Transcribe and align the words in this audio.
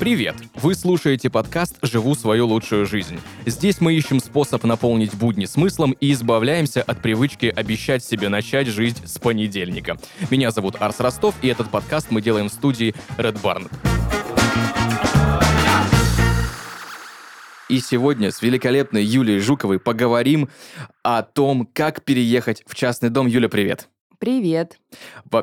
Привет! 0.00 0.36
Вы 0.56 0.74
слушаете 0.74 1.30
подкаст 1.30 1.78
«Живу 1.80 2.14
свою 2.14 2.46
лучшую 2.46 2.84
жизнь». 2.84 3.18
Здесь 3.46 3.80
мы 3.80 3.94
ищем 3.94 4.20
способ 4.20 4.62
наполнить 4.64 5.14
будни 5.14 5.46
смыслом 5.46 5.92
и 5.98 6.12
избавляемся 6.12 6.82
от 6.82 7.00
привычки 7.00 7.46
обещать 7.46 8.04
себе 8.04 8.28
начать 8.28 8.66
жизнь 8.66 9.06
с 9.06 9.18
понедельника. 9.18 9.96
Меня 10.30 10.50
зовут 10.50 10.76
Арс 10.78 11.00
Ростов, 11.00 11.34
и 11.40 11.48
этот 11.48 11.70
подкаст 11.70 12.08
мы 12.10 12.20
делаем 12.20 12.50
в 12.50 12.52
студии 12.52 12.94
Red 13.16 13.40
Barn. 13.40 13.70
И 17.74 17.80
сегодня 17.80 18.30
с 18.30 18.40
великолепной 18.40 19.02
Юлией 19.02 19.40
Жуковой 19.40 19.80
поговорим 19.80 20.48
о 21.02 21.22
том, 21.22 21.68
как 21.72 22.04
переехать 22.04 22.62
в 22.68 22.76
частный 22.76 23.10
дом. 23.10 23.26
Юля, 23.26 23.48
привет! 23.48 23.88
Привет. 24.20 24.78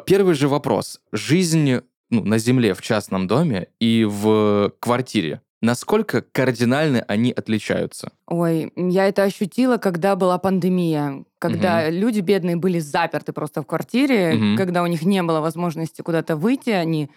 Первый 0.06 0.34
же 0.34 0.48
вопрос. 0.48 1.02
Жизнь 1.12 1.82
ну, 2.10 2.24
на 2.24 2.38
земле 2.38 2.74
в 2.74 2.82
частном 2.82 3.28
доме 3.28 3.68
и 3.82 4.08
в 4.10 4.72
квартире, 4.80 5.42
насколько 5.60 6.22
кардинально 6.22 7.04
они 7.06 7.34
отличаются? 7.34 8.14
Ой, 8.28 8.72
я 8.78 9.10
это 9.10 9.24
ощутила, 9.24 9.76
когда 9.76 10.16
была 10.16 10.38
пандемия, 10.38 11.26
когда 11.38 11.84
угу. 11.84 11.94
люди 11.94 12.22
бедные 12.22 12.56
были 12.56 12.80
заперты 12.80 13.34
просто 13.34 13.62
в 13.62 13.66
квартире, 13.66 14.36
угу. 14.36 14.58
когда 14.58 14.84
у 14.84 14.88
них 14.88 15.04
не 15.04 15.22
было 15.22 15.42
возможности 15.42 16.02
куда-то 16.02 16.38
выйти, 16.38 16.70
они 16.70 17.10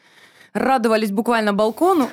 радовались 0.55 1.11
буквально 1.11 1.53
балкону, 1.53 2.09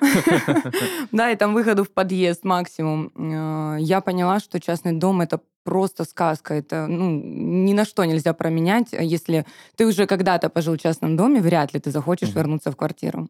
да, 1.12 1.32
и 1.32 1.36
там 1.36 1.54
выходу 1.54 1.84
в 1.84 1.92
подъезд 1.92 2.44
максимум. 2.44 3.12
Э, 3.16 3.78
я 3.80 4.02
поняла, 4.02 4.40
что 4.40 4.60
частный 4.60 4.94
дом 4.94 5.22
это 5.22 5.40
просто 5.64 6.04
сказка. 6.06 6.56
Это 6.56 6.88
ну, 6.88 7.10
ни 7.12 7.74
на 7.74 7.86
что 7.86 8.04
нельзя 8.04 8.34
променять. 8.34 8.88
Если 8.92 9.46
ты 9.76 9.86
уже 9.86 10.08
когда-то 10.08 10.50
пожил 10.50 10.76
в 10.76 10.82
частном 10.82 11.16
доме, 11.16 11.40
вряд 11.40 11.74
ли 11.74 11.80
ты 11.80 11.92
захочешь 11.92 12.34
вернуться 12.34 12.72
в 12.72 12.76
квартиру. 12.76 13.30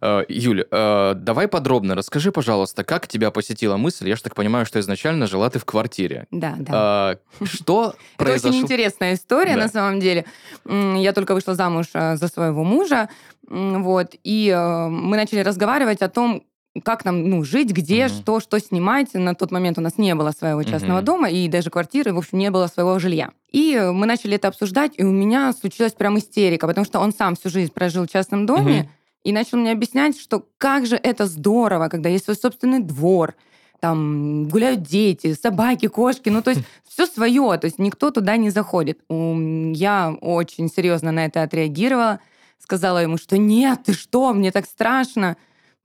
Uh, 0.00 0.24
Юль, 0.28 0.66
uh, 0.70 1.14
давай 1.14 1.48
подробно 1.48 1.94
расскажи, 1.94 2.32
пожалуйста, 2.32 2.84
как 2.84 3.06
тебя 3.08 3.30
посетила 3.30 3.76
мысль. 3.76 4.08
Я 4.08 4.16
же 4.16 4.22
так 4.22 4.34
понимаю, 4.34 4.66
что 4.66 4.80
изначально 4.80 5.26
жила 5.26 5.50
ты 5.50 5.58
в 5.58 5.64
квартире. 5.64 6.26
Да, 6.30 6.54
да. 6.58 7.18
Uh, 7.40 7.46
что 7.46 7.94
произошло? 8.16 8.48
Это 8.48 8.48
очень 8.48 8.62
интересная 8.62 9.14
история, 9.14 9.56
на 9.56 9.68
самом 9.68 10.00
деле. 10.00 10.24
Я 10.64 11.12
только 11.12 11.34
вышла 11.34 11.54
замуж 11.54 11.86
за 11.92 12.28
своего 12.28 12.64
мужа, 12.64 13.08
вот, 13.48 14.14
и 14.24 14.52
мы 14.90 15.16
начали 15.16 15.40
разговаривать 15.40 16.02
о 16.02 16.08
том, 16.08 16.42
как 16.82 17.04
нам 17.04 17.28
ну, 17.28 17.44
жить, 17.44 17.70
где, 17.70 18.04
mm-hmm. 18.04 18.20
что, 18.20 18.40
что 18.40 18.58
снимать. 18.58 19.14
На 19.14 19.34
тот 19.34 19.50
момент 19.50 19.78
у 19.78 19.80
нас 19.80 19.98
не 19.98 20.14
было 20.14 20.30
своего 20.30 20.62
частного 20.62 21.00
mm-hmm. 21.00 21.04
дома, 21.04 21.30
и 21.30 21.48
даже 21.48 21.70
квартиры, 21.70 22.12
в 22.12 22.18
общем, 22.18 22.38
не 22.38 22.50
было 22.50 22.66
своего 22.66 22.98
жилья. 22.98 23.30
И 23.50 23.78
мы 23.92 24.06
начали 24.06 24.36
это 24.36 24.48
обсуждать, 24.48 24.92
и 24.96 25.04
у 25.04 25.10
меня 25.10 25.52
случилась 25.52 25.92
прям 25.92 26.18
истерика, 26.18 26.66
потому 26.66 26.84
что 26.84 27.00
он 27.00 27.12
сам 27.12 27.36
всю 27.36 27.48
жизнь 27.48 27.72
прожил 27.72 28.06
в 28.06 28.10
частном 28.10 28.46
доме. 28.46 28.90
И 29.26 29.32
начал 29.32 29.58
мне 29.58 29.72
объяснять, 29.72 30.20
что 30.20 30.46
как 30.56 30.86
же 30.86 30.94
это 30.94 31.26
здорово, 31.26 31.88
когда 31.88 32.08
есть 32.08 32.26
свой 32.26 32.36
собственный 32.36 32.78
двор, 32.78 33.34
там 33.80 34.48
гуляют 34.48 34.82
дети, 34.82 35.34
собаки, 35.34 35.88
кошки, 35.88 36.28
ну 36.28 36.42
то 36.42 36.50
есть 36.50 36.62
все 36.88 37.06
свое, 37.06 37.58
то 37.58 37.64
есть 37.64 37.80
никто 37.80 38.12
туда 38.12 38.36
не 38.36 38.50
заходит. 38.50 39.00
Я 39.08 40.16
очень 40.20 40.68
серьезно 40.68 41.10
на 41.10 41.24
это 41.24 41.42
отреагировала, 41.42 42.20
сказала 42.60 42.98
ему, 42.98 43.18
что 43.18 43.36
нет, 43.36 43.80
ты 43.84 43.94
что, 43.94 44.32
мне 44.32 44.52
так 44.52 44.64
страшно 44.64 45.36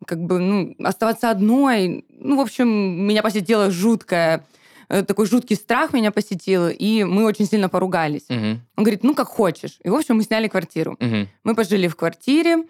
как 0.05 0.19
бы, 0.19 0.37
ну, 0.37 0.75
оставаться 0.83 1.31
одной. 1.31 2.05
Ну, 2.09 2.37
в 2.37 2.41
общем, 2.41 2.67
меня 2.67 3.23
посетила 3.23 3.71
жуткая 3.71 4.45
э, 4.89 5.03
такой 5.03 5.27
жуткий 5.27 5.55
страх 5.55 5.93
меня 5.93 6.11
посетил, 6.11 6.69
и 6.69 7.03
мы 7.03 7.23
очень 7.23 7.45
сильно 7.45 7.69
поругались. 7.69 8.25
Угу. 8.29 8.59
Он 8.77 8.83
говорит, 8.83 9.03
ну, 9.03 9.13
как 9.13 9.27
хочешь. 9.27 9.79
И, 9.83 9.89
в 9.89 9.95
общем, 9.95 10.15
мы 10.15 10.23
сняли 10.23 10.47
квартиру. 10.47 10.93
Угу. 10.99 11.27
Мы 11.43 11.55
пожили 11.55 11.87
в 11.87 11.95
квартире, 11.95 12.65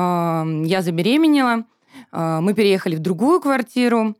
я 0.00 0.82
забеременела, 0.82 1.64
а, 2.12 2.40
мы 2.40 2.54
переехали 2.54 2.96
в 2.96 3.00
другую 3.00 3.40
квартиру, 3.40 4.14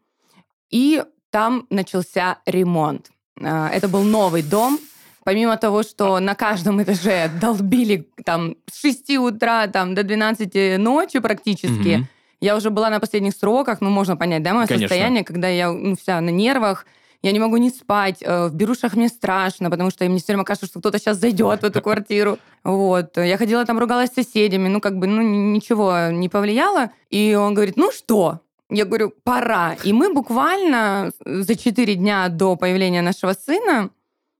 и 0.70 1.02
там 1.30 1.66
начался 1.70 2.38
ремонт. 2.47 3.10
А, 3.41 3.69
это 3.69 3.88
был 3.88 4.02
новый 4.02 4.42
дом, 4.42 4.78
помимо 5.25 5.56
того, 5.56 5.82
что 5.82 6.19
на 6.20 6.34
каждом 6.34 6.82
этаже 6.82 7.30
долбили 7.41 8.08
там 8.25 8.56
с 8.70 8.80
6 8.80 9.19
утра 9.19 9.66
там, 9.66 9.94
до 9.94 10.02
12 10.02 10.78
ночи 10.78 11.19
практически, 11.20 11.98
угу 11.98 12.06
я 12.41 12.56
уже 12.56 12.70
была 12.70 12.91
на 12.91 13.00
последних 13.00 13.34
сроках, 13.34 13.81
ну, 13.81 13.91
можно 13.91 14.16
понять, 14.16 14.42
да, 14.42 14.54
мое 14.54 14.66
Конечно. 14.66 14.88
состояние, 14.88 15.25
когда 15.25 15.48
я 15.48 15.72
ну, 15.72 15.97
вся 15.97 16.20
на 16.20 16.31
нервах, 16.31 16.86
я 17.22 17.32
не 17.32 17.40
могу 17.40 17.56
не 17.56 17.70
спать, 17.70 18.22
э, 18.22 18.48
в 18.48 18.54
берушах 18.54 18.94
мне 18.94 19.08
страшно, 19.08 19.70
потому 19.70 19.90
что 19.90 20.04
мне 20.04 20.18
все 20.18 20.32
время 20.32 20.44
кажется, 20.44 20.66
что 20.66 20.78
кто-то 20.78 20.98
сейчас 20.98 21.18
зайдет 21.18 21.62
в 21.62 21.64
эту 21.64 21.82
квартиру. 21.82 22.38
Вот. 22.62 23.16
Я 23.16 23.36
ходила 23.36 23.64
там, 23.64 23.78
ругалась 23.78 24.10
с 24.10 24.14
соседями, 24.14 24.68
ну, 24.68 24.80
как 24.80 24.98
бы, 24.98 25.06
ну, 25.06 25.22
ничего 25.22 26.10
не 26.10 26.28
повлияло. 26.28 26.90
И 27.10 27.34
он 27.34 27.54
говорит, 27.54 27.76
ну 27.76 27.90
что? 27.90 28.40
Я 28.70 28.84
говорю, 28.84 29.12
пора. 29.24 29.76
И 29.82 29.92
мы 29.92 30.12
буквально 30.12 31.10
за 31.24 31.56
четыре 31.56 31.94
дня 31.94 32.28
до 32.28 32.56
появления 32.56 33.02
нашего 33.02 33.32
сына 33.32 33.90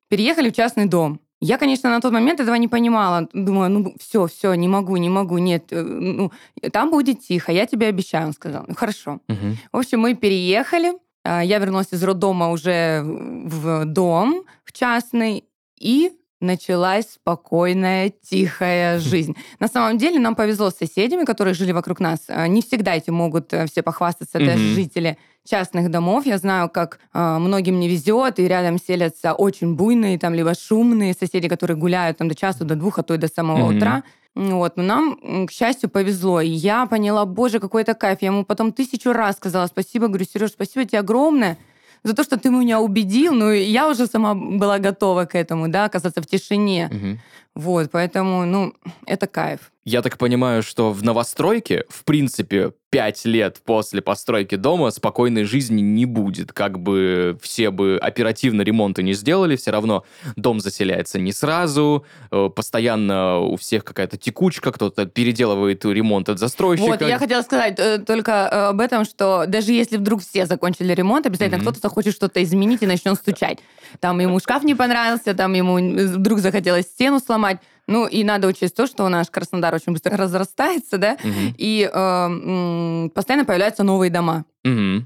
переехали 0.09 0.51
в 0.51 0.55
частный 0.55 0.87
дом. 0.87 1.21
Я, 1.41 1.57
конечно, 1.57 1.89
на 1.91 2.01
тот 2.01 2.13
момент 2.13 2.41
этого 2.41 2.57
не 2.57 2.69
понимала. 2.69 3.29
Думаю, 3.33 3.71
ну 3.71 3.95
все, 3.99 4.27
все, 4.27 4.55
не 4.55 4.69
могу, 4.69 4.97
не 4.97 5.09
могу, 5.09 5.39
нет. 5.39 5.73
Э, 5.73 5.83
ну, 5.83 6.33
там 6.73 6.91
будет 6.91 7.21
тихо, 7.21 7.53
я 7.53 7.67
тебе 7.67 7.87
обещаю, 7.87 8.27
он 8.27 8.33
сказал. 8.33 8.65
Ну, 8.67 8.75
хорошо. 8.75 9.21
Угу. 9.29 9.57
В 9.73 9.77
общем, 9.77 10.01
мы 10.01 10.15
переехали. 10.15 10.93
А, 11.25 11.43
я 11.43 11.59
вернулась 11.59 11.93
из 11.93 12.03
роддома 12.03 12.51
уже 12.51 13.03
в 13.03 13.85
дом, 13.85 14.45
в 14.65 14.73
частный, 14.73 15.45
и 15.79 16.13
началась 16.41 17.13
спокойная, 17.15 18.11
тихая 18.11 18.99
жизнь. 19.01 19.37
На 19.59 19.69
самом 19.69 19.99
деле 19.99 20.21
нам 20.21 20.35
повезло 20.35 20.71
с 20.71 20.77
соседями, 20.77 21.25
которые 21.25 21.55
жили 21.55 21.73
вокруг 21.73 22.01
нас. 22.01 22.21
А, 22.29 22.47
не 22.47 22.63
всегда 22.63 22.95
этим 22.95 23.15
могут 23.15 23.53
э, 23.53 23.67
все 23.67 23.83
похвастаться, 23.83 24.39
даже 24.39 24.53
mm-hmm. 24.53 24.75
жители 24.75 25.19
частных 25.49 25.91
домов. 25.91 26.27
Я 26.27 26.39
знаю, 26.39 26.69
как 26.69 27.01
э, 27.13 27.39
многим 27.39 27.81
не 27.81 27.89
везет, 27.89 28.39
и 28.39 28.47
рядом 28.47 28.79
селятся 28.79 29.33
очень 29.33 29.75
буйные, 29.75 30.19
там, 30.19 30.35
либо 30.35 30.55
шумные 30.55 31.15
соседи, 31.15 31.49
которые 31.49 31.77
гуляют 31.77 32.19
там 32.19 32.29
до 32.29 32.35
часу, 32.35 32.65
до 32.65 32.77
двух, 32.77 32.99
а 32.99 33.03
то 33.03 33.15
и 33.15 33.19
до 33.19 33.29
самого 33.29 33.73
mm-hmm. 33.73 33.77
утра. 33.77 34.05
Вот, 34.39 34.77
но 34.77 34.83
нам, 34.85 35.47
к 35.49 35.51
счастью, 35.51 35.91
повезло. 35.91 36.41
И 36.41 36.49
я 36.49 36.87
поняла, 36.87 37.27
боже, 37.27 37.59
какой 37.59 37.83
это 37.83 37.95
кайф. 37.95 38.19
Я 38.21 38.29
ему 38.29 38.45
потом 38.45 38.73
тысячу 38.73 39.13
раз 39.13 39.37
сказала 39.37 39.67
спасибо. 39.67 40.07
Говорю, 40.07 40.25
Сереж, 40.25 40.53
спасибо 40.53 40.85
тебе 40.85 41.01
огромное 41.01 41.59
за 42.05 42.15
то, 42.15 42.23
что 42.23 42.39
ты 42.39 42.49
меня 42.49 42.81
убедил. 42.81 43.35
Ну, 43.35 43.51
я 43.51 43.89
уже 43.89 44.07
сама 44.07 44.35
была 44.35 44.79
готова 44.79 45.25
к 45.25 45.35
этому, 45.35 45.67
да, 45.69 45.87
оказаться 45.87 46.23
в 46.23 46.27
тишине. 46.27 46.89
Угу. 46.93 47.19
Вот, 47.65 47.91
поэтому, 47.91 48.47
ну, 48.47 48.75
это 49.07 49.27
кайф. 49.27 49.73
Я 49.85 50.03
так 50.03 50.19
понимаю, 50.19 50.63
что 50.63 50.93
в 50.93 51.03
новостройке, 51.03 51.85
в 51.89 52.05
принципе, 52.05 52.75
пять 52.91 53.25
лет 53.25 53.61
после 53.65 54.01
постройки 54.01 54.55
дома 54.55 54.91
спокойной 54.91 55.45
жизни 55.45 55.81
не 55.81 56.07
будет. 56.07 56.53
Как 56.53 56.79
бы 56.79 57.39
все 57.43 57.71
бы 57.71 57.99
оперативно 58.01 58.63
ремонты 58.63 59.03
не 59.03 59.13
сделали, 59.13 59.57
все 59.57 59.71
равно 59.71 60.05
дом 60.37 60.61
заселяется 60.61 61.19
не 61.19 61.33
сразу, 61.33 62.07
э, 62.31 62.49
постоянно 62.55 63.41
у 63.41 63.57
всех 63.57 63.85
какая-то 63.85 64.17
текучка, 64.17 64.73
кто-то 64.73 65.07
переделывает 65.07 65.85
ремонт 65.85 66.29
от 66.29 66.39
застройщика. 66.39 66.89
Вот, 66.89 67.01
я 67.03 67.19
хотела 67.19 67.43
сказать 67.43 67.79
э, 67.79 67.99
только 67.99 68.33
э, 68.33 68.57
об 68.69 68.81
этом, 68.81 69.05
что 69.05 69.45
даже 69.47 69.73
если 69.73 69.97
вдруг 69.97 70.23
все 70.23 70.47
закончили 70.47 70.95
ремонт, 70.95 71.27
обязательно 71.27 71.59
mm-hmm. 71.59 71.63
кто-то 71.63 71.81
захочет 71.81 72.15
что-то 72.15 72.43
изменить 72.43 72.83
и 72.83 72.87
начнет 72.87 73.17
стучать. 73.17 73.59
Там 74.01 74.19
ему 74.21 74.41
шкаф 74.41 74.65
не 74.65 74.75
понравился, 74.75 75.35
там 75.35 75.53
ему 75.53 75.77
вдруг 75.77 76.39
захотелось 76.39 76.87
стену 76.87 77.21
сломать. 77.21 77.59
Ну, 77.89 78.07
и 78.07 78.23
надо 78.23 78.47
учесть 78.47 78.77
то, 78.77 78.87
что 78.87 79.09
наш 79.09 79.31
Краснодар 79.31 79.75
очень 79.75 79.93
быстро 79.93 80.17
разрастается, 80.17 80.99
да, 80.99 81.15
угу. 81.15 81.55
и 81.57 81.91
э, 81.93 83.09
постоянно 83.15 83.45
появляются 83.45 83.83
новые 83.83 84.11
дома. 84.11 84.45
Угу. 84.65 85.05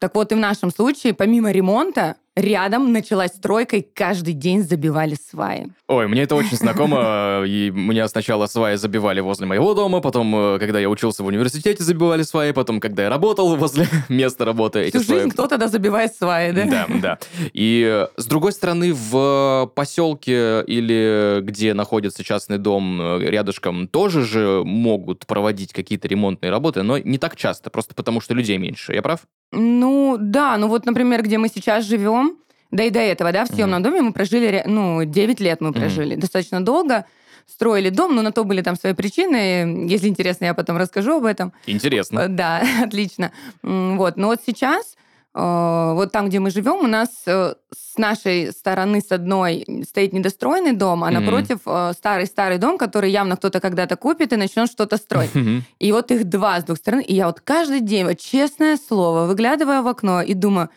Так 0.00 0.14
вот, 0.14 0.32
и 0.32 0.34
в 0.34 0.38
нашем 0.38 0.70
случае, 0.70 1.14
помимо 1.14 1.50
ремонта, 1.50 2.16
рядом 2.36 2.92
началась 2.92 3.32
стройка, 3.32 3.76
и 3.76 3.82
каждый 3.82 4.34
день 4.34 4.62
забивали 4.62 5.14
сваи. 5.14 5.68
Ой, 5.86 6.08
мне 6.08 6.22
это 6.22 6.34
очень 6.34 6.56
знакомо. 6.56 7.42
И 7.46 7.70
меня 7.70 8.08
сначала 8.08 8.46
сваи 8.46 8.76
забивали 8.76 9.20
возле 9.20 9.46
моего 9.46 9.74
дома, 9.74 10.00
потом, 10.00 10.34
э, 10.34 10.58
когда 10.58 10.80
я 10.80 10.88
учился 10.88 11.22
в 11.22 11.26
университете, 11.26 11.84
забивали 11.84 12.22
сваи, 12.22 12.52
потом, 12.52 12.80
когда 12.80 13.04
я 13.04 13.10
работал 13.10 13.54
возле 13.56 13.86
места 14.08 14.44
работы, 14.44 14.80
эти 14.80 14.96
Всю 14.96 15.06
сваи... 15.06 15.18
жизнь 15.18 15.30
кто 15.30 15.46
тогда 15.46 15.68
забивает 15.68 16.14
сваи, 16.14 16.52
да? 16.52 16.64
Да, 16.64 16.86
да. 17.02 17.18
И 17.52 17.86
э, 17.86 18.08
с 18.16 18.26
другой 18.26 18.52
стороны, 18.52 18.92
в 18.92 19.70
поселке 19.74 20.62
или 20.66 21.40
где 21.42 21.74
находится 21.74 22.24
частный 22.24 22.58
дом 22.58 23.00
э, 23.00 23.30
рядышком, 23.30 23.86
тоже 23.86 24.24
же 24.24 24.62
могут 24.64 25.26
проводить 25.26 25.72
какие-то 25.72 26.08
ремонтные 26.08 26.50
работы, 26.50 26.82
но 26.82 26.98
не 26.98 27.18
так 27.18 27.36
часто, 27.36 27.70
просто 27.70 27.94
потому 27.94 28.20
что 28.20 28.34
людей 28.34 28.58
меньше. 28.58 28.94
Я 28.94 29.02
прав? 29.02 29.20
Ну, 29.54 30.16
да. 30.18 30.56
Ну 30.56 30.68
вот, 30.68 30.86
например, 30.86 31.22
где 31.22 31.38
мы 31.38 31.48
сейчас 31.48 31.84
живем, 31.84 32.36
да 32.70 32.84
и 32.84 32.90
до 32.90 33.00
этого, 33.00 33.32
да, 33.32 33.44
в 33.44 33.48
съемном 33.48 33.80
mm-hmm. 33.80 33.84
доме 33.84 34.02
мы 34.02 34.12
прожили, 34.12 34.62
ну, 34.66 35.04
9 35.04 35.40
лет 35.40 35.60
мы 35.60 35.72
прожили. 35.72 36.16
Mm-hmm. 36.16 36.20
Достаточно 36.20 36.64
долго 36.64 37.04
строили 37.46 37.90
дом, 37.90 38.14
но 38.14 38.22
на 38.22 38.32
то 38.32 38.44
были 38.44 38.62
там 38.62 38.76
свои 38.76 38.94
причины. 38.94 39.86
Если 39.88 40.08
интересно, 40.08 40.46
я 40.46 40.54
потом 40.54 40.76
расскажу 40.76 41.18
об 41.18 41.24
этом. 41.24 41.52
Интересно. 41.66 42.28
Да, 42.28 42.62
отлично. 42.82 43.32
Вот. 43.62 44.16
Но 44.16 44.28
вот 44.28 44.40
сейчас 44.44 44.96
Э, 44.96 45.03
вот 45.34 46.12
там, 46.12 46.28
где 46.28 46.38
мы 46.38 46.50
живем, 46.50 46.76
у 46.84 46.86
нас 46.86 47.08
э, 47.26 47.54
с 47.72 47.98
нашей 47.98 48.52
стороны, 48.52 49.00
с 49.00 49.10
одной, 49.10 49.66
стоит 49.88 50.12
недостроенный 50.12 50.72
дом, 50.72 51.02
а 51.02 51.10
mm-hmm. 51.10 51.20
напротив 51.20 51.58
старый-старый 51.98 52.58
дом, 52.58 52.78
который 52.78 53.10
явно 53.10 53.36
кто-то 53.36 53.60
когда-то 53.60 53.96
купит 53.96 54.32
и 54.32 54.36
начнет 54.36 54.70
что-то 54.70 54.96
строить. 54.96 55.34
Mm-hmm. 55.34 55.62
И 55.80 55.92
вот 55.92 56.10
их 56.12 56.24
два 56.24 56.60
с 56.60 56.64
двух 56.64 56.78
сторон. 56.78 57.00
И 57.00 57.14
я 57.14 57.26
вот 57.26 57.40
каждый 57.40 57.80
день, 57.80 58.04
вот 58.04 58.20
честное 58.20 58.76
слово, 58.76 59.26
выглядываю 59.26 59.82
в 59.82 59.88
окно 59.88 60.22
и 60.22 60.34
думаю, 60.34 60.70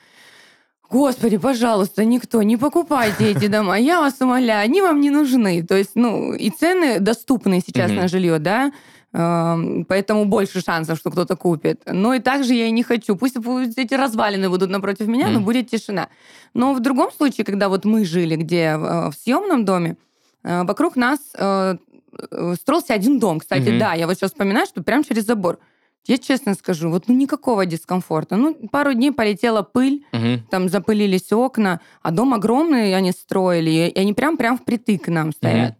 Господи, 0.89 1.37
пожалуйста, 1.37 2.05
никто, 2.05 2.41
не 2.43 2.55
покупайте 2.57 3.31
эти 3.31 3.47
дома, 3.49 3.77
я 3.77 3.99
вас 3.99 4.15
умоляю, 4.21 4.63
они 4.63 4.81
вам 4.81 5.01
не 5.01 5.09
нужны. 5.09 5.63
То 5.63 5.75
есть, 5.75 5.91
ну, 5.95 6.33
и 6.33 6.49
цены 6.49 6.99
доступны 6.99 7.61
сейчас 7.65 7.91
mm-hmm. 7.91 8.01
на 8.01 8.07
жилье, 8.07 8.39
да, 8.39 8.71
поэтому 9.11 10.25
больше 10.25 10.61
шансов, 10.61 10.99
что 10.99 11.11
кто-то 11.11 11.35
купит. 11.35 11.81
Но 11.85 12.13
и 12.13 12.19
также 12.19 12.53
я 12.53 12.67
и 12.67 12.71
не 12.71 12.83
хочу. 12.83 13.15
Пусть, 13.15 13.41
пусть 13.41 13.77
эти 13.77 13.93
развалины 13.93 14.49
будут 14.49 14.69
напротив 14.69 15.07
меня, 15.07 15.27
mm. 15.27 15.31
но 15.31 15.39
будет 15.41 15.69
тишина. 15.69 16.09
Но 16.53 16.73
в 16.73 16.79
другом 16.81 17.11
случае, 17.11 17.45
когда 17.45 17.69
вот 17.69 17.85
мы 17.85 18.05
жили 18.05 18.35
где 18.35 18.75
в 18.77 19.13
съемном 19.17 19.65
доме, 19.65 19.97
э, 20.43 20.63
вокруг 20.63 20.95
нас 20.95 21.19
э, 21.35 21.77
строился 22.55 22.93
один 22.93 23.19
дом. 23.19 23.39
Кстати, 23.39 23.69
mm-hmm. 23.69 23.79
да, 23.79 23.93
я 23.93 24.07
вот 24.07 24.15
сейчас 24.15 24.31
вспоминаю, 24.31 24.65
что 24.67 24.83
прям 24.83 25.03
через 25.03 25.25
забор. 25.25 25.59
Я 26.07 26.17
честно 26.17 26.53
скажу, 26.53 26.89
вот 26.89 27.07
ну 27.07 27.15
никакого 27.15 27.65
дискомфорта. 27.65 28.37
Ну, 28.37 28.55
пару 28.71 28.93
дней 28.93 29.11
полетела 29.11 29.61
пыль, 29.61 30.05
угу. 30.13 30.41
там 30.49 30.69
запылились 30.69 31.33
окна, 31.33 31.81
а 32.01 32.11
дом 32.11 32.33
огромный 32.33 32.95
они 32.95 33.11
строили, 33.11 33.91
и 33.93 33.99
они 33.99 34.13
прям 34.13 34.37
прям 34.37 34.57
впритык 34.57 35.03
к 35.03 35.07
нам 35.09 35.33
стоят. 35.33 35.71
Угу. 35.71 35.79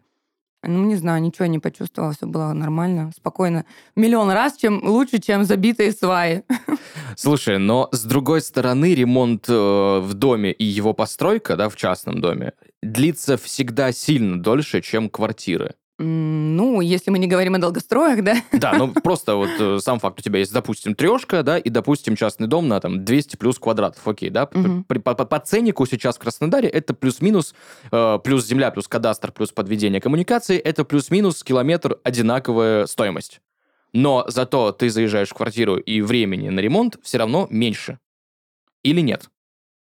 Ну, 0.63 0.86
не 0.86 0.95
знаю, 0.95 1.21
ничего 1.21 1.45
не 1.45 1.59
почувствовала, 1.59 2.13
все 2.13 2.25
было 2.25 2.51
нормально, 2.54 3.12
спокойно. 3.15 3.65
Миллион 3.95 4.31
раз 4.31 4.57
чем 4.57 4.81
лучше, 4.83 5.19
чем 5.19 5.44
забитые 5.44 5.92
сваи. 5.92 6.44
Слушай, 7.15 7.59
но 7.59 7.89
с 7.92 8.04
другой 8.04 8.42
стороны, 8.42 8.95
ремонт 8.95 9.48
э, 9.48 9.54
в 9.54 10.13
доме 10.13 10.51
и 10.51 10.65
его 10.65 10.94
постройка, 10.94 11.56
да, 11.56 11.69
в 11.69 11.75
частном 11.75 12.21
доме, 12.21 12.54
длится 12.81 13.38
всегда 13.38 13.92
сильно 13.92 14.42
дольше, 14.42 14.81
чем 14.81 15.09
квартиры. 15.09 15.75
Ну, 15.99 16.79
если 16.79 17.09
мы 17.09 17.17
не 17.17 17.25
говорим 17.25 17.55
о 17.55 17.57
долгостроях, 17.57 18.23
да? 18.23 18.35
Да, 18.51 18.73
ну 18.73 18.94
просто 18.94 19.35
вот 19.35 19.49
э, 19.59 19.79
сам 19.79 19.99
факт, 19.99 20.19
у 20.19 20.21
тебя 20.21 20.39
есть, 20.39 20.53
допустим, 20.53 20.94
трешка, 20.94 21.41
да, 21.41 21.57
и, 21.57 21.69
допустим, 21.69 22.15
частный 22.15 22.47
дом 22.47 22.67
на 22.67 22.79
там 22.79 23.03
200 23.03 23.38
плюс 23.38 23.57
квадратов, 23.57 24.07
окей, 24.07 24.29
да? 24.29 24.47
Угу. 24.53 24.83
По, 24.88 25.15
по, 25.15 25.25
по 25.25 25.39
ценнику 25.39 25.88
сейчас 25.88 26.17
в 26.17 26.19
Краснодаре 26.19 26.69
это 26.69 26.94
плюс-минус, 26.94 27.55
э, 27.91 28.19
плюс 28.23 28.45
земля, 28.45 28.69
плюс 28.69 28.88
кадастр, 28.88 29.31
плюс 29.31 29.51
подведение 29.51 29.99
коммуникации, 29.99 30.59
это 30.59 30.85
плюс-минус 30.85 31.44
километр 31.44 31.97
одинаковая 32.03 32.85
стоимость. 32.85 33.41
Но 33.91 34.23
зато 34.27 34.73
ты 34.73 34.91
заезжаешь 34.91 35.29
в 35.29 35.33
квартиру, 35.33 35.77
и 35.77 36.01
времени 36.01 36.49
на 36.49 36.59
ремонт 36.59 36.97
все 37.01 37.17
равно 37.17 37.47
меньше. 37.49 37.97
Или 38.83 39.01
нет? 39.01 39.29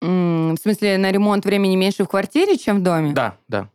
в 0.06 0.58
смысле, 0.62 0.98
на 0.98 1.12
ремонт 1.14 1.46
времени 1.46 1.78
меньше 1.78 2.04
в 2.04 2.08
квартире, 2.10 2.58
чем 2.58 2.80
в 2.80 2.84
доме? 2.84 3.14
Да, 3.14 3.38
да. 3.48 3.70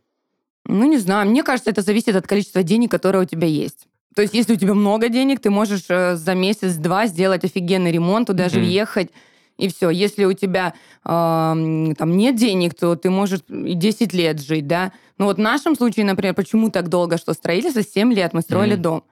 Ну, 0.68 0.84
не 0.84 0.98
знаю. 0.98 1.28
Мне 1.28 1.42
кажется, 1.42 1.70
это 1.70 1.82
зависит 1.82 2.14
от 2.14 2.26
количества 2.26 2.62
денег, 2.62 2.90
которые 2.90 3.22
у 3.22 3.24
тебя 3.24 3.48
есть. 3.48 3.88
То 4.14 4.22
есть, 4.22 4.34
если 4.34 4.54
у 4.54 4.56
тебя 4.56 4.74
много 4.74 5.08
денег, 5.08 5.40
ты 5.40 5.50
можешь 5.50 5.84
э, 5.88 6.16
за 6.16 6.34
месяц-два 6.34 7.06
сделать 7.06 7.44
офигенный 7.44 7.90
ремонт, 7.90 8.26
туда 8.26 8.48
же 8.48 8.60
mm-hmm. 8.60 8.64
въехать, 8.64 9.10
и 9.56 9.68
все. 9.68 9.90
Если 9.90 10.24
у 10.24 10.32
тебя 10.34 10.74
э, 11.04 11.08
там 11.08 12.16
нет 12.16 12.36
денег, 12.36 12.74
то 12.74 12.96
ты 12.96 13.10
можешь 13.10 13.40
и 13.48 13.74
10 13.74 14.12
лет 14.12 14.40
жить, 14.40 14.66
да. 14.66 14.92
Ну 15.18 15.24
вот 15.24 15.36
в 15.36 15.40
нашем 15.40 15.74
случае, 15.74 16.04
например, 16.04 16.34
почему 16.34 16.70
так 16.70 16.88
долго, 16.88 17.16
что 17.16 17.32
строительство? 17.32 17.82
7 17.82 18.12
лет 18.12 18.34
мы 18.34 18.42
строили 18.42 18.76
mm-hmm. 18.76 18.80
дом. 18.80 19.04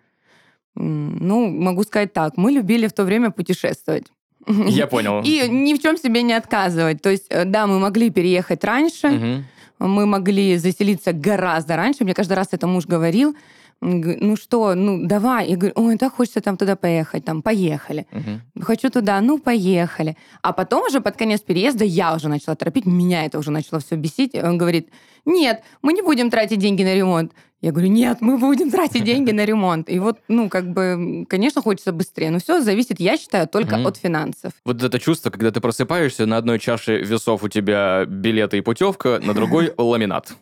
Ну, 0.75 1.49
могу 1.49 1.85
сказать 1.85 2.12
так, 2.12 2.37
мы 2.37 2.52
любили 2.52 2.87
в 2.87 2.93
то 2.93 3.05
время 3.05 3.31
путешествовать. 3.31 4.05
Я 4.47 4.87
понял. 4.87 5.23
И 5.25 5.49
ни 5.49 5.73
в 5.73 5.81
чем 5.81 5.97
себе 5.97 6.23
не 6.23 6.35
отказывать. 6.35 7.00
То 7.00 7.11
есть, 7.11 7.26
э, 7.31 7.44
да, 7.44 7.67
мы 7.67 7.79
могли 7.79 8.11
переехать 8.11 8.62
раньше, 8.62 9.09
угу 9.09 9.44
мы 9.78 10.06
могли 10.06 10.56
заселиться 10.56 11.12
гораздо 11.12 11.76
раньше. 11.76 12.05
Мне 12.05 12.14
каждый 12.14 12.34
раз 12.34 12.49
это 12.52 12.67
муж 12.67 12.87
говорил, 12.87 13.37
ну 13.81 14.37
что, 14.37 14.75
ну 14.75 15.06
давай. 15.06 15.49
Я 15.50 15.56
говорю, 15.56 15.75
ой, 15.76 15.99
так 15.99 16.14
хочется 16.14 16.40
там 16.40 16.56
туда 16.56 16.76
поехать, 16.76 17.25
там, 17.25 17.43
поехали. 17.43 18.06
Угу. 18.12 18.64
Хочу 18.64 18.90
туда, 18.90 19.20
ну 19.20 19.38
поехали. 19.38 20.17
А 20.43 20.52
потом 20.52 20.87
уже 20.87 21.00
под 21.00 21.17
конец 21.17 21.40
переезда 21.40 21.84
я 21.84 22.14
уже 22.14 22.28
начала 22.28 22.56
торопить, 22.56 22.87
меня 22.87 23.25
это 23.25 23.38
уже 23.38 23.50
начало 23.50 23.81
все 23.81 23.96
бесить. 23.96 24.34
Он 24.34 24.58
говорит, 24.58 24.88
нет, 25.25 25.62
мы 25.82 25.93
не 25.93 26.02
будем 26.02 26.31
тратить 26.31 26.58
деньги 26.58 26.82
на 26.82 26.94
ремонт. 26.94 27.32
Я 27.62 27.73
говорю, 27.73 27.88
нет, 27.88 28.19
мы 28.20 28.38
будем 28.38 28.70
тратить 28.70 29.05
деньги 29.05 29.32
на 29.32 29.44
ремонт. 29.44 29.88
И 29.88 29.99
вот, 29.99 30.19
ну, 30.28 30.49
как 30.49 30.73
бы, 30.73 31.26
конечно, 31.28 31.62
хочется 31.62 31.93
быстрее, 31.93 32.31
но 32.31 32.38
все 32.38 32.61
зависит, 32.61 33.00
я 33.00 33.17
считаю, 33.17 33.49
только 33.49 33.76
mm-hmm. 33.76 33.88
от 33.88 33.96
финансов. 33.96 34.52
Вот 34.64 34.82
это 34.82 34.99
чувство, 35.00 35.31
когда 35.31 35.50
ты 35.50 35.61
просыпаешься, 35.61 36.26
на 36.26 36.37
одной 36.37 36.58
чаше 36.58 36.99
весов 36.99 37.43
у 37.43 37.49
тебя 37.49 38.05
билеты 38.05 38.58
и 38.58 38.61
путевка, 38.61 39.20
на 39.23 39.32
другой 39.32 39.73
ламинат. 39.78 40.37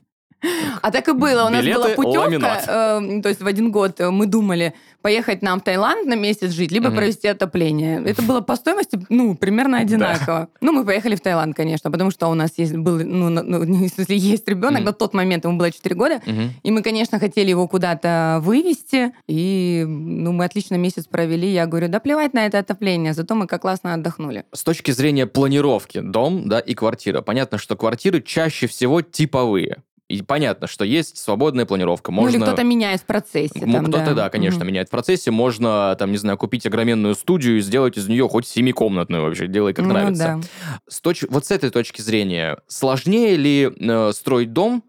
А 0.83 0.91
так 0.91 1.09
и 1.09 1.13
было. 1.13 1.47
У 1.47 1.49
нас 1.49 1.65
была 1.65 1.89
путевка, 1.91 2.63
э, 2.67 3.21
то 3.23 3.29
есть 3.29 3.41
в 3.41 3.47
один 3.47 3.71
год 3.71 4.01
мы 4.01 4.27
думали 4.27 4.75
поехать 5.05 5.43
нам 5.43 5.61
в 5.61 5.63
Таиланд 5.63 6.07
на 6.07 6.17
месяц 6.17 6.51
жить, 6.53 6.73
либо 6.73 6.89
угу. 6.89 6.97
провести 6.97 7.29
отопление. 7.29 8.03
Это 8.07 8.23
было 8.23 8.41
по 8.41 8.57
стоимости, 8.57 8.99
ну, 9.11 9.35
примерно 9.35 9.79
одинаково. 9.79 10.27
Да. 10.27 10.49
Ну, 10.63 10.73
мы 10.73 10.87
поехали 10.87 11.15
в 11.15 11.21
Таиланд, 11.21 11.55
конечно, 11.55 11.91
потому 11.91 12.11
что 12.11 12.29
у 12.29 12.35
нас 12.35 12.53
есть, 12.57 12.75
был, 12.75 12.99
ну, 13.01 13.29
ну 13.29 13.65
если 13.85 14.15
есть 14.15 14.49
ребенок, 14.49 14.79
угу. 14.79 14.87
на 14.87 14.93
тот 14.95 15.13
момент 15.13 15.45
ему 15.45 15.59
было 15.59 15.71
4 15.71 15.95
года, 15.95 16.23
угу. 16.27 16.41
и 16.63 16.71
мы, 16.71 16.83
конечно, 16.83 17.19
хотели 17.19 17.51
его 17.51 17.69
куда-то 17.69 18.41
вывести, 18.43 19.13
и, 19.29 19.85
ну, 19.87 20.33
мы 20.33 20.47
отлично 20.47 20.77
месяц 20.77 21.05
провели. 21.05 21.53
Я 21.53 21.67
говорю, 21.67 21.89
да 21.89 22.01
плевать 22.01 22.33
на 22.33 22.47
это 22.47 22.59
отопление, 22.59 23.13
зато 23.13 23.35
мы 23.35 23.47
как 23.47 23.61
классно 23.61 23.93
отдохнули. 23.93 24.45
С 24.55 24.65
точки 24.65 24.91
зрения 24.91 25.27
планировки, 25.27 26.01
дом, 26.01 26.49
да, 26.49 26.61
и 26.61 26.73
квартира. 26.73 27.21
Понятно, 27.21 27.59
что 27.59 27.77
квартиры 27.77 28.23
чаще 28.23 28.67
всего 28.67 29.03
типовые. 29.03 29.83
И 30.09 30.21
понятно, 30.21 30.67
что 30.67 30.85
есть 30.85 31.17
свободная 31.17 31.65
планировка. 31.65 32.13
Можно... 32.13 32.31
Ну, 32.31 32.37
или 32.37 32.45
кто-то 32.45 32.63
меняет 32.63 33.01
в 33.01 33.05
процессе. 33.05 33.65
Ну, 33.65 33.83
кто-то, 33.83 34.07
да, 34.07 34.15
да 34.15 34.31
конечно, 34.31 34.61
угу. 34.61 34.67
меняет 34.67 34.89
в 34.89 34.91
процессе. 34.91 35.31
Можно, 35.31 35.97
там, 35.99 36.11
не 36.11 36.19
знаю, 36.19 36.37
купить 36.37 36.67
огроменную 36.67 37.15
студию 37.15 37.57
и 37.57 37.61
сделать 37.61 37.97
из 37.97 38.07
нее 38.07 38.29
хоть 38.29 38.47
семикомнатную 38.47 39.23
вообще. 39.23 39.47
Делай, 39.47 39.73
как 39.73 39.87
ну, 39.87 39.93
нравится. 39.93 40.41
Да. 40.43 40.81
С 40.89 41.01
точ... 41.01 41.25
Вот 41.29 41.47
с 41.47 41.51
этой 41.51 41.71
точки 41.71 42.03
зрения, 42.03 42.59
сложнее 42.67 43.37
ли 43.37 43.71
э, 43.75 44.13
строить 44.13 44.53
дом, 44.53 44.85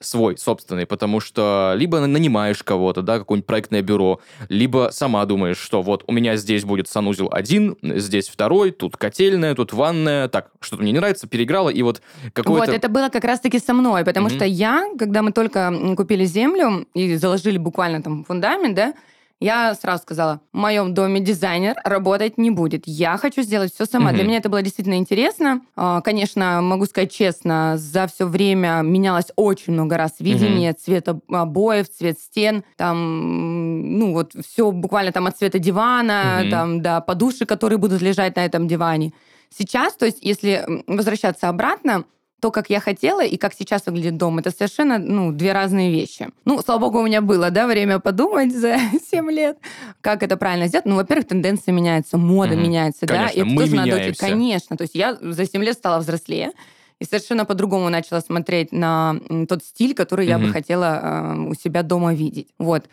свой, 0.00 0.36
собственный, 0.38 0.86
потому 0.86 1.20
что 1.20 1.74
либо 1.76 2.00
нанимаешь 2.06 2.62
кого-то, 2.62 3.02
да, 3.02 3.18
какое-нибудь 3.18 3.46
проектное 3.46 3.82
бюро, 3.82 4.20
либо 4.48 4.90
сама 4.92 5.24
думаешь, 5.24 5.58
что 5.58 5.82
вот 5.82 6.04
у 6.06 6.12
меня 6.12 6.36
здесь 6.36 6.64
будет 6.64 6.88
санузел 6.88 7.28
один, 7.30 7.76
здесь 7.82 8.28
второй, 8.28 8.70
тут 8.70 8.96
котельная, 8.96 9.54
тут 9.54 9.72
ванная, 9.72 10.28
так, 10.28 10.50
что-то 10.60 10.82
мне 10.82 10.92
не 10.92 10.98
нравится, 10.98 11.26
переиграла, 11.26 11.70
и 11.70 11.82
вот 11.82 12.02
какое-то... 12.32 12.66
Вот, 12.66 12.74
это 12.74 12.88
было 12.88 13.08
как 13.08 13.24
раз-таки 13.24 13.58
со 13.58 13.74
мной, 13.74 14.04
потому 14.04 14.28
mm-hmm. 14.28 14.36
что 14.36 14.44
я, 14.44 14.86
когда 14.98 15.22
мы 15.22 15.32
только 15.32 15.72
купили 15.96 16.24
землю 16.24 16.86
и 16.94 17.16
заложили 17.16 17.58
буквально 17.58 18.02
там 18.02 18.24
фундамент, 18.24 18.74
да, 18.74 18.94
я 19.40 19.74
сразу 19.74 20.02
сказала, 20.02 20.40
в 20.52 20.56
моем 20.56 20.94
доме 20.94 21.20
дизайнер 21.20 21.76
работать 21.84 22.38
не 22.38 22.50
будет. 22.50 22.84
Я 22.86 23.18
хочу 23.18 23.42
сделать 23.42 23.72
все 23.74 23.84
сама. 23.84 24.10
Угу. 24.10 24.16
Для 24.16 24.24
меня 24.24 24.38
это 24.38 24.48
было 24.48 24.62
действительно 24.62 24.94
интересно. 24.94 25.60
А, 25.76 26.00
конечно, 26.00 26.60
могу 26.62 26.86
сказать 26.86 27.12
честно, 27.12 27.74
за 27.76 28.06
все 28.06 28.26
время 28.26 28.80
менялось 28.82 29.26
очень 29.36 29.74
много 29.74 29.96
раз 29.98 30.14
видение 30.20 30.70
угу. 30.70 30.78
цвета 30.82 31.20
обоев, 31.28 31.88
цвет 31.90 32.18
стен, 32.18 32.64
там, 32.76 33.98
ну 33.98 34.12
вот 34.12 34.32
все 34.46 34.70
буквально 34.72 35.12
там 35.12 35.26
от 35.26 35.36
цвета 35.36 35.58
дивана, 35.58 36.40
угу. 36.40 36.50
там, 36.50 36.82
да, 36.82 37.00
подушек, 37.00 37.48
которые 37.48 37.78
будут 37.78 38.00
лежать 38.00 38.36
на 38.36 38.44
этом 38.44 38.66
диване. 38.66 39.12
Сейчас, 39.56 39.94
то 39.94 40.06
есть, 40.06 40.18
если 40.22 40.64
возвращаться 40.86 41.48
обратно, 41.48 42.04
то, 42.40 42.50
как 42.50 42.68
я 42.68 42.80
хотела 42.80 43.24
и 43.24 43.36
как 43.36 43.54
сейчас 43.54 43.86
выглядит 43.86 44.18
дом, 44.18 44.38
это 44.38 44.50
совершенно 44.50 44.98
ну, 44.98 45.32
две 45.32 45.52
разные 45.52 45.90
вещи. 45.90 46.28
Ну, 46.44 46.60
слава 46.60 46.80
богу, 46.80 46.98
у 47.00 47.06
меня 47.06 47.22
было 47.22 47.50
да, 47.50 47.66
время 47.66 47.98
подумать 47.98 48.54
за 48.54 48.78
7 49.10 49.30
лет, 49.30 49.58
как 50.00 50.22
это 50.22 50.36
правильно 50.36 50.68
сделать. 50.68 50.86
Ну, 50.86 50.96
во-первых, 50.96 51.28
тенденция 51.28 51.72
меняется, 51.72 52.18
мода 52.18 52.54
mm-hmm. 52.54 52.62
меняется. 52.62 53.06
Конечно, 53.06 53.34
да, 53.34 53.40
и 53.40 53.42
мы 53.42 53.62
тоже 53.62 53.72
меняемся. 53.72 54.06
надо... 54.06 54.18
Конечно. 54.18 54.76
То 54.76 54.82
есть 54.82 54.94
я 54.94 55.16
за 55.20 55.46
7 55.46 55.62
лет 55.62 55.74
стала 55.74 55.98
взрослее 56.00 56.52
и 56.98 57.04
совершенно 57.04 57.44
по-другому 57.44 57.88
начала 57.88 58.20
смотреть 58.20 58.72
на 58.72 59.16
тот 59.48 59.62
стиль, 59.62 59.94
который 59.94 60.26
mm-hmm. 60.26 60.30
я 60.30 60.38
бы 60.38 60.52
хотела 60.52 61.00
э, 61.02 61.38
у 61.48 61.54
себя 61.54 61.82
дома 61.82 62.14
видеть. 62.14 62.48
Вот. 62.58 62.84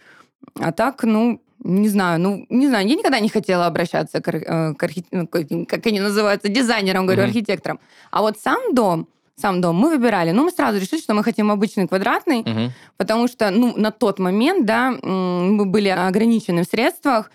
А 0.59 0.71
так, 0.71 1.03
ну, 1.03 1.41
не 1.63 1.88
знаю, 1.88 2.19
ну, 2.19 2.45
не 2.50 2.67
знаю, 2.67 2.88
я 2.88 2.95
никогда 2.95 3.19
не 3.19 3.29
хотела 3.29 3.65
обращаться 3.65 4.21
к, 4.21 4.27
э, 4.29 4.73
к 4.73 4.83
архи... 4.83 5.05
ну, 5.12 5.27
как 5.27 5.85
они 5.85 6.00
называются, 6.00 6.50
дизайнерам, 6.50 7.05
говорю, 7.05 7.23
mm-hmm. 7.23 7.27
архитекторам. 7.27 7.79
А 8.12 8.21
вот 8.21 8.38
сам 8.38 8.73
дом, 8.73 9.07
сам 9.43 9.59
дом, 9.59 9.75
мы 9.75 9.89
выбирали. 9.89 10.31
Ну, 10.31 10.45
мы 10.45 10.51
сразу 10.51 10.79
решили, 10.79 11.01
что 11.01 11.13
мы 11.13 11.21
хотим 11.21 11.51
обычный 11.51 11.85
квадратный, 11.85 12.39
угу. 12.39 12.71
потому 12.95 13.27
что, 13.27 13.51
ну, 13.51 13.73
на 13.75 13.91
тот 13.91 14.19
момент, 14.19 14.65
да, 14.65 14.91
мы 14.91 15.65
были 15.65 15.89
ограничены 15.89 16.63
в 16.63 16.67
средствах, 16.67 17.29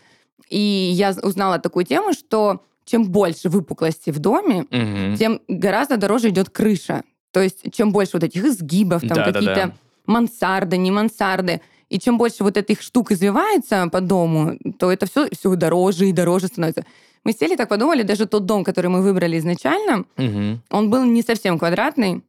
и 0.48 0.58
я 0.58 1.14
узнала 1.22 1.58
такую 1.58 1.84
тему, 1.84 2.14
что 2.14 2.62
чем 2.86 3.04
больше 3.04 3.50
выпуклости 3.50 4.08
в 4.10 4.18
доме, 4.20 4.62
угу. 4.62 5.16
тем 5.18 5.40
гораздо 5.48 5.98
дороже 5.98 6.30
идет 6.30 6.48
крыша. 6.48 7.02
То 7.30 7.42
есть 7.42 7.74
чем 7.74 7.92
больше 7.92 8.12
вот 8.14 8.24
этих 8.24 8.42
изгибов, 8.42 9.02
там 9.02 9.16
да, 9.18 9.24
какие-то 9.24 9.54
да, 9.54 9.66
да. 9.66 9.74
мансарды, 10.06 10.78
не 10.78 10.90
мансарды, 10.90 11.60
и 11.90 11.98
чем 11.98 12.16
больше 12.16 12.42
вот 12.42 12.56
этих 12.56 12.80
штук 12.80 13.12
извивается 13.12 13.86
по 13.92 14.00
дому, 14.00 14.58
то 14.78 14.90
это 14.90 15.04
все, 15.04 15.28
все 15.30 15.54
дороже 15.56 16.08
и 16.08 16.12
дороже 16.12 16.46
становится. 16.46 16.86
Мы 17.24 17.32
сели 17.32 17.56
так 17.56 17.68
подумали, 17.68 18.02
даже 18.02 18.26
тот 18.26 18.46
дом, 18.46 18.64
который 18.64 18.88
мы 18.88 19.02
выбрали 19.02 19.38
изначально, 19.38 20.04
угу. 20.16 20.60
он 20.70 20.90
был 20.90 21.04
не 21.04 21.22
совсем 21.22 21.58
квадратный, 21.58 22.22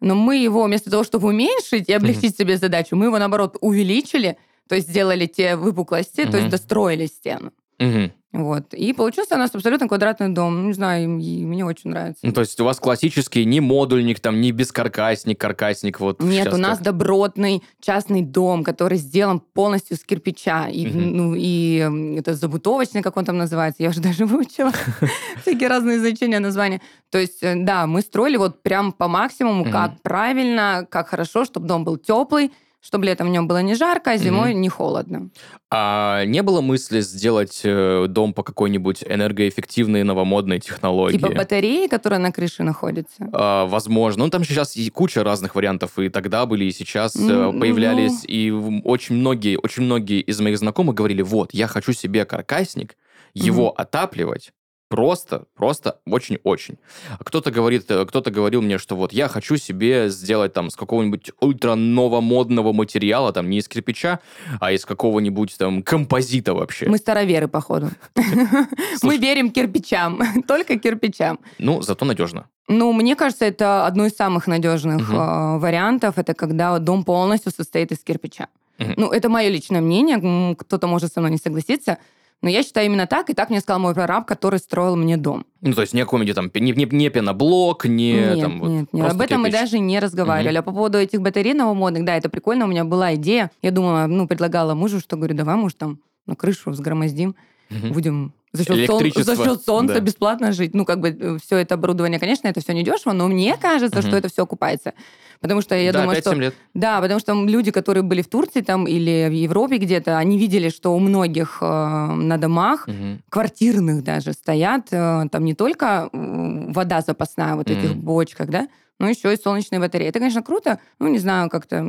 но 0.00 0.14
мы 0.14 0.36
его 0.36 0.64
вместо 0.64 0.90
того, 0.90 1.04
чтобы 1.04 1.28
уменьшить 1.28 1.88
и 1.88 1.92
облегчить 1.92 2.32
угу. 2.32 2.42
себе 2.42 2.56
задачу, 2.56 2.96
мы 2.96 3.06
его, 3.06 3.18
наоборот, 3.18 3.56
увеличили, 3.60 4.36
то 4.68 4.74
есть 4.74 4.88
сделали 4.88 5.26
те 5.26 5.56
выпуклости, 5.56 6.22
угу. 6.22 6.32
то 6.32 6.36
есть 6.38 6.50
достроили 6.50 7.06
стену. 7.06 7.52
Угу. 7.78 8.10
Вот. 8.36 8.74
И 8.74 8.92
получился 8.92 9.34
у 9.36 9.38
нас 9.38 9.54
абсолютно 9.54 9.88
квадратный 9.88 10.28
дом. 10.28 10.66
Не 10.66 10.74
знаю, 10.74 11.08
мне 11.08 11.64
очень 11.64 11.90
нравится. 11.90 12.20
Ну, 12.24 12.32
то 12.32 12.42
есть 12.42 12.60
у 12.60 12.64
вас 12.64 12.78
классический 12.78 13.44
не 13.46 13.60
модульник, 13.60 14.20
там, 14.20 14.40
не 14.40 14.52
бескаркасник, 14.52 15.40
каркасник. 15.40 16.00
Вот 16.00 16.22
Нет, 16.22 16.52
у 16.52 16.58
нас 16.58 16.78
как. 16.78 16.86
добротный 16.86 17.62
частный 17.80 18.20
дом, 18.20 18.62
который 18.62 18.98
сделан 18.98 19.40
полностью 19.40 19.96
с 19.96 20.04
кирпича. 20.04 20.68
И, 20.68 20.86
угу. 20.86 20.98
ну, 20.98 21.34
и 21.34 22.16
это 22.18 22.34
забутовочный, 22.34 23.02
как 23.02 23.16
он 23.16 23.24
там 23.24 23.38
называется. 23.38 23.82
Я 23.82 23.88
уже 23.88 24.00
даже 24.02 24.26
выучила 24.26 24.72
всякие 25.42 25.68
разные 25.68 25.98
значения 25.98 26.38
названия. 26.38 26.82
То 27.10 27.18
есть, 27.18 27.42
э, 27.42 27.54
да, 27.56 27.86
мы 27.86 28.02
строили 28.02 28.36
вот 28.36 28.62
прям 28.62 28.92
по 28.92 29.08
максимуму, 29.08 29.64
как 29.70 30.02
правильно, 30.02 30.86
как 30.90 31.08
хорошо, 31.08 31.46
чтобы 31.46 31.66
дом 31.66 31.84
был 31.84 31.96
теплый, 31.96 32.52
чтобы 32.86 33.06
летом 33.06 33.26
в 33.26 33.30
нем 33.30 33.48
было 33.48 33.62
не 33.62 33.74
жарко, 33.74 34.12
а 34.12 34.16
зимой 34.16 34.52
mm-hmm. 34.52 34.58
не 34.58 34.68
холодно. 34.68 35.30
А 35.72 36.24
не 36.24 36.40
было 36.42 36.60
мысли 36.60 37.00
сделать 37.00 37.62
э, 37.64 38.06
дом 38.08 38.32
по 38.32 38.44
какой-нибудь 38.44 39.02
энергоэффективной 39.02 40.04
новомодной 40.04 40.60
технологии? 40.60 41.18
Типа 41.18 41.32
батареи, 41.32 41.88
которая 41.88 42.20
на 42.20 42.30
крыше 42.30 42.62
находится? 42.62 43.28
А, 43.32 43.66
возможно. 43.66 44.24
Ну, 44.24 44.30
там 44.30 44.44
сейчас 44.44 44.76
и 44.76 44.88
куча 44.90 45.24
разных 45.24 45.56
вариантов, 45.56 45.98
и 45.98 46.08
тогда 46.08 46.46
были, 46.46 46.66
и 46.66 46.70
сейчас 46.70 47.16
mm-hmm. 47.16 47.58
появлялись, 47.58 48.24
и 48.24 48.52
очень 48.84 49.16
многие, 49.16 49.58
очень 49.60 49.82
многие 49.82 50.20
из 50.20 50.40
моих 50.40 50.56
знакомых 50.58 50.94
говорили, 50.94 51.22
вот, 51.22 51.52
я 51.52 51.66
хочу 51.66 51.92
себе 51.92 52.24
каркасник, 52.24 52.96
его 53.34 53.70
mm-hmm. 53.70 53.82
отапливать, 53.82 54.52
Просто, 54.88 55.46
просто 55.56 55.98
очень-очень. 56.06 56.78
Кто-то 57.18 57.50
говорит, 57.50 57.90
э, 57.90 58.06
кто-то 58.06 58.30
говорил 58.30 58.62
мне, 58.62 58.78
что 58.78 58.94
вот 58.94 59.12
я 59.12 59.26
хочу 59.26 59.56
себе 59.56 60.08
сделать 60.10 60.52
там 60.52 60.70
с 60.70 60.76
какого-нибудь 60.76 61.32
ультра 61.40 61.74
новомодного 61.74 62.72
материала, 62.72 63.32
там 63.32 63.50
не 63.50 63.58
из 63.58 63.66
кирпича, 63.68 64.20
а 64.60 64.70
из 64.70 64.84
какого-нибудь 64.84 65.56
там 65.58 65.82
композита 65.82 66.54
вообще. 66.54 66.86
Мы 66.88 66.98
староверы, 66.98 67.48
походу. 67.48 67.90
Мы 69.02 69.18
верим 69.18 69.50
кирпичам, 69.50 70.20
только 70.46 70.78
кирпичам. 70.78 71.40
Ну, 71.58 71.82
зато 71.82 72.04
надежно. 72.04 72.46
Ну, 72.68 72.92
мне 72.92 73.16
кажется, 73.16 73.44
это 73.44 73.86
одно 73.86 74.06
из 74.06 74.14
самых 74.14 74.46
надежных 74.46 75.10
э, 75.10 75.58
вариантов. 75.58 76.14
Это 76.16 76.34
когда 76.34 76.78
дом 76.78 77.04
полностью 77.04 77.50
состоит 77.50 77.90
из 77.90 77.98
кирпича. 77.98 78.46
Ну, 78.78 79.10
это 79.10 79.28
мое 79.28 79.48
личное 79.48 79.80
мнение. 79.80 80.54
Кто-то 80.54 80.86
может 80.86 81.12
со 81.12 81.20
мной 81.20 81.32
не 81.32 81.38
согласиться. 81.38 81.98
Но 82.42 82.50
я 82.50 82.62
считаю 82.62 82.86
именно 82.86 83.06
так, 83.06 83.30
и 83.30 83.34
так 83.34 83.50
мне 83.50 83.60
сказал 83.60 83.80
мой 83.80 83.94
прораб, 83.94 84.26
который 84.26 84.58
строил 84.58 84.94
мне 84.94 85.16
дом. 85.16 85.46
Ну, 85.62 85.72
то 85.72 85.80
есть 85.80 85.94
не 85.94 86.02
какой-нибудь 86.02 86.34
там, 86.34 86.50
не, 86.54 86.72
не, 86.72 86.84
не 86.84 87.08
пеноблок, 87.08 87.86
не 87.86 88.12
нет, 88.12 88.40
там... 88.40 88.60
Вот, 88.60 88.68
нет, 88.68 88.88
нет, 88.92 89.10
об 89.10 89.20
этом 89.20 89.42
кирпич. 89.42 89.54
мы 89.54 89.60
даже 89.60 89.78
не 89.78 89.98
разговаривали. 89.98 90.58
Угу. 90.58 90.60
А 90.60 90.62
по 90.62 90.72
поводу 90.72 90.98
этих 90.98 91.22
батарей 91.22 91.54
новомодных, 91.54 92.04
да, 92.04 92.14
это 92.14 92.28
прикольно, 92.28 92.66
у 92.66 92.68
меня 92.68 92.84
была 92.84 93.14
идея. 93.14 93.50
Я 93.62 93.70
думала, 93.70 94.06
ну, 94.06 94.28
предлагала 94.28 94.74
мужу, 94.74 95.00
что 95.00 95.16
говорю, 95.16 95.34
давай, 95.34 95.56
может, 95.56 95.78
там 95.78 95.98
на 96.26 96.36
крышу 96.36 96.70
взгромоздим, 96.70 97.34
угу. 97.70 97.94
будем 97.94 98.32
за 98.56 98.64
счет, 98.64 98.86
сон, 98.86 99.10
за 99.14 99.36
счет 99.36 99.62
солнца 99.62 99.94
да. 99.94 100.00
бесплатно 100.00 100.52
жить. 100.52 100.74
Ну, 100.74 100.84
как 100.84 101.00
бы 101.00 101.08
э, 101.08 101.38
все 101.42 101.58
это 101.58 101.74
оборудование, 101.74 102.18
конечно, 102.18 102.48
это 102.48 102.60
все 102.60 102.72
не 102.74 102.82
дешево, 102.82 103.12
но 103.12 103.28
мне 103.28 103.56
кажется, 103.56 104.00
угу. 104.00 104.06
что 104.06 104.16
это 104.16 104.28
все 104.28 104.42
окупается. 104.42 104.94
Потому 105.40 105.60
что 105.60 105.74
я 105.74 105.92
да, 105.92 106.00
думаю, 106.00 106.20
что... 106.20 106.32
лет. 106.32 106.54
Да, 106.74 107.00
потому 107.00 107.20
что 107.20 107.34
люди, 107.44 107.70
которые 107.70 108.02
были 108.02 108.22
в 108.22 108.28
Турции 108.28 108.62
там 108.62 108.86
или 108.86 109.28
в 109.28 109.32
Европе 109.32 109.76
где-то, 109.76 110.18
они 110.18 110.38
видели, 110.38 110.70
что 110.70 110.94
у 110.94 110.98
многих 110.98 111.58
э, 111.60 111.66
на 111.66 112.38
домах, 112.38 112.88
угу. 112.88 113.18
квартирных 113.28 114.02
даже, 114.02 114.32
стоят 114.32 114.88
э, 114.90 115.24
там 115.30 115.44
не 115.44 115.54
только 115.54 116.08
вода 116.12 117.00
запасная 117.00 117.54
вот 117.54 117.70
угу. 117.70 117.78
этих 117.78 117.96
бочках, 117.96 118.48
да, 118.48 118.68
но 118.98 119.08
еще 119.08 119.32
и 119.32 119.36
солнечные 119.36 119.78
батареи. 119.78 120.08
Это, 120.08 120.18
конечно, 120.18 120.42
круто. 120.42 120.80
Ну, 120.98 121.08
не 121.08 121.18
знаю, 121.18 121.50
как-то 121.50 121.84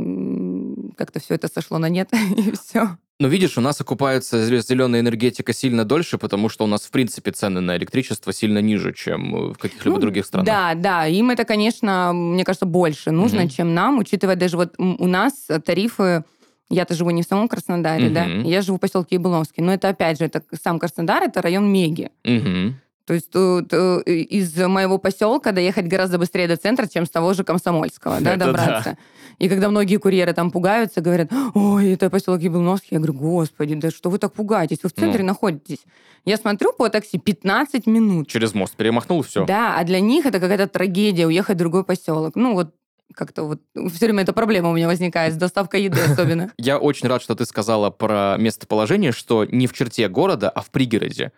как-то 0.97 1.19
все 1.19 1.35
это 1.35 1.47
сошло 1.47 1.77
на 1.77 1.89
нет, 1.89 2.09
и 2.37 2.51
все. 2.51 2.97
Ну, 3.19 3.29
видишь, 3.29 3.57
у 3.57 3.61
нас 3.61 3.81
окупается 3.81 4.45
зеленая 4.45 5.01
энергетика 5.01 5.51
сильно 5.51 5.85
дольше, 5.85 6.19
потому 6.19 6.49
что 6.49 6.65
у 6.65 6.67
нас, 6.67 6.83
в 6.83 6.91
принципе, 6.91 7.31
цены 7.31 7.61
на 7.61 7.75
электричество 7.75 8.31
сильно 8.31 8.59
ниже, 8.59 8.93
чем 8.93 9.53
в 9.53 9.57
каких-либо 9.57 9.95
ну, 9.95 10.01
других 10.01 10.25
странах. 10.25 10.45
Да, 10.45 10.75
да, 10.75 11.07
им 11.07 11.31
это, 11.31 11.43
конечно, 11.43 12.13
мне 12.13 12.43
кажется, 12.43 12.67
больше 12.67 13.09
нужно, 13.09 13.41
mm 13.41 13.49
чем 13.49 13.73
нам, 13.73 13.97
учитывая 13.97 14.35
даже 14.35 14.57
вот 14.57 14.75
у 14.77 15.07
нас 15.07 15.47
тарифы 15.65 16.25
я-то 16.69 16.93
живу 16.93 17.09
не 17.09 17.23
в 17.23 17.25
самом 17.25 17.47
Краснодаре, 17.47 18.07
mm 18.07 18.13
да, 18.13 18.25
я 18.25 18.61
живу 18.61 18.77
в 18.77 18.81
поселке 18.81 19.15
Яблоновский, 19.15 19.63
но 19.63 19.73
это, 19.73 19.89
опять 19.89 20.19
же, 20.19 20.25
это 20.25 20.43
сам 20.61 20.77
Краснодар, 20.77 21.23
это 21.23 21.41
район 21.41 21.71
Меги. 21.71 22.11
mm 22.23 22.73
То 23.07 23.13
есть 23.13 23.31
тут 23.31 23.71
э, 23.71 24.01
из 24.05 24.53
моего 24.57 24.97
поселка 24.97 25.53
доехать 25.53 25.87
гораздо 25.87 26.19
быстрее 26.19 26.45
до 26.49 26.57
центра, 26.57 26.87
чем 26.87 27.05
с 27.05 27.09
того 27.09 27.33
же 27.33 27.45
Комсомольского, 27.45 28.19
да, 28.19 28.35
добраться. 28.35 28.91
Да. 28.91 28.97
И 29.39 29.47
когда 29.47 29.69
многие 29.69 29.95
курьеры 29.95 30.33
там 30.33 30.51
пугаются, 30.51 30.99
говорят, 30.99 31.31
ой, 31.53 31.93
это 31.93 32.09
поселок 32.09 32.41
Яблоновский, 32.41 32.89
я 32.91 32.97
говорю, 32.97 33.13
господи, 33.13 33.75
да 33.75 33.91
что 33.91 34.09
вы 34.09 34.17
так 34.17 34.33
пугаетесь? 34.33 34.79
Вы 34.83 34.89
в 34.89 34.93
центре 34.93 35.21
ну. 35.21 35.27
находитесь. 35.27 35.85
Я 36.25 36.35
смотрю 36.35 36.73
по 36.73 36.89
такси 36.89 37.17
15 37.17 37.87
минут. 37.87 38.27
Через 38.27 38.53
мост 38.53 38.75
перемахнул, 38.75 39.21
все. 39.21 39.45
Да, 39.45 39.79
а 39.79 39.85
для 39.85 40.01
них 40.01 40.25
это 40.25 40.41
какая-то 40.41 40.67
трагедия 40.67 41.27
уехать 41.27 41.55
в 41.55 41.59
другой 41.59 41.85
поселок. 41.85 42.35
Ну 42.35 42.55
вот 42.55 42.75
как-то 43.13 43.43
вот 43.43 43.61
все 43.73 44.05
время 44.05 44.23
эта 44.23 44.33
проблема 44.33 44.69
у 44.69 44.73
меня 44.73 44.87
возникает 44.87 45.33
с 45.33 45.37
доставкой 45.37 45.83
еды 45.83 46.01
особенно. 46.01 46.51
Я 46.57 46.77
очень 46.77 47.07
рад, 47.07 47.21
что 47.21 47.35
ты 47.35 47.45
сказала 47.45 47.89
про 47.89 48.35
местоположение, 48.37 49.13
что 49.13 49.45
не 49.45 49.65
в 49.65 49.71
черте 49.71 50.09
города, 50.09 50.49
а 50.49 50.61
в 50.61 50.69
пригороде. 50.71 51.31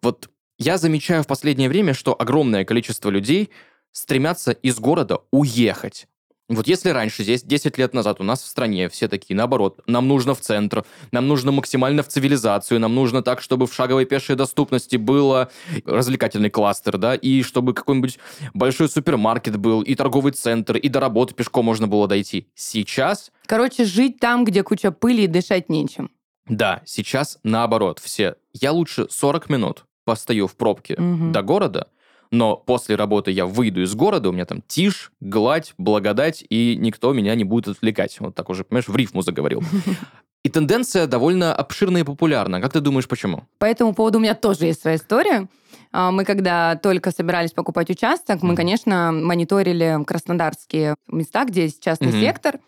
Вот 0.00 0.28
я 0.62 0.78
замечаю 0.78 1.24
в 1.24 1.26
последнее 1.26 1.68
время, 1.68 1.92
что 1.92 2.14
огромное 2.18 2.64
количество 2.64 3.10
людей 3.10 3.50
стремятся 3.90 4.52
из 4.52 4.78
города 4.78 5.18
уехать. 5.32 6.06
Вот 6.48 6.68
если 6.68 6.90
раньше, 6.90 7.22
здесь 7.24 7.42
10 7.42 7.78
лет 7.78 7.94
назад 7.94 8.20
у 8.20 8.24
нас 8.24 8.42
в 8.42 8.46
стране 8.46 8.88
все 8.88 9.08
такие, 9.08 9.34
наоборот, 9.34 9.80
нам 9.86 10.06
нужно 10.06 10.34
в 10.34 10.40
центр, 10.40 10.84
нам 11.10 11.26
нужно 11.26 11.50
максимально 11.50 12.02
в 12.02 12.08
цивилизацию, 12.08 12.78
нам 12.78 12.94
нужно 12.94 13.22
так, 13.22 13.40
чтобы 13.40 13.66
в 13.66 13.74
шаговой 13.74 14.04
пешей 14.04 14.36
доступности 14.36 14.96
был 14.96 15.48
развлекательный 15.84 16.50
кластер, 16.50 16.98
да, 16.98 17.14
и 17.14 17.42
чтобы 17.42 17.74
какой-нибудь 17.74 18.18
большой 18.54 18.88
супермаркет 18.88 19.56
был, 19.56 19.82
и 19.82 19.94
торговый 19.94 20.32
центр, 20.32 20.76
и 20.76 20.88
до 20.88 21.00
работы 21.00 21.34
пешком 21.34 21.64
можно 21.64 21.88
было 21.88 22.06
дойти. 22.06 22.48
Сейчас... 22.54 23.32
Короче, 23.46 23.84
жить 23.84 24.20
там, 24.20 24.44
где 24.44 24.62
куча 24.62 24.92
пыли 24.92 25.24
и 25.24 25.28
дышать 25.28 25.68
нечем. 25.68 26.10
Да, 26.46 26.82
сейчас 26.84 27.38
наоборот. 27.42 27.98
Все. 27.98 28.36
Я 28.52 28.72
лучше 28.72 29.06
40 29.08 29.48
минут 29.48 29.84
постою 30.04 30.46
в 30.46 30.56
пробке 30.56 30.94
угу. 30.94 31.30
до 31.30 31.42
города, 31.42 31.88
но 32.32 32.56
после 32.56 32.96
работы 32.96 33.30
я 33.30 33.44
выйду 33.44 33.82
из 33.82 33.94
города, 33.94 34.30
у 34.30 34.32
меня 34.32 34.46
там 34.46 34.62
тишь, 34.66 35.12
гладь, 35.20 35.74
благодать, 35.76 36.42
и 36.48 36.76
никто 36.78 37.12
меня 37.12 37.34
не 37.34 37.44
будет 37.44 37.68
отвлекать. 37.68 38.18
Вот 38.20 38.34
так 38.34 38.48
уже, 38.48 38.64
понимаешь, 38.64 38.88
в 38.88 38.96
рифму 38.96 39.22
заговорил. 39.22 39.62
И 40.44 40.48
тенденция 40.48 41.06
довольно 41.06 41.54
обширная 41.54 42.00
и 42.00 42.04
популярна. 42.04 42.60
Как 42.60 42.72
ты 42.72 42.80
думаешь, 42.80 43.06
почему? 43.06 43.44
По 43.58 43.64
этому 43.64 43.94
поводу 43.94 44.18
у 44.18 44.20
меня 44.20 44.34
тоже 44.34 44.66
есть 44.66 44.80
своя 44.80 44.96
история. 44.96 45.46
А, 45.92 46.10
мы 46.10 46.24
когда 46.24 46.74
только 46.74 47.12
собирались 47.12 47.52
покупать 47.52 47.90
участок, 47.90 48.42
мы, 48.42 48.56
конечно, 48.56 49.12
мониторили 49.12 50.02
краснодарские 50.04 50.96
места, 51.06 51.44
где 51.44 51.62
есть 51.62 51.80
частный 51.80 52.08
mm-hmm. 52.08 52.20
сектор. 52.20 52.58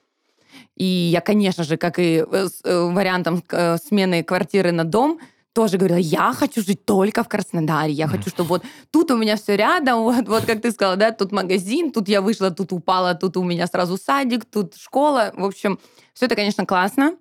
И 0.77 0.85
я, 0.85 1.21
конечно 1.21 1.65
же, 1.65 1.77
как 1.77 1.99
и 1.99 2.25
э, 2.25 2.47
с 2.47 2.61
э, 2.65 2.91
вариантом 2.93 3.43
э, 3.51 3.77
смены 3.79 4.23
квартиры 4.23 4.71
на 4.71 4.85
дом, 4.85 5.19
тоже 5.55 5.79
говорила, 5.79 5.99
я 5.99 6.33
хочу 6.33 6.63
жить 6.63 6.85
только 6.85 7.23
в 7.23 7.29
Краснодаре, 7.29 7.93
я 7.93 8.09
хочу, 8.09 8.29
чтобы 8.29 8.49
вот 8.49 8.65
тут 8.91 9.11
у 9.13 9.17
меня 9.17 9.37
все 9.37 9.57
рядом, 9.57 10.03
вот, 10.03 10.29
вот 10.29 10.45
как 10.45 10.61
ты 10.61 10.73
сказала, 10.73 10.97
да, 10.97 11.13
тут 11.13 11.33
магазин, 11.33 11.93
тут 11.93 12.09
я 12.09 12.21
вышла, 12.21 12.51
тут 12.51 12.73
упала, 12.73 13.15
тут 13.15 13.37
у 13.37 13.45
меня 13.45 13.67
сразу 13.67 13.97
садик, 13.97 14.45
тут 14.45 14.75
школа. 14.77 15.33
В 15.37 15.45
общем, 15.45 15.79
все 16.13 16.27
это, 16.27 16.35
конечно, 16.35 16.67
классно. 16.67 17.17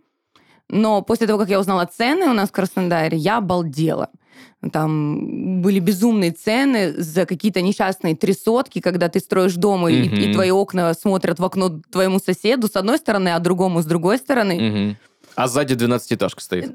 Но 0.68 1.02
после 1.04 1.28
того, 1.28 1.40
как 1.40 1.50
я 1.50 1.60
узнала 1.60 1.86
цены 1.86 2.26
у 2.26 2.34
нас 2.34 2.50
в 2.50 2.52
Краснодаре, 2.52 3.18
я 3.18 3.38
обалдела. 3.38 4.10
Там 4.72 5.62
были 5.62 5.80
безумные 5.80 6.32
цены 6.32 6.94
за 6.94 7.26
какие-то 7.26 7.62
несчастные 7.62 8.16
три 8.16 8.34
сотки, 8.34 8.80
когда 8.80 9.10
ты 9.10 9.20
строишь 9.20 9.56
дом, 9.56 9.86
mm-hmm. 9.86 10.16
и, 10.16 10.30
и 10.30 10.34
твои 10.34 10.52
окна 10.52 10.94
смотрят 10.94 11.40
в 11.40 11.46
окно 11.46 11.82
твоему 11.92 12.20
соседу 12.20 12.68
с 12.68 12.76
одной 12.76 12.98
стороны, 12.98 13.30
а 13.30 13.40
другому 13.40 13.82
с 13.82 13.86
другой 13.86 14.18
стороны. 14.18 14.54
Mm-hmm. 14.54 14.96
А 15.36 15.48
сзади 15.48 15.74
12-этажка 15.74 16.42
стоит. 16.42 16.72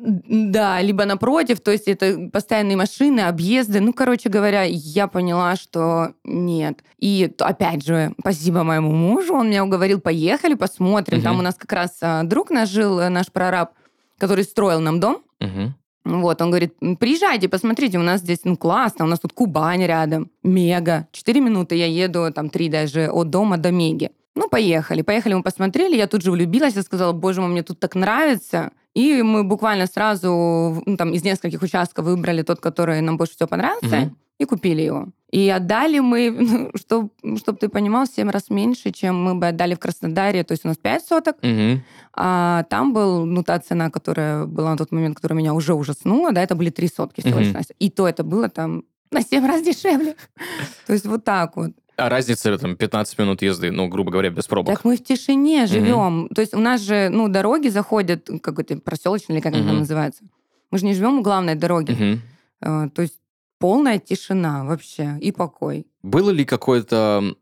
Да, 0.50 0.80
либо 0.80 1.04
напротив, 1.04 1.60
то 1.60 1.70
есть 1.70 1.88
это 1.88 2.28
постоянные 2.32 2.76
машины, 2.76 3.20
объезды. 3.20 3.80
Ну, 3.80 3.92
короче 3.92 4.28
говоря, 4.28 4.62
я 4.64 5.06
поняла, 5.06 5.56
что 5.56 6.12
нет. 6.24 6.80
И 6.98 7.30
опять 7.38 7.84
же, 7.84 8.12
спасибо 8.20 8.62
моему 8.62 8.92
мужу, 8.92 9.34
он 9.34 9.48
меня 9.48 9.64
уговорил, 9.64 10.00
поехали, 10.00 10.54
посмотрим. 10.54 11.18
Угу. 11.18 11.24
Там 11.24 11.38
у 11.38 11.42
нас 11.42 11.54
как 11.54 11.72
раз 11.72 11.98
а, 12.00 12.22
друг 12.24 12.50
наш 12.50 12.68
жил, 12.68 12.98
э, 12.98 13.08
наш 13.08 13.30
прораб, 13.30 13.72
который 14.18 14.44
строил 14.44 14.80
нам 14.80 15.00
дом. 15.00 15.22
Угу. 15.40 15.74
Вот, 16.04 16.40
он 16.40 16.50
говорит, 16.50 16.74
приезжайте, 16.98 17.48
посмотрите, 17.48 17.98
у 17.98 18.02
нас 18.02 18.22
здесь, 18.22 18.40
ну, 18.44 18.56
классно, 18.56 19.04
у 19.04 19.08
нас 19.08 19.20
тут 19.20 19.34
Кубань 19.34 19.84
рядом, 19.84 20.30
мега. 20.42 21.06
Четыре 21.12 21.40
минуты 21.40 21.74
я 21.74 21.86
еду, 21.86 22.32
там, 22.32 22.48
три 22.48 22.70
даже, 22.70 23.10
от 23.10 23.28
дома 23.28 23.58
до 23.58 23.70
Меги. 23.70 24.10
Ну, 24.38 24.48
поехали. 24.48 25.02
Поехали, 25.02 25.34
мы 25.34 25.42
посмотрели. 25.42 25.96
Я 25.96 26.06
тут 26.06 26.22
же 26.22 26.30
влюбилась 26.30 26.76
и 26.76 26.82
сказала, 26.82 27.12
боже 27.12 27.40
мой, 27.40 27.50
мне 27.50 27.64
тут 27.64 27.80
так 27.80 27.96
нравится. 27.96 28.70
И 28.94 29.22
мы 29.22 29.42
буквально 29.42 29.86
сразу 29.86 30.80
ну, 30.86 30.96
там, 30.96 31.12
из 31.12 31.24
нескольких 31.24 31.60
участков 31.60 32.04
выбрали 32.04 32.42
тот, 32.42 32.60
который 32.60 33.00
нам 33.00 33.16
больше 33.16 33.34
всего 33.34 33.48
понравился, 33.48 33.98
угу. 33.98 34.16
и 34.38 34.44
купили 34.44 34.82
его. 34.82 35.08
И 35.32 35.48
отдали 35.48 35.98
мы, 35.98 36.30
ну, 36.38 36.70
чтобы 36.76 37.10
чтоб 37.36 37.58
ты 37.58 37.68
понимал, 37.68 38.06
7 38.06 38.30
раз 38.30 38.48
меньше, 38.48 38.92
чем 38.92 39.20
мы 39.20 39.34
бы 39.34 39.48
отдали 39.48 39.74
в 39.74 39.80
Краснодаре. 39.80 40.44
То 40.44 40.52
есть 40.52 40.64
у 40.64 40.68
нас 40.68 40.76
5 40.76 41.04
соток, 41.04 41.36
угу. 41.42 41.82
а 42.12 42.62
там 42.70 42.92
был, 42.92 43.26
ну, 43.26 43.42
та 43.42 43.58
цена, 43.58 43.90
которая 43.90 44.46
была 44.46 44.70
на 44.70 44.76
тот 44.76 44.92
момент, 44.92 45.16
которая 45.16 45.36
меня 45.36 45.52
уже 45.52 45.74
ужаснула, 45.74 46.30
да, 46.30 46.44
это 46.44 46.54
были 46.54 46.70
3 46.70 46.88
сотки 46.88 47.22
всего 47.22 47.40
угу. 47.40 47.58
И 47.80 47.90
то 47.90 48.06
это 48.06 48.22
было 48.22 48.48
там 48.48 48.84
на 49.10 49.22
7 49.22 49.44
раз 49.46 49.62
дешевле. 49.62 50.14
То 50.86 50.92
есть 50.92 51.06
вот 51.06 51.24
так 51.24 51.56
вот. 51.56 51.72
А 51.98 52.08
разница 52.08 52.56
там 52.58 52.76
15 52.76 53.18
минут 53.18 53.42
езды, 53.42 53.72
ну, 53.72 53.88
грубо 53.88 54.12
говоря, 54.12 54.30
без 54.30 54.46
пробок. 54.46 54.72
Так 54.72 54.84
мы 54.84 54.96
в 54.96 55.02
тишине 55.02 55.66
живем. 55.66 56.24
Угу. 56.24 56.34
То 56.34 56.40
есть 56.40 56.54
у 56.54 56.60
нас 56.60 56.80
же, 56.80 57.08
ну, 57.08 57.28
дороги 57.28 57.68
заходят, 57.68 58.30
какой-то 58.40 58.78
проселочный 58.78 59.34
или 59.34 59.42
как 59.42 59.52
угу. 59.52 59.62
это 59.62 59.72
называется. 59.72 60.22
Мы 60.70 60.78
же 60.78 60.86
не 60.86 60.94
живем 60.94 61.18
у 61.18 61.22
главной 61.22 61.56
дороги. 61.56 61.92
Угу. 61.92 62.20
А, 62.62 62.88
то 62.90 63.02
есть 63.02 63.18
полная 63.58 63.98
тишина 63.98 64.64
вообще 64.64 65.18
и 65.20 65.32
покой. 65.32 65.86
Было 66.04 66.30
ли 66.30 66.44
какой-то 66.44 67.34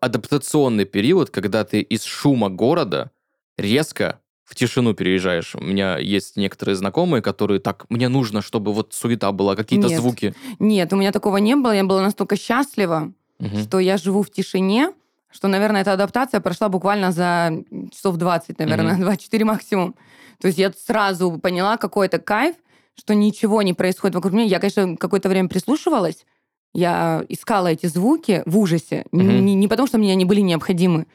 адаптационный 0.00 0.84
период, 0.84 1.30
когда 1.30 1.64
ты 1.64 1.80
из 1.80 2.04
шума 2.04 2.48
города 2.48 3.10
резко 3.58 4.20
в 4.44 4.54
тишину 4.54 4.94
переезжаешь. 4.94 5.56
У 5.56 5.60
меня 5.60 5.98
есть 5.98 6.36
некоторые 6.36 6.76
знакомые, 6.76 7.20
которые 7.20 7.58
так, 7.58 7.86
мне 7.88 8.08
нужно, 8.08 8.42
чтобы 8.42 8.72
вот 8.72 8.94
суета 8.94 9.32
была, 9.32 9.56
какие-то 9.56 9.88
звуки. 9.88 10.34
Нет, 10.60 10.92
у 10.92 10.96
меня 10.96 11.10
такого 11.10 11.38
не 11.38 11.56
было. 11.56 11.72
Я 11.72 11.82
была 11.82 12.02
настолько 12.02 12.36
счастлива, 12.36 13.12
угу. 13.38 13.58
что 13.58 13.78
я 13.78 13.96
живу 13.96 14.22
в 14.22 14.30
тишине, 14.30 14.92
что, 15.30 15.48
наверное, 15.48 15.82
эта 15.82 15.92
адаптация 15.92 16.40
прошла 16.40 16.68
буквально 16.68 17.12
за 17.12 17.52
часов 17.92 18.16
20, 18.16 18.58
наверное, 18.58 18.94
угу. 18.94 19.02
24 19.02 19.44
максимум. 19.46 19.94
То 20.40 20.48
есть 20.48 20.58
я 20.58 20.72
сразу 20.72 21.38
поняла 21.38 21.76
какой-то 21.76 22.18
кайф, 22.18 22.56
что 22.94 23.14
ничего 23.14 23.62
не 23.62 23.74
происходит 23.74 24.14
вокруг 24.14 24.32
меня. 24.32 24.44
Я, 24.44 24.58
конечно, 24.58 24.96
какое-то 24.96 25.28
время 25.28 25.48
прислушивалась, 25.48 26.24
я 26.72 27.24
искала 27.30 27.68
эти 27.68 27.86
звуки 27.86 28.42
в 28.44 28.58
ужасе. 28.58 29.06
Угу. 29.12 29.22
Не, 29.22 29.54
не 29.54 29.68
потому, 29.68 29.86
что 29.88 29.98
мне 29.98 30.12
они 30.12 30.24
были 30.24 30.40
необходимы, 30.40 31.06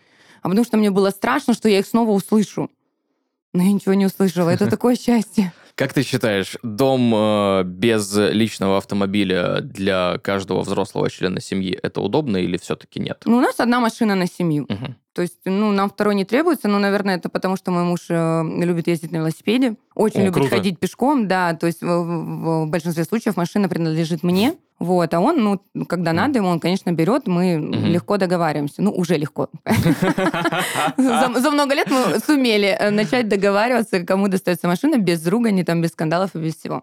а 0.41 0.49
потому 0.49 0.65
что 0.65 0.77
мне 0.77 0.89
было 0.89 1.11
страшно, 1.11 1.53
что 1.53 1.69
я 1.69 1.79
их 1.79 1.85
снова 1.85 2.11
услышу. 2.11 2.69
Но 3.53 3.63
я 3.63 3.71
ничего 3.71 3.93
не 3.93 4.05
услышала. 4.05 4.49
Это 4.49 4.67
такое 4.69 4.95
счастье. 4.95 5.53
Как 5.75 5.93
ты 5.93 6.03
считаешь, 6.03 6.57
дом 6.63 7.13
э, 7.15 7.63
без 7.63 8.15
личного 8.15 8.77
автомобиля 8.77 9.61
для 9.61 10.17
каждого 10.19 10.61
взрослого 10.61 11.09
члена 11.09 11.41
семьи 11.41 11.77
это 11.81 12.01
удобно 12.01 12.37
или 12.37 12.57
все-таки 12.57 12.99
нет? 12.99 13.23
Ну, 13.25 13.37
у 13.37 13.41
нас 13.41 13.59
одна 13.59 13.79
машина 13.79 14.15
на 14.15 14.27
семью. 14.27 14.65
Угу. 14.65 14.95
То 15.13 15.21
есть, 15.21 15.39
ну, 15.45 15.71
нам 15.71 15.89
второй 15.89 16.15
не 16.15 16.23
требуется, 16.23 16.67
но, 16.67 16.79
наверное, 16.79 17.17
это 17.17 17.29
потому, 17.29 17.57
что 17.57 17.71
мой 17.71 17.83
муж 17.83 18.05
э, 18.09 18.43
любит 18.63 18.87
ездить 18.87 19.11
на 19.11 19.17
велосипеде, 19.17 19.75
очень 19.95 20.21
О, 20.21 20.25
любит 20.25 20.35
круто. 20.35 20.49
ходить 20.55 20.79
пешком, 20.79 21.27
да, 21.27 21.53
то 21.53 21.67
есть 21.67 21.81
в, 21.81 21.87
в, 21.87 22.65
в 22.65 22.69
большинстве 22.69 23.03
случаев 23.03 23.35
машина 23.35 23.67
принадлежит 23.67 24.23
мне. 24.23 24.55
Вот, 24.81 25.13
а 25.13 25.19
он, 25.19 25.43
ну, 25.43 25.85
когда 25.85 26.11
надо 26.11 26.39
ему, 26.39 26.47
он, 26.47 26.59
конечно, 26.59 26.91
берет, 26.91 27.27
мы 27.27 27.59
угу. 27.59 27.85
легко 27.85 28.17
договариваемся. 28.17 28.81
Ну, 28.81 28.91
уже 28.91 29.15
легко. 29.15 29.47
За 30.97 31.51
много 31.51 31.75
лет 31.75 31.87
мы 31.91 32.19
сумели 32.19 32.75
э, 32.79 32.89
начать 32.89 33.27
договариваться, 33.27 33.99
кому 33.99 34.27
достается 34.27 34.67
машина, 34.67 34.97
без 34.97 35.27
ругани, 35.27 35.61
там, 35.61 35.83
без 35.83 35.91
скандалов 35.91 36.35
и 36.35 36.39
без 36.39 36.55
всего. 36.55 36.81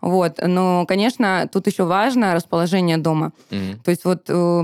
Вот, 0.00 0.38
но, 0.42 0.84
конечно, 0.86 1.48
тут 1.52 1.66
еще 1.66 1.84
важно 1.84 2.34
расположение 2.34 2.98
дома. 2.98 3.32
То 3.50 3.90
есть 3.90 4.04
вот 4.04 4.24
э, 4.28 4.62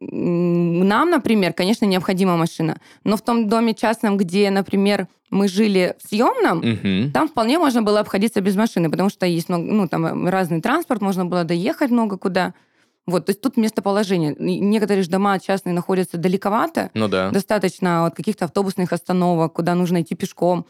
нам, 0.00 1.10
например, 1.10 1.52
конечно, 1.52 1.84
необходима 1.84 2.36
машина, 2.36 2.78
но 3.04 3.16
в 3.16 3.22
том 3.22 3.48
доме 3.48 3.74
частном, 3.74 4.16
где, 4.16 4.50
например, 4.50 5.08
мы 5.30 5.46
жили 5.46 5.94
в 6.02 6.08
съемном, 6.08 6.58
угу. 6.58 7.12
там 7.12 7.28
вполне 7.28 7.58
можно 7.58 7.82
было 7.82 8.00
обходиться 8.00 8.40
без 8.40 8.56
машины, 8.56 8.90
потому 8.90 9.10
что 9.10 9.26
есть 9.26 9.48
много, 9.48 9.64
ну, 9.64 9.88
там 9.88 10.28
разный 10.28 10.60
транспорт, 10.60 11.00
можно 11.00 11.24
было 11.24 11.44
доехать 11.44 11.90
много 11.90 12.16
куда. 12.16 12.54
Вот, 13.06 13.26
то 13.26 13.30
есть 13.30 13.40
тут 13.40 13.56
местоположение. 13.56 14.36
Некоторые 14.38 15.02
же 15.02 15.10
дома 15.10 15.38
частные 15.38 15.72
находятся 15.72 16.16
далековато. 16.16 16.90
Ну 16.94 17.08
да. 17.08 17.30
Достаточно 17.30 18.06
от 18.06 18.14
каких-то 18.14 18.44
автобусных 18.44 18.92
остановок, 18.92 19.54
куда 19.54 19.74
нужно 19.74 20.02
идти 20.02 20.14
пешком 20.14 20.66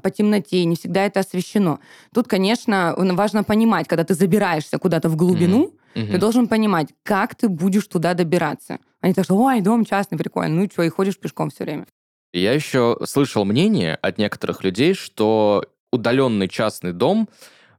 по 0.00 0.10
темноте, 0.10 0.64
не 0.64 0.76
всегда 0.76 1.04
это 1.06 1.20
освещено. 1.20 1.80
Тут, 2.12 2.28
конечно, 2.28 2.94
важно 2.96 3.44
понимать, 3.44 3.88
когда 3.88 4.04
ты 4.04 4.14
забираешься 4.14 4.78
куда-то 4.78 5.08
в 5.08 5.16
глубину, 5.16 5.74
mm-hmm. 5.94 6.12
ты 6.12 6.18
должен 6.18 6.48
понимать, 6.48 6.88
как 7.02 7.34
ты 7.34 7.48
будешь 7.48 7.86
туда 7.86 8.14
добираться. 8.14 8.78
Они 9.00 9.14
так 9.14 9.24
что, 9.24 9.36
ой, 9.36 9.60
дом 9.60 9.84
частный, 9.84 10.18
прикольно, 10.18 10.54
ну 10.54 10.64
и 10.64 10.70
что, 10.70 10.82
и 10.82 10.88
ходишь 10.88 11.18
пешком 11.18 11.50
все 11.50 11.64
время. 11.64 11.86
Я 12.32 12.52
еще 12.52 12.98
слышал 13.04 13.44
мнение 13.44 13.94
от 13.94 14.18
некоторых 14.18 14.64
людей, 14.64 14.94
что 14.94 15.64
удаленный 15.92 16.48
частный 16.48 16.92
дом 16.92 17.28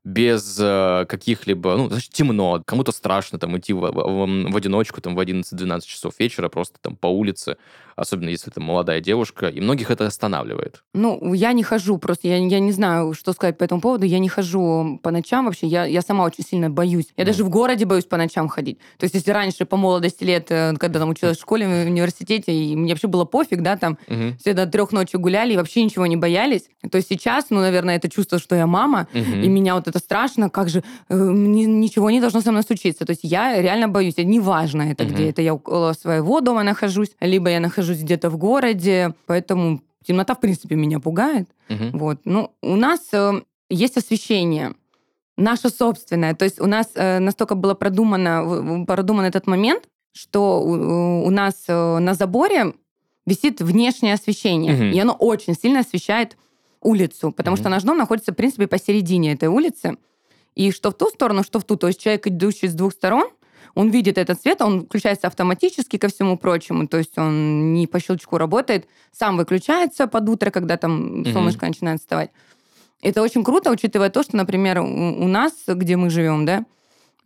без 0.06 0.58
э, 0.62 1.06
каких-либо, 1.10 1.76
ну, 1.76 1.90
значит, 1.90 2.12
темно, 2.12 2.62
кому-то 2.64 2.92
страшно 2.92 3.40
там 3.40 3.58
идти 3.58 3.74
в, 3.74 3.80
в, 3.80 4.52
в 4.52 4.56
одиночку 4.56 5.02
там 5.02 5.16
в 5.16 5.20
11-12 5.20 5.82
часов 5.86 6.14
вечера 6.20 6.48
просто 6.48 6.78
там 6.80 6.96
по 6.96 7.08
улице, 7.08 7.58
особенно 7.96 8.30
если 8.30 8.52
это 8.52 8.62
молодая 8.62 9.02
девушка, 9.02 9.48
и 9.48 9.60
многих 9.60 9.90
это 9.90 10.06
останавливает. 10.06 10.84
Ну, 10.94 11.34
я 11.34 11.54
не 11.54 11.64
хожу, 11.64 11.98
просто 11.98 12.28
я, 12.28 12.38
я 12.38 12.60
не 12.60 12.72
знаю, 12.72 13.14
что 13.16 13.34
сказать 13.34 13.58
по 13.58 13.64
этому 13.64 13.82
поводу, 13.82 14.06
я 14.06 14.20
не 14.20 14.30
хожу 14.30 15.00
по 15.02 15.10
ночам 15.10 15.46
вообще, 15.46 15.66
я, 15.66 15.86
я 15.86 16.04
сама 16.04 16.24
очень 16.24 16.44
сильно 16.44 16.70
боюсь. 16.70 17.08
Я 17.18 17.24
mm. 17.24 17.28
даже 17.28 17.44
в 17.44 17.50
городе 17.50 17.86
боюсь 17.86 18.06
по 18.06 18.18
ночам 18.18 18.48
ходить. 18.48 18.78
То 18.98 19.06
есть, 19.06 19.16
если 19.16 19.32
раньше 19.32 19.66
по 19.66 19.76
молодости 19.76 20.24
лет, 20.24 20.48
э, 20.50 20.74
когда 20.78 21.00
там 21.00 21.10
училась 21.10 21.38
в 21.38 21.42
школе, 21.42 21.68
в 21.68 21.88
университете, 21.88 22.54
и 22.54 22.76
мне 22.76 22.94
вообще 22.94 23.08
было 23.08 23.26
пофиг, 23.26 23.62
да, 23.62 23.76
там 23.76 23.98
mm-hmm. 24.08 24.38
все 24.38 24.54
до 24.54 24.68
трех 24.68 24.92
ночи 24.92 25.16
гуляли 25.16 25.54
и 25.54 25.58
вообще 25.58 25.84
ничего 25.84 26.06
не 26.06 26.18
боялись, 26.18 26.70
то 26.92 27.02
сейчас, 27.02 27.46
ну, 27.50 27.62
наверное, 27.62 27.96
это 27.96 28.08
чувство, 28.10 28.38
что 28.38 28.56
я 28.56 28.68
мама, 28.68 29.08
mm-hmm. 29.14 29.42
и 29.42 29.48
меня 29.48 29.76
вот 29.76 29.88
это 29.88 29.95
страшно, 30.00 30.50
как 30.50 30.70
же, 30.70 30.84
э, 31.10 31.16
ничего 31.16 32.10
не 32.10 32.20
должно 32.20 32.42
со 32.42 32.52
мной 32.52 32.64
случиться. 32.64 33.06
То 33.06 33.12
есть 33.12 33.24
я 33.24 33.62
реально 33.62 33.88
боюсь, 33.88 34.18
неважно 34.18 34.84
это 34.84 35.04
mm-hmm. 35.04 35.14
где, 35.14 35.30
это 35.30 35.42
я 35.42 35.54
около 35.54 35.94
своего 35.94 36.42
дома 36.42 36.64
нахожусь, 36.64 37.12
либо 37.22 37.50
я 37.50 37.60
нахожусь 37.60 38.00
где-то 38.00 38.26
где-то 38.26 38.30
в 38.30 38.38
городе, 38.38 39.14
поэтому 39.26 39.82
темнота, 40.08 40.34
в 40.34 40.40
принципе, 40.40 40.76
меня 40.76 41.00
пугает. 41.00 41.48
Угу. 41.70 41.98
Вот. 41.98 42.18
Ну, 42.26 42.52
у 42.62 42.76
нас 42.76 43.00
э, 43.14 43.42
есть 43.70 43.98
освещение, 43.98 44.74
наше 45.38 45.70
собственное. 45.70 46.34
То 46.34 46.46
есть 46.46 46.62
у 46.62 46.68
нас 46.68 46.92
э, 46.96 47.20
настолько 47.20 47.56
было 47.56 47.74
продумано, 47.74 48.86
продуман 48.86 49.26
этот 49.26 49.48
момент, 49.48 49.84
что 50.14 50.62
у, 50.62 51.26
у 51.26 51.30
нас 51.30 51.66
э, 51.68 52.00
на 52.00 52.14
заборе 52.14 52.74
висит 53.26 53.62
внешнее 53.62 54.14
освещение, 54.14 54.74
угу. 54.74 54.84
и 54.84 55.00
оно 55.00 55.14
очень 55.14 55.56
сильно 55.56 55.80
освещает 55.80 56.38
улицу, 56.86 57.32
потому 57.32 57.56
угу. 57.56 57.62
что 57.62 57.70
наш 57.70 57.84
дом 57.84 57.98
находится, 57.98 58.32
в 58.32 58.36
принципе, 58.36 58.68
посередине 58.68 59.34
этой 59.34 59.50
улицы. 59.50 59.98
И 60.56 60.72
что 60.72 60.92
в 60.92 60.94
ту 60.94 61.10
сторону, 61.10 61.44
что 61.44 61.60
в 61.60 61.66
ту. 61.66 61.76
То 61.76 61.88
есть 61.88 62.00
человек, 62.00 62.28
идущий 62.28 62.68
с 62.68 62.74
двух 62.74 62.94
сторон, 62.94 63.28
он 63.74 63.90
видит 63.90 64.18
этот 64.18 64.42
свет, 64.42 64.62
он 64.62 64.86
включается 64.86 65.28
автоматически 65.28 65.98
ко 65.98 66.08
всему 66.08 66.38
прочему, 66.38 66.88
то 66.88 66.98
есть 66.98 67.18
он 67.18 67.74
не 67.74 67.88
по 67.88 68.00
щелчку 68.00 68.38
работает, 68.38 68.88
сам 69.12 69.36
выключается 69.36 70.08
под 70.08 70.30
утро, 70.30 70.50
когда 70.50 70.78
там 70.78 71.24
mm-hmm. 71.24 71.34
солнышко 71.34 71.66
начинает 71.66 72.00
вставать. 72.00 72.32
Это 73.02 73.22
очень 73.22 73.44
круто, 73.44 73.72
учитывая 73.72 74.10
то, 74.10 74.24
что, 74.24 74.38
например, 74.38 74.80
у 74.80 75.28
нас, 75.28 75.52
где 75.68 75.98
мы 75.98 76.10
живем, 76.10 76.46
да, 76.46 76.66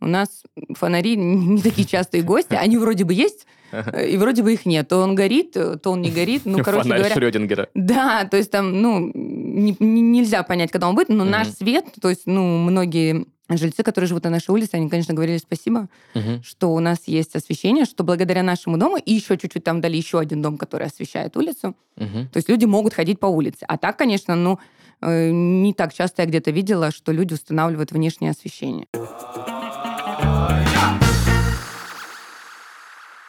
у 0.00 0.06
нас 0.06 0.42
фонари 0.74 1.16
не 1.16 1.62
такие 1.62 1.86
частые 1.86 2.22
гости, 2.22 2.54
они 2.54 2.78
вроде 2.78 3.04
бы 3.04 3.14
есть, 3.14 3.46
и 3.72 4.16
вроде 4.16 4.42
бы 4.42 4.52
их 4.52 4.66
нет. 4.66 4.88
То 4.88 4.98
он 4.98 5.14
горит, 5.14 5.52
то 5.52 5.90
он 5.90 6.02
не 6.02 6.10
горит. 6.10 6.42
Ну, 6.44 6.58
короче 6.64 6.82
Фонарь 6.82 6.98
говоря... 6.98 7.14
Шрёдингера. 7.14 7.68
Да, 7.74 8.24
то 8.24 8.36
есть 8.36 8.50
там, 8.50 8.80
ну, 8.80 9.12
не, 9.50 9.76
не, 9.78 10.00
нельзя 10.00 10.42
понять, 10.42 10.70
когда 10.70 10.88
он 10.88 10.94
будет, 10.94 11.08
но 11.08 11.24
mm-hmm. 11.24 11.28
наш 11.28 11.48
свет, 11.48 11.86
то 12.00 12.08
есть, 12.08 12.22
ну, 12.26 12.58
многие 12.58 13.26
жильцы, 13.56 13.82
которые 13.82 14.08
живут 14.08 14.24
на 14.24 14.30
нашей 14.30 14.50
улице, 14.50 14.74
они, 14.74 14.88
конечно, 14.88 15.14
говорили 15.14 15.38
спасибо, 15.38 15.88
угу. 16.14 16.42
что 16.44 16.72
у 16.72 16.80
нас 16.80 17.00
есть 17.06 17.34
освещение, 17.34 17.84
что 17.84 18.04
благодаря 18.04 18.42
нашему 18.42 18.76
дому 18.76 18.96
и 18.96 19.12
еще 19.12 19.36
чуть-чуть 19.36 19.64
там 19.64 19.80
дали 19.80 19.96
еще 19.96 20.18
один 20.18 20.42
дом, 20.42 20.58
который 20.58 20.86
освещает 20.86 21.36
улицу. 21.36 21.74
Угу. 21.96 22.28
То 22.32 22.36
есть 22.36 22.48
люди 22.48 22.64
могут 22.64 22.94
ходить 22.94 23.18
по 23.18 23.26
улице. 23.26 23.64
А 23.66 23.76
так, 23.76 23.96
конечно, 23.96 24.34
ну, 24.36 24.58
э, 25.00 25.30
не 25.30 25.74
так 25.74 25.92
часто 25.92 26.22
я 26.22 26.28
где-то 26.28 26.50
видела, 26.50 26.90
что 26.90 27.12
люди 27.12 27.34
устанавливают 27.34 27.92
внешнее 27.92 28.30
освещение. 28.30 28.86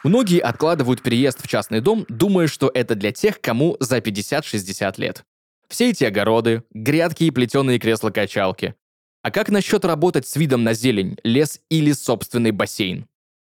Многие 0.03 0.39
откладывают 0.39 1.03
переезд 1.03 1.43
в 1.43 1.47
частный 1.47 1.79
дом, 1.79 2.05
думая, 2.10 2.47
что 2.47 2.71
это 2.73 2.95
для 2.95 3.12
тех, 3.12 3.39
кому 3.39 3.77
за 3.79 3.97
50-60 3.99 4.93
лет. 4.97 5.23
Все 5.71 5.91
эти 5.91 6.03
огороды, 6.03 6.65
грядки 6.71 7.23
и 7.23 7.31
плетеные 7.31 7.79
кресла-качалки, 7.79 8.75
а 9.21 9.31
как 9.31 9.47
насчет 9.47 9.86
работать 9.86 10.27
с 10.27 10.36
видом 10.36 10.65
на 10.65 10.73
зелень, 10.73 11.15
лес 11.23 11.62
или 11.69 11.93
собственный 11.93 12.51
бассейн? 12.51 13.07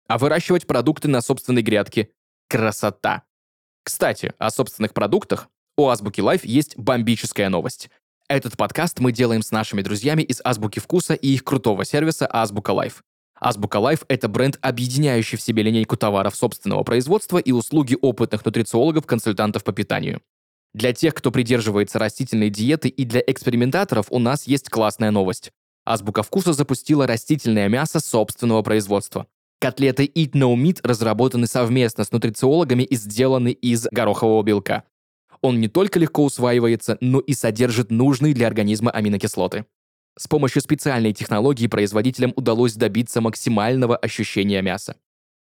А 0.09 0.19
выращивать 0.19 0.67
продукты 0.67 1.07
на 1.07 1.21
собственной 1.21 1.63
грядке– 1.63 2.09
красота. 2.49 3.23
Кстати, 3.85 4.33
о 4.39 4.51
собственных 4.51 4.95
продуктах 4.95 5.49
у 5.77 5.87
Азбуки 5.87 6.21
Life 6.21 6.45
есть 6.45 6.77
бомбическая 6.77 7.49
новость. 7.51 7.89
Этот 8.29 8.57
подкаст 8.57 8.99
мы 8.99 9.13
делаем 9.13 9.43
с 9.43 9.53
нашими 9.53 9.83
друзьями 9.83 10.23
из 10.23 10.41
Азбуки 10.43 10.81
Вкуса 10.81 11.15
и 11.15 11.29
их 11.29 11.45
крутого 11.45 11.85
сервиса 11.85 12.27
Азбука 12.29 12.73
Life. 12.73 13.05
Азбука 13.39 13.79
Life— 13.79 14.05
это 14.09 14.27
бренд, 14.27 14.59
объединяющий 14.61 15.39
в 15.39 15.41
себе 15.41 15.63
линейку 15.63 15.97
товаров 15.97 16.35
собственного 16.35 16.83
производства 16.83 17.39
и 17.39 17.53
услуги 17.53 17.97
опытных 18.03 18.45
нутрициологов-консультантов 18.45 19.63
по 19.63 19.73
питанию. 19.73 20.21
Для 20.79 20.93
тех, 20.93 21.13
кто 21.13 21.33
придерживается 21.33 21.99
растительной 21.99 22.51
диеты 22.51 22.89
и 22.89 23.05
для 23.05 23.21
экспериментаторов 23.27 24.07
у 24.11 24.21
нас 24.21 24.47
есть 24.47 24.71
классная 24.71 25.11
новость. 25.11 25.51
Азбука 25.85 26.23
вкуса 26.23 26.53
запустила 26.53 27.05
растительное 27.05 27.69
мясо 27.69 27.99
собственного 27.99 28.63
производства. 28.63 29.27
Котлеты 29.61 30.05
Eat 30.05 30.35
No 30.35 30.55
Meat 30.55 30.79
разработаны 30.85 31.49
совместно 31.49 32.05
с 32.05 32.13
нутрициологами 32.13 32.85
и 32.85 32.95
сделаны 32.95 33.51
из 33.51 33.89
горохового 33.91 34.45
белка. 34.45 34.85
Он 35.41 35.59
не 35.59 35.67
только 35.67 35.99
легко 35.99 36.25
усваивается, 36.25 36.97
но 37.01 37.19
и 37.19 37.33
содержит 37.33 37.91
нужные 37.91 38.33
для 38.33 38.47
организма 38.47 38.93
аминокислоты. 38.93 39.67
С 40.17 40.29
помощью 40.29 40.63
специальной 40.63 41.13
технологии 41.13 41.67
производителям 41.67 42.33
удалось 42.37 42.75
добиться 42.75 43.21
максимального 43.21 43.97
ощущения 43.97 44.63
мяса. 44.63 44.95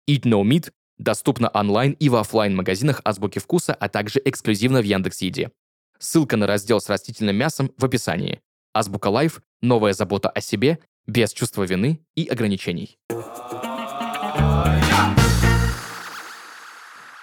Eat 0.09 0.23
No 0.27 0.45
Meat 0.45 0.71
доступна 0.99 1.51
онлайн 1.53 1.93
и 1.93 2.09
в 2.09 2.17
офлайн 2.17 2.55
магазинах 2.55 3.01
Азбуки 3.05 3.39
Вкуса, 3.39 3.75
а 3.75 3.89
также 3.89 4.21
эксклюзивно 4.25 4.81
в 4.81 4.85
Яндекс.Еде. 4.85 5.51
Ссылка 5.99 6.37
на 6.37 6.47
раздел 6.47 6.81
с 6.81 6.89
растительным 6.89 7.37
мясом 7.37 7.73
в 7.77 7.85
описании. 7.85 8.41
Азбука 8.73 9.09
Life– 9.09 9.41
новая 9.63 9.93
забота 9.93 10.29
о 10.29 10.41
себе, 10.41 10.79
без 11.07 11.33
чувства 11.33 11.65
вины 11.65 12.01
и 12.15 12.27
ограничений. 12.27 12.99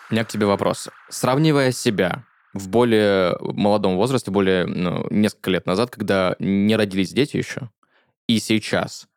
У 0.10 0.14
меня 0.14 0.26
к 0.26 0.28
тебе 0.28 0.46
вопрос. 0.46 0.90
Сравнивая 1.10 1.72
себя 1.72 2.26
в 2.54 2.70
более 2.70 3.38
молодом 3.40 3.96
возрасте, 3.96 4.30
более 4.30 4.66
ну, 4.66 5.08
несколько 5.10 5.52
лет 5.52 5.66
назад, 5.66 5.90
когда 5.90 6.36
не 6.40 6.76
родились 6.76 7.14
дети 7.14 7.38
еще, 7.38 7.70
и 8.28 8.40
сейчас, 8.40 9.08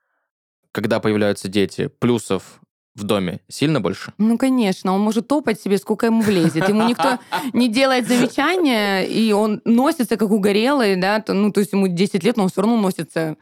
когда 0.72 1.00
появляются 1.00 1.48
дети, 1.48 1.88
плюсов 1.88 2.60
в 2.94 3.02
доме 3.02 3.40
сильно 3.48 3.80
больше? 3.80 4.12
Ну, 4.18 4.38
конечно. 4.38 4.94
Он 4.94 5.00
может 5.00 5.26
топать 5.26 5.60
себе, 5.60 5.78
сколько 5.78 6.06
ему 6.06 6.22
влезет. 6.22 6.68
Ему 6.68 6.88
никто 6.88 7.18
не 7.52 7.68
делает 7.68 8.06
замечания, 8.06 9.02
и 9.02 9.32
он 9.32 9.60
носится, 9.64 10.16
как 10.16 10.30
угорелый, 10.30 10.96
да, 10.96 11.20
то, 11.20 11.34
ну, 11.34 11.50
то 11.50 11.60
есть 11.60 11.72
ему 11.72 11.88
10 11.88 12.22
лет, 12.22 12.36
но 12.36 12.44
он 12.44 12.48
все 12.50 12.60
равно 12.62 12.76
носится. 12.76 13.36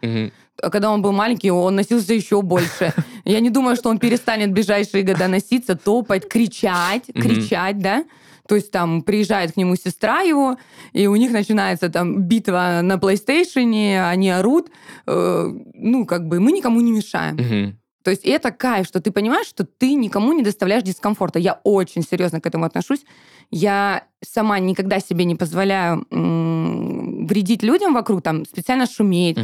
А 0.63 0.71
когда 0.71 0.91
он 0.91 1.03
был 1.03 1.13
маленький, 1.13 1.51
он 1.51 1.77
носился 1.77 2.15
еще 2.15 2.43
больше. 2.43 2.93
Я 3.25 3.41
не 3.41 3.51
думаю, 3.51 3.77
что 3.77 3.91
он 3.91 3.99
перестанет 3.99 4.51
в 4.51 4.53
ближайшие 4.53 5.03
года 5.03 5.29
носиться, 5.29 5.77
топать, 5.77 6.29
кричать, 6.29 7.07
кричать, 7.15 7.79
да. 7.79 8.05
То 8.49 8.57
есть 8.57 8.71
там 8.71 9.03
приезжает 9.03 9.53
к 9.53 9.57
нему 9.57 9.77
сестра 9.77 10.21
его, 10.21 10.57
и 10.93 11.07
у 11.07 11.17
них 11.17 11.31
начинается 11.31 11.89
там 11.89 12.23
битва 12.23 12.81
на 12.83 12.95
PlayStation, 12.95 14.11
они 14.11 14.31
орут. 14.31 14.71
Э, 15.07 15.49
ну, 15.75 16.07
как 16.07 16.27
бы 16.27 16.41
мы 16.41 16.53
никому 16.53 16.81
не 16.81 16.93
мешаем. 16.93 17.79
То 18.03 18.11
есть 18.11 18.25
это 18.25 18.51
кайф, 18.51 18.87
что 18.87 19.01
ты 19.01 19.11
понимаешь, 19.11 19.47
что 19.47 19.65
ты 19.65 19.95
никому 19.95 20.33
не 20.33 20.43
доставляешь 20.43 20.83
дискомфорта. 20.83 21.39
Я 21.39 21.61
очень 21.65 22.03
серьезно 22.03 22.41
к 22.41 22.47
этому 22.47 22.65
отношусь. 22.65 23.05
Я 23.53 24.05
сама 24.23 24.59
никогда 24.59 24.99
себе 24.99 25.25
не 25.25 25.35
позволяю 25.35 26.07
вредить 26.11 27.63
людям 27.63 27.95
вокруг, 27.95 28.23
там, 28.23 28.45
специально 28.45 28.87
шуметь, 28.87 29.39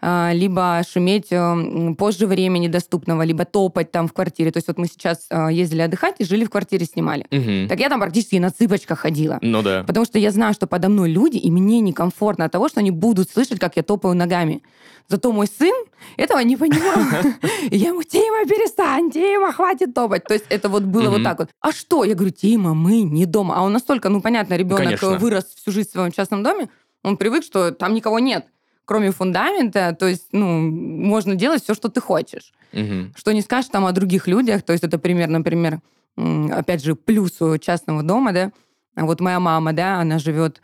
а, 0.00 0.32
либо 0.32 0.82
шуметь 0.90 1.28
э, 1.30 1.94
позже 1.96 2.26
времени 2.26 2.68
доступного, 2.68 3.22
либо 3.22 3.44
топать 3.44 3.90
там 3.90 4.06
в 4.06 4.12
квартире. 4.12 4.50
То 4.50 4.58
есть 4.58 4.68
вот 4.68 4.78
мы 4.78 4.86
сейчас 4.86 5.26
а, 5.30 5.50
ездили 5.50 5.82
отдыхать 5.82 6.16
и 6.18 6.24
жили 6.24 6.44
в 6.44 6.50
квартире, 6.50 6.86
снимали. 6.86 7.26
Мгм. 7.30 7.68
Так 7.68 7.80
я 7.80 7.88
там 7.88 8.00
практически 8.00 8.36
на 8.36 8.50
цыпочках 8.50 9.00
ходила. 9.00 9.38
Ну 9.40 9.62
да. 9.62 9.82
Потому 9.86 10.04
что 10.04 10.18
я 10.18 10.30
знаю, 10.30 10.54
что 10.54 10.66
подо 10.66 10.88
мной 10.88 11.10
люди, 11.10 11.38
и 11.38 11.50
мне 11.50 11.80
некомфортно 11.80 12.44
от 12.44 12.52
того, 12.52 12.68
что 12.68 12.80
они 12.80 12.90
будут 12.90 13.30
слышать, 13.30 13.58
как 13.58 13.76
я 13.76 13.82
топаю 13.82 14.14
ногами. 14.14 14.62
Зато 15.08 15.32
мой 15.32 15.46
сын 15.46 15.74
этого 16.16 16.38
не 16.38 16.56
понимал. 16.56 17.22
Я 17.70 17.88
ему, 17.88 18.02
Тима, 18.02 18.46
перестань, 18.46 19.10
Тима, 19.10 19.52
хватит 19.52 19.94
топать. 19.94 20.24
То 20.24 20.32
есть 20.34 20.46
это 20.48 20.70
вот 20.70 20.84
было 20.84 21.10
вот 21.10 21.22
так 21.22 21.38
вот. 21.38 21.48
А 21.60 21.72
что? 21.72 22.04
Я 22.04 22.14
говорю, 22.14 22.32
Тима, 22.32 22.74
мы 22.74 23.02
не 23.02 23.26
дома. 23.26 23.53
А 23.54 23.62
он 23.62 23.72
настолько, 23.72 24.08
ну 24.08 24.20
понятно, 24.20 24.54
ребенок 24.54 24.82
Конечно. 24.82 25.16
вырос 25.16 25.44
всю 25.54 25.70
жизнь 25.70 25.90
в 25.90 25.92
своем 25.92 26.10
частном 26.10 26.42
доме, 26.42 26.68
он 27.04 27.16
привык, 27.16 27.44
что 27.44 27.70
там 27.70 27.94
никого 27.94 28.18
нет, 28.18 28.46
кроме 28.84 29.12
фундамента. 29.12 29.96
То 29.98 30.08
есть, 30.08 30.28
ну, 30.32 30.60
можно 30.60 31.36
делать 31.36 31.62
все, 31.62 31.74
что 31.74 31.88
ты 31.88 32.00
хочешь. 32.00 32.52
Мгм. 32.72 33.14
Что 33.16 33.32
не 33.32 33.42
скажешь 33.42 33.70
там 33.70 33.86
о 33.86 33.92
других 33.92 34.26
людях. 34.26 34.62
То 34.62 34.72
есть 34.72 34.82
это 34.82 34.98
пример, 34.98 35.28
например, 35.28 35.80
опять 36.16 36.82
же, 36.82 36.96
плюс 36.96 37.40
у 37.40 37.56
частного 37.58 38.02
дома, 38.02 38.32
да. 38.32 38.50
А 38.96 39.04
Вот 39.04 39.20
моя 39.20 39.38
мама, 39.38 39.72
да, 39.72 40.00
она 40.00 40.18
живет 40.18 40.60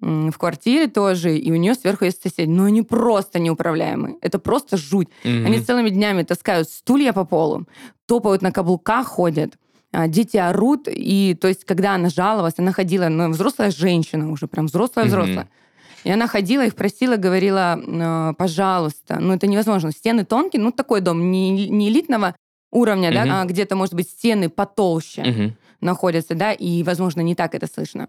в 0.00 0.32
квартире 0.38 0.86
тоже, 0.86 1.36
и 1.36 1.52
у 1.52 1.56
нее 1.56 1.74
сверху 1.74 2.06
есть 2.06 2.22
соседи. 2.22 2.48
Но 2.48 2.64
они 2.64 2.80
просто 2.80 3.38
неуправляемые. 3.38 4.16
Это 4.22 4.38
просто 4.38 4.78
жуть. 4.78 5.08
Мгм. 5.24 5.46
Они 5.46 5.60
целыми 5.60 5.90
днями 5.90 6.22
таскают 6.22 6.70
стулья 6.70 7.12
по 7.12 7.26
полу, 7.26 7.66
топают 8.06 8.40
на 8.40 8.50
каблуках, 8.50 9.06
ходят. 9.08 9.58
А, 9.92 10.06
Дети 10.08 10.36
орут, 10.36 10.86
и 10.86 11.36
то 11.40 11.48
есть, 11.48 11.64
когда 11.64 11.94
она 11.94 12.10
жаловалась, 12.10 12.54
она 12.58 12.72
ходила, 12.72 13.08
ну, 13.08 13.30
взрослая 13.30 13.70
женщина 13.70 14.30
уже, 14.30 14.46
прям 14.46 14.66
взрослая-взрослая. 14.66 15.48
И 16.04 16.10
она 16.10 16.26
ходила, 16.28 16.64
их 16.64 16.76
просила, 16.76 17.16
говорила, 17.16 17.78
э, 17.78 18.34
пожалуйста, 18.38 19.18
ну 19.20 19.34
это 19.34 19.46
невозможно. 19.46 19.90
Стены 19.92 20.24
тонкие, 20.24 20.62
ну 20.62 20.70
такой 20.70 21.00
дом 21.00 21.30
не, 21.30 21.68
не 21.68 21.88
элитного 21.88 22.34
уровня, 22.70 23.10
Мгм. 23.10 23.14
да, 23.28 23.40
а 23.40 23.44
где-то, 23.44 23.76
может 23.76 23.94
быть, 23.94 24.08
стены 24.08 24.48
потолще 24.48 25.22
Мгм. 25.24 25.56
находятся, 25.80 26.34
да, 26.34 26.52
и, 26.52 26.82
возможно, 26.84 27.20
не 27.20 27.34
так 27.34 27.54
это 27.54 27.66
слышно. 27.66 28.08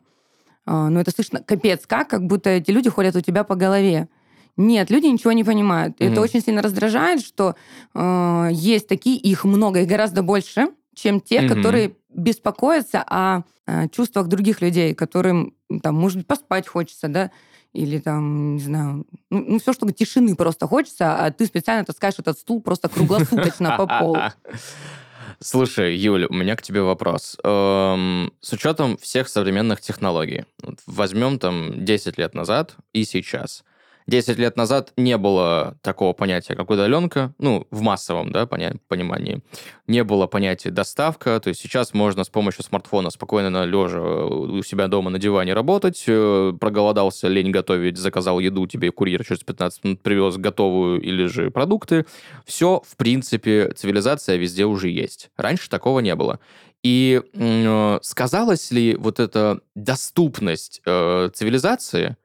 А, 0.66 0.90
Но 0.90 1.02
это 1.02 1.12
слышно 1.12 1.42
капец 1.44 1.86
как, 1.88 2.08
как 2.08 2.26
будто 2.28 2.50
эти 2.52 2.72
люди 2.72 2.90
ходят 2.90 3.16
у 3.16 3.22
тебя 3.22 3.44
по 3.44 3.56
голове. 3.56 4.08
Нет, 4.56 4.90
люди 4.92 5.08
ничего 5.08 5.32
не 5.32 5.44
понимают. 5.44 6.00
Мгм. 6.00 6.12
Это 6.12 6.22
очень 6.22 6.42
сильно 6.42 6.62
раздражает, 6.62 7.22
что 7.26 7.56
э, 7.96 8.50
есть 8.52 8.88
такие, 8.88 9.18
их 9.18 9.44
много, 9.44 9.82
их 9.82 9.88
гораздо 9.88 10.22
больше, 10.22 10.68
чем 11.02 11.20
те, 11.22 11.42
Мгм. 11.42 11.50
которые 11.50 11.96
беспокоятся 12.10 13.04
о, 13.08 13.42
э, 13.68 13.88
чувствах 13.90 14.28
других 14.28 14.62
людей, 14.62 14.94
которым, 14.94 15.54
там, 15.82 15.96
может 15.96 16.18
быть, 16.20 16.28
поспать 16.28 16.68
хочется, 16.68 17.08
да, 17.08 17.32
или 17.74 18.00
там, 18.00 18.56
не 18.56 18.62
знаю, 18.62 19.06
ну, 19.30 19.46
ну 19.48 19.60
все, 19.60 19.74
что 19.74 19.90
тишины 19.92 20.36
просто 20.36 20.68
хочется, 20.68 21.16
а 21.16 21.32
ты 21.32 21.46
специально 21.46 21.86
таскаешь 21.86 22.20
этот 22.20 22.38
стул 22.38 22.62
просто 22.62 22.90
круглосуточно 22.90 23.78
по 23.78 23.88
полу. 23.88 24.18
Слушай, 25.40 25.96
Юль, 25.96 26.26
у 26.26 26.34
меня 26.34 26.56
к 26.56 26.62
тебе 26.62 26.82
вопрос. 26.82 27.38
Эм, 27.44 28.32
с 28.42 28.54
учетом 28.54 28.98
всех 28.98 29.28
современных 29.28 29.82
технологий, 29.82 30.46
возьмем 30.86 31.40
там 31.40 31.84
10 31.84 32.18
лет 32.20 32.36
назад 32.36 32.76
и 32.94 33.06
сейчас. 33.06 33.64
10 34.12 34.38
лет 34.38 34.58
назад 34.58 34.92
не 34.98 35.18
было 35.18 35.78
такого 35.82 36.12
понятия, 36.12 36.54
как 36.54 36.70
удаленка, 36.70 37.34
ну, 37.40 37.66
в 37.72 37.82
массовом, 37.82 38.34
да, 38.34 38.46
понимании. 38.46 39.42
Не 39.88 40.04
было 40.04 40.28
понятия 40.28 40.70
доставка, 40.70 41.40
то 41.40 41.48
есть 41.48 41.62
сейчас 41.62 41.94
можно 41.94 42.26
с 42.26 42.30
помощью 42.30 42.66
смартфона 42.66 43.10
спокойно 43.10 43.50
на 43.50 43.66
лежа 43.66 44.02
у 44.02 44.62
себя 44.64 44.90
дома 44.90 45.10
на 45.10 45.18
диване 45.18 45.54
работать, 45.54 46.04
э, 46.08 46.54
проголодался, 46.60 47.30
лень 47.30 47.52
готовить, 47.52 47.98
заказал 47.98 48.40
еду, 48.40 48.68
тебе 48.68 48.92
курьер 48.92 49.24
через 49.26 49.44
15 49.44 49.84
минут 49.86 50.02
привез 50.02 50.36
готовую 50.36 51.02
или 51.02 51.26
же 51.28 51.50
продукты. 51.50 52.06
Все, 52.46 52.82
в 52.86 52.98
принципе, 52.98 53.72
цивилизация 53.72 54.36
везде 54.36 54.66
уже 54.66 54.90
есть. 54.90 55.30
Раньше 55.38 55.70
такого 55.70 56.02
не 56.02 56.16
было. 56.16 56.42
И 56.84 57.22
э, 57.34 58.00
сказалась 58.02 58.72
ли 58.72 58.96
вот 58.96 59.22
эта 59.22 59.62
доступность 59.74 60.82
э, 60.86 61.30
цивилизации 61.34 62.18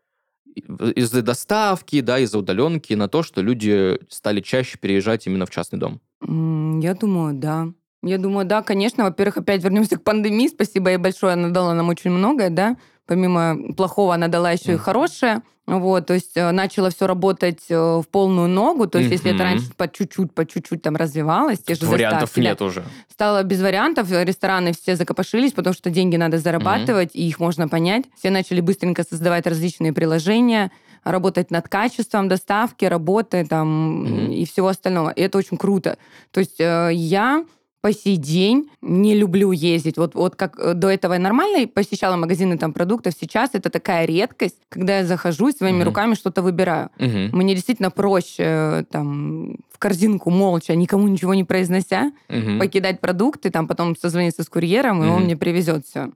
из-за 0.57 1.23
доставки, 1.23 2.01
да, 2.01 2.19
из-за 2.19 2.39
удаленки 2.39 2.95
на 2.95 3.09
то, 3.09 3.23
что 3.23 3.43
люди 3.43 3.99
стали 4.09 4.41
чаще 4.41 4.79
переезжать 4.79 5.27
именно 5.27 5.47
в 5.47 5.51
частный 5.51 5.79
дом? 5.79 6.01
Я 6.21 6.95
думаю, 6.95 7.35
да. 7.35 7.69
Я 8.03 8.19
думаю, 8.19 8.47
да, 8.47 8.63
конечно. 8.63 9.05
Во-первых, 9.05 9.39
опять 9.39 9.63
вернемся 9.63 9.97
к 9.97 10.05
пандемии. 10.05 10.49
Спасибо 10.49 10.91
ей 10.91 10.97
большое. 10.97 11.33
Она 11.33 11.49
дала 11.49 11.75
нам 11.75 11.89
очень 11.89 12.11
многое, 12.11 12.51
да. 12.51 12.77
Помимо 13.07 13.73
плохого, 13.75 14.15
она 14.15 14.29
дала 14.29 14.51
еще 14.53 14.73
и 14.73 14.75
Мгм. 14.75 14.83
хорошее. 14.85 15.43
Вот, 15.67 16.07
то 16.07 16.15
есть 16.15 16.37
э, 16.37 16.53
начало 16.53 16.91
все 16.91 17.09
работать 17.09 17.59
э, 17.71 17.77
в 17.77 18.05
полную 18.09 18.47
ногу. 18.49 18.87
То 18.87 18.99
есть, 18.99 19.11
если 19.11 19.33
это 19.35 19.43
раньше 19.43 19.73
по 19.77 19.89
чуть-чуть, 19.89 20.33
по 20.33 20.47
чуть-чуть 20.47 20.81
там 20.81 20.95
развивалось, 20.95 21.59
те 21.59 21.75
же 21.75 21.87
Вариантов 21.87 22.21
доставки, 22.21 22.41
да, 22.41 22.49
нет 22.51 22.63
уже. 22.63 22.85
стало 23.11 23.43
без 23.43 23.61
вариантов, 23.61 24.09
рестораны 24.13 24.73
все 24.73 24.95
закопошились, 24.95 25.53
потому 25.53 25.75
что 25.75 25.91
деньги 25.91 26.15
надо 26.15 26.39
зарабатывать, 26.39 27.11
и 27.15 27.27
их 27.27 27.41
можно 27.41 27.67
понять. 27.67 28.05
Все 28.17 28.31
начали 28.31 28.61
быстренько 28.61 29.03
создавать 29.03 29.45
различные 29.49 29.93
приложения, 29.93 30.71
работать 31.03 31.51
над 31.51 31.69
качеством 31.69 32.29
доставки, 32.29 32.85
работы 32.85 33.45
там 33.45 34.05
Мгм. 34.05 34.31
и 34.31 34.45
всего 34.45 34.69
остального. 34.69 35.11
И 35.11 35.21
это 35.21 35.37
очень 35.37 35.57
круто. 35.57 35.99
То 36.31 36.39
есть 36.39 36.61
э, 36.61 36.91
я 36.93 37.45
по 37.87 37.93
сей 37.93 38.17
день 38.17 38.69
не 38.83 39.15
люблю 39.15 39.53
ездить. 39.53 39.97
Вот, 39.97 40.17
вот 40.17 40.35
как 40.35 40.59
э, 40.59 40.75
до 40.75 40.89
этого 40.91 41.13
я 41.13 41.21
нормально 41.21 41.69
посещала 41.69 42.17
магазины 42.17 42.59
там 42.59 42.73
продуктов, 42.73 43.15
сейчас 43.21 43.51
это 43.53 43.71
такая 43.71 44.07
редкость, 44.07 44.57
когда 44.69 44.99
я 44.99 45.05
захожу 45.07 45.47
и 45.51 45.53
своими 45.53 45.77
Мгм. 45.77 45.85
руками 45.85 46.15
что-то 46.15 46.43
выбираю. 46.43 46.91
Мгм. 46.99 47.31
Мне 47.33 47.55
действительно 47.55 47.93
проще 47.93 48.43
э, 48.43 48.85
там 48.91 49.59
в 49.73 49.79
корзинку 49.79 50.31
молча, 50.31 50.75
никому 50.75 51.07
ничего 51.07 51.33
не 51.35 51.45
произнося, 51.45 52.11
Мгм. 52.29 52.59
покидать 52.59 53.01
продукты, 53.01 53.51
там 53.51 53.69
потом 53.69 53.95
созвониться 53.97 54.43
с 54.43 54.49
курьером, 54.49 55.05
и 55.05 55.07
он 55.07 55.23
мне 55.23 55.37
привезет 55.37 55.87
все. 55.87 56.11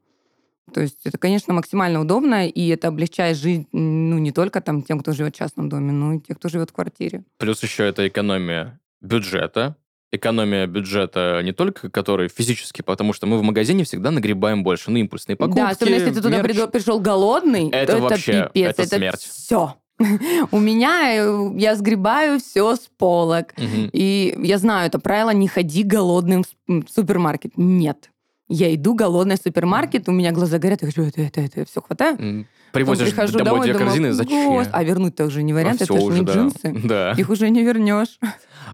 То 0.74 0.80
есть 0.80 1.06
это, 1.06 1.18
конечно, 1.18 1.54
максимально 1.54 2.00
удобно, 2.00 2.48
и 2.48 2.66
это 2.66 2.88
облегчает 2.88 3.36
жизнь, 3.36 3.68
ну, 3.70 4.18
не 4.18 4.32
только 4.32 4.60
там 4.60 4.82
тем, 4.82 4.98
кто 4.98 5.12
живет 5.12 5.36
в 5.36 5.38
частном 5.38 5.68
доме, 5.68 5.92
но 5.92 6.14
и 6.14 6.18
тем, 6.18 6.34
кто 6.34 6.48
живет 6.48 6.70
в 6.70 6.72
квартире. 6.72 7.22
Плюс 7.38 7.62
еще 7.62 7.84
это 7.84 8.08
экономия 8.08 8.80
бюджета, 9.00 9.76
экономия 10.12 10.66
бюджета 10.66 11.40
не 11.44 11.52
только 11.52 11.90
который 11.90 12.28
физически, 12.28 12.82
потому 12.82 13.12
что 13.12 13.26
мы 13.26 13.38
в 13.38 13.42
магазине 13.42 13.84
всегда 13.84 14.10
нагребаем 14.10 14.62
больше, 14.62 14.90
ну, 14.90 14.98
импульсные 14.98 15.36
покупки, 15.36 15.60
Да, 15.60 15.68
особенно 15.70 15.94
если 15.94 16.10
ты 16.12 16.20
туда 16.22 16.42
мерч. 16.42 16.70
пришел 16.72 17.00
голодный, 17.00 17.70
Это 17.70 17.96
то 17.96 18.02
вообще, 18.02 18.32
это 18.32 18.50
пипец, 18.52 18.74
это 18.78 18.96
смерть. 18.96 19.20
все. 19.22 19.76
У 20.50 20.58
меня, 20.58 21.14
э, 21.14 21.50
я 21.58 21.76
сгребаю 21.76 22.40
все 22.40 22.74
с 22.74 22.88
полок. 22.98 23.52
И 23.58 24.34
я 24.38 24.58
знаю 24.58 24.86
это 24.86 24.98
правило, 24.98 25.30
не 25.30 25.46
ходи 25.46 25.82
голодным 25.82 26.44
в 26.66 26.84
супермаркет. 26.88 27.52
Нет. 27.56 28.10
Я 28.52 28.74
иду 28.74 28.94
голодная 28.94 29.36
в 29.36 29.40
супермаркет, 29.40 30.08
у 30.08 30.12
меня 30.12 30.32
глаза 30.32 30.58
горят, 30.58 30.82
я 30.82 30.88
хочу 30.88 31.02
это, 31.02 31.22
это, 31.22 31.40
это, 31.40 31.64
все 31.64 31.80
хватаю. 31.80 32.16
Потом 32.16 32.46
Привозишь 32.72 33.10
прихожу 33.10 33.38
домой, 33.38 33.62
две 33.62 33.72
думаю, 33.72 33.86
корзины, 33.86 34.12
зачем? 34.12 34.64
А 34.72 34.84
вернуть-то 34.84 35.24
уже 35.24 35.44
не 35.44 35.52
вариант, 35.52 35.82
А 35.82 35.84
это 35.84 35.94
уже, 35.94 36.18
не 36.18 36.24
да. 36.24 36.32
джинсы. 36.32 36.74
Да. 36.84 37.12
Их 37.12 37.30
уже 37.30 37.48
не 37.48 37.62
вернешь. 37.62 38.18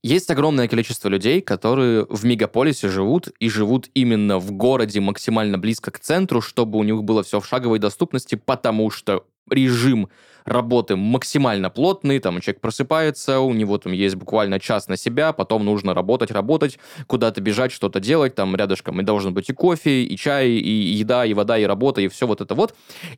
Есть 0.02 0.30
огромное 0.30 0.66
количество 0.66 1.08
людей, 1.08 1.42
которые 1.42 2.06
в 2.08 2.24
мегаполисе 2.24 2.88
живут 2.88 3.28
и 3.38 3.50
живут 3.50 3.90
именно 3.92 4.38
в 4.38 4.50
городе 4.52 5.00
максимально 5.00 5.58
близко 5.58 5.90
к 5.90 5.98
центру, 5.98 6.40
чтобы 6.40 6.78
у 6.78 6.82
них 6.82 7.04
было 7.04 7.22
все 7.22 7.40
в 7.40 7.46
шаговой 7.46 7.78
доступности, 7.78 8.34
потому 8.34 8.90
что 8.90 9.24
режим 9.50 10.08
работы 10.46 10.96
максимально 10.96 11.68
плотный, 11.68 12.18
там 12.20 12.40
человек 12.40 12.60
просыпается, 12.60 13.40
у 13.40 13.52
него 13.52 13.76
там 13.78 13.92
есть 13.92 14.14
буквально 14.14 14.58
час 14.58 14.88
на 14.88 14.96
себя, 14.96 15.32
потом 15.32 15.64
нужно 15.64 15.92
работать, 15.92 16.30
работать, 16.30 16.78
куда-то 17.06 17.40
бежать, 17.40 17.72
что-то 17.72 18.00
делать, 18.00 18.34
там 18.34 18.56
рядышком 18.56 19.00
и 19.00 19.04
должен 19.04 19.34
быть 19.34 19.50
и 19.50 19.52
кофе, 19.52 20.04
и 20.04 20.16
чай, 20.16 20.48
и 20.48 20.70
еда, 20.70 21.26
и 21.26 21.34
вода, 21.34 21.58
и 21.58 21.64
работа, 21.64 22.00
и 22.00 22.08
все 22.08 22.26
вот 22.26 22.40
это 22.40 22.54
вот. 22.54 22.74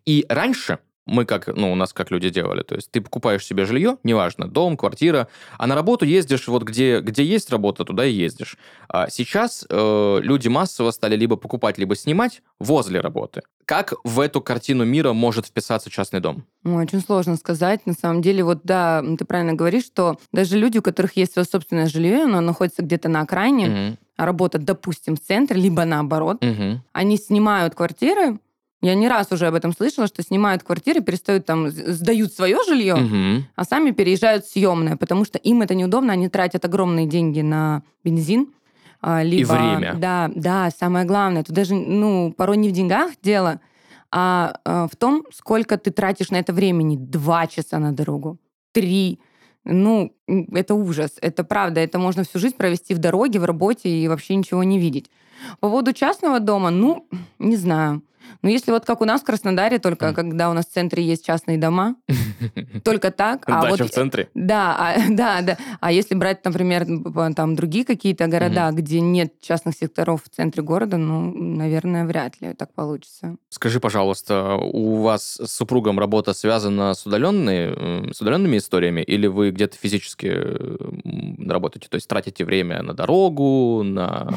И 0.06 0.26
раньше 0.28 0.78
мы 1.08 1.24
как, 1.24 1.46
ну, 1.48 1.72
у 1.72 1.74
нас 1.74 1.92
как 1.92 2.10
люди 2.10 2.28
делали, 2.28 2.62
то 2.62 2.74
есть 2.74 2.90
ты 2.90 3.00
покупаешь 3.00 3.44
себе 3.44 3.64
жилье, 3.64 3.96
неважно, 4.04 4.46
дом, 4.46 4.76
квартира, 4.76 5.28
а 5.56 5.66
на 5.66 5.74
работу 5.74 6.04
ездишь 6.04 6.46
вот 6.48 6.62
где, 6.62 7.00
где 7.00 7.24
есть 7.24 7.50
работа, 7.50 7.84
туда 7.84 8.04
и 8.04 8.12
ездишь. 8.12 8.58
А 8.88 9.08
сейчас 9.08 9.66
э, 9.68 10.18
люди 10.22 10.48
массово 10.48 10.90
стали 10.90 11.16
либо 11.16 11.36
покупать, 11.36 11.78
либо 11.78 11.96
снимать 11.96 12.42
возле 12.58 13.00
работы. 13.00 13.42
Как 13.68 13.92
в 14.02 14.18
эту 14.20 14.40
картину 14.40 14.86
мира 14.86 15.12
может 15.12 15.44
вписаться 15.44 15.90
частный 15.90 16.20
дом? 16.20 16.42
Ой, 16.64 16.84
Очень 16.84 17.02
сложно 17.02 17.36
сказать. 17.36 17.84
На 17.84 17.92
самом 17.92 18.22
деле, 18.22 18.42
вот 18.42 18.60
да, 18.64 19.04
ты 19.18 19.26
правильно 19.26 19.52
говоришь, 19.52 19.84
что 19.84 20.18
даже 20.32 20.56
люди, 20.56 20.78
у 20.78 20.82
которых 20.82 21.18
есть 21.18 21.34
свое 21.34 21.44
собственное 21.44 21.86
жилье, 21.86 22.22
оно 22.24 22.40
находится 22.40 22.80
где-то 22.80 23.10
на 23.10 23.20
окраине, 23.20 23.66
Мгм. 23.68 23.98
а 24.16 24.24
работа, 24.24 24.56
допустим, 24.58 25.16
в 25.16 25.20
центре, 25.20 25.60
либо 25.60 25.84
наоборот, 25.84 26.42
Мгм. 26.42 26.82
они 26.94 27.18
снимают 27.18 27.74
квартиры. 27.74 28.38
Я 28.80 28.94
не 28.94 29.06
раз 29.06 29.32
уже 29.32 29.48
об 29.48 29.54
этом 29.54 29.74
слышала, 29.74 30.06
что 30.06 30.22
снимают 30.22 30.62
квартиры, 30.62 31.02
перестают 31.02 31.44
там, 31.44 31.68
сдают 31.68 32.32
свое 32.32 32.56
жилье, 32.66 32.94
Мгм. 32.96 33.48
а 33.54 33.64
сами 33.64 33.90
переезжают 33.90 34.46
в 34.46 34.50
съемное, 34.50 34.96
потому 34.96 35.26
что 35.26 35.36
им 35.36 35.60
это 35.60 35.74
неудобно, 35.74 36.14
они 36.14 36.30
тратят 36.30 36.64
огромные 36.64 37.04
деньги 37.04 37.42
на 37.42 37.82
бензин. 38.02 38.54
А, 39.00 39.22
Либо, 39.22 39.52
время. 39.52 39.94
Да, 39.94 40.30
да, 40.34 40.70
самое 40.70 41.06
главное. 41.06 41.44
Тут 41.44 41.54
даже, 41.54 41.74
ну, 41.74 42.32
порой 42.36 42.56
не 42.56 42.68
в 42.68 42.72
деньгах 42.72 43.12
дело, 43.22 43.60
а 44.10 44.60
а, 44.64 44.88
в 44.88 44.96
том, 44.96 45.24
сколько 45.32 45.76
ты 45.76 45.90
тратишь 45.90 46.30
на 46.30 46.36
это 46.36 46.52
времени. 46.52 46.96
Два 46.96 47.46
часа 47.46 47.78
на 47.78 47.92
дорогу, 47.92 48.38
три. 48.72 49.20
Ну, 49.64 50.14
это 50.26 50.74
ужас. 50.74 51.12
Это 51.20 51.44
правда. 51.44 51.80
Это 51.80 51.98
можно 51.98 52.24
всю 52.24 52.38
жизнь 52.38 52.56
провести 52.56 52.94
в 52.94 52.98
дороге, 52.98 53.38
в 53.38 53.44
работе 53.44 53.88
и 53.88 54.08
вообще 54.08 54.34
ничего 54.34 54.64
не 54.64 54.78
видеть. 54.78 55.10
По 55.60 55.68
поводу 55.68 55.92
частного 55.92 56.40
дома, 56.40 56.70
ну, 56.70 57.06
не 57.38 57.56
знаю. 57.56 58.02
Ну, 58.42 58.48
если 58.48 58.70
вот 58.70 58.84
как 58.84 59.00
у 59.00 59.04
нас 59.04 59.20
в 59.20 59.24
Краснодаре, 59.24 59.78
только 59.78 60.06
Мгм. 60.06 60.14
когда 60.14 60.50
у 60.50 60.52
нас 60.52 60.66
в 60.66 60.72
центре 60.72 61.02
есть 61.02 61.24
частные 61.26 61.58
дома, 61.58 61.96
только 62.84 63.10
так. 63.10 63.42
А 63.46 63.62
Дача 63.62 63.82
вот 63.82 63.90
в 63.90 63.94
центре. 63.94 64.28
да, 64.34 64.76
а, 64.78 64.94
да, 65.10 65.42
да. 65.42 65.58
А 65.80 65.92
если 65.92 66.14
брать, 66.14 66.44
например, 66.44 66.86
там 67.34 67.54
другие 67.56 67.84
какие-то 67.84 68.26
города, 68.26 68.70
где 68.72 69.00
нет 69.00 69.40
частных 69.40 69.74
секторов 69.74 70.22
в 70.24 70.28
центре 70.28 70.62
города, 70.62 70.96
ну, 70.96 71.32
наверное, 71.34 72.06
вряд 72.06 72.40
ли 72.40 72.54
так 72.54 72.72
получится. 72.74 73.36
Скажи, 73.50 73.80
пожалуйста, 73.80 74.54
у 74.56 75.02
вас 75.02 75.38
с 75.42 75.48
супругом 75.56 75.98
работа 75.98 76.32
связана 76.32 76.94
с, 76.94 77.06
удаленной, 77.06 77.74
м, 77.74 78.14
с 78.14 78.20
удаленными 78.20 78.58
историями, 78.58 79.00
или 79.02 79.26
вы 79.26 79.50
где-то 79.50 79.76
физически 79.76 80.26
м, 80.26 81.48
работаете? 81.50 81.88
То 81.88 81.96
есть 81.96 82.08
тратите 82.08 82.44
время 82.44 82.82
на 82.82 82.94
дорогу, 82.94 83.82
на 83.84 84.32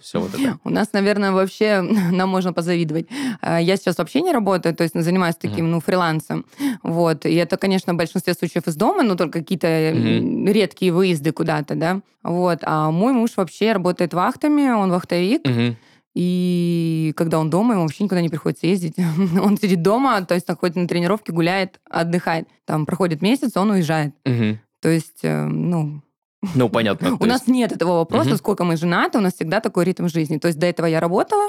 все 0.00 0.20
вот 0.20 0.34
это? 0.34 0.58
У 0.64 0.70
нас, 0.70 0.92
наверное, 0.92 1.32
вообще 1.32 1.80
нам 1.82 2.28
можно 2.28 2.52
позавидовать. 2.52 3.06
А, 3.40 3.60
Я 3.60 3.76
сейчас 3.76 3.98
вообще 3.98 4.20
не 4.22 4.32
работаю, 4.32 4.74
то 4.74 4.82
есть 4.82 4.94
занимаюсь 5.00 5.36
таким, 5.36 5.70
ну, 5.70 5.80
фрилансом. 5.80 6.44
Вот. 6.82 7.26
И 7.26 7.34
это, 7.34 7.56
конечно, 7.56 7.92
в 7.92 7.96
большинстве 7.96 8.34
случаев 8.34 8.66
из 8.66 8.76
дома, 8.76 9.02
но 9.02 9.14
только 9.14 9.40
какие-то 9.40 9.66
м, 9.66 10.46
редкие 10.46 10.92
выезды 10.92 11.32
куда-то, 11.32 11.74
да. 11.74 12.00
Вот. 12.22 12.60
А 12.62 12.90
мой 12.90 13.12
муж 13.12 13.30
вообще 13.36 13.72
работает 13.72 14.14
вахтами, 14.14 14.70
он 14.70 14.90
вахтовик. 14.90 15.46
Мгм. 15.46 15.76
И 16.14 17.12
когда 17.16 17.38
он 17.40 17.50
дома, 17.50 17.74
ему 17.74 17.82
вообще 17.82 18.04
никуда 18.04 18.20
не 18.20 18.28
приходится 18.28 18.66
ездить. 18.68 18.94
Он 19.42 19.56
сидит 19.58 19.82
дома, 19.82 20.22
то 20.24 20.34
есть 20.34 20.48
он 20.48 20.56
ходит 20.56 20.76
на 20.76 20.86
тренировки, 20.86 21.32
гуляет, 21.32 21.80
отдыхает. 21.90 22.46
Там 22.66 22.86
проходит 22.86 23.20
месяц, 23.20 23.56
он 23.56 23.70
уезжает. 23.70 24.14
Мгм. 24.24 24.60
То 24.80 24.88
есть, 24.90 25.20
э, 25.24 25.44
ну, 25.44 26.02
Ну, 26.54 26.68
понятно. 26.68 27.16
у 27.20 27.24
нас 27.24 27.46
нет 27.46 27.72
этого 27.72 27.98
вопроса, 27.98 28.36
сколько 28.36 28.64
мы 28.64 28.76
женаты, 28.76 29.18
у 29.18 29.20
нас 29.20 29.34
всегда 29.34 29.60
такой 29.60 29.84
ритм 29.84 30.08
жизни. 30.08 30.38
То 30.38 30.48
есть 30.48 30.58
до 30.58 30.66
этого 30.66 30.86
я 30.86 31.00
работала, 31.00 31.48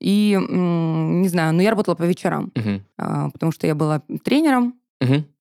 и, 0.00 0.38
не 0.38 1.28
знаю, 1.28 1.54
но 1.54 1.62
я 1.62 1.70
работала 1.70 1.94
по 1.94 2.04
вечерам, 2.04 2.52
а, 2.98 3.30
потому 3.30 3.52
что 3.52 3.66
я 3.66 3.74
была 3.74 4.02
тренером, 4.24 4.74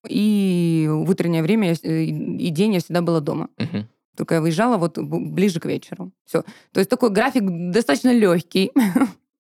и 0.08 0.88
в 0.89 1.10
утреннее 1.10 1.43
время 1.43 1.75
э, 1.84 2.04
и 2.04 2.49
день 2.49 2.73
я 2.73 2.80
всегда 2.80 3.02
была 3.02 3.19
дома. 3.19 3.49
Только 4.15 4.36
я 4.36 4.41
выезжала 4.41 4.78
вот 4.78 4.97
ближе 4.97 5.62
к 5.62 5.65
вечеру. 5.65 6.12
Все. 6.25 6.43
То 6.73 6.80
есть 6.80 6.89
такой 6.89 7.10
график 7.10 7.43
достаточно 7.71 8.12
легкий. 8.13 8.71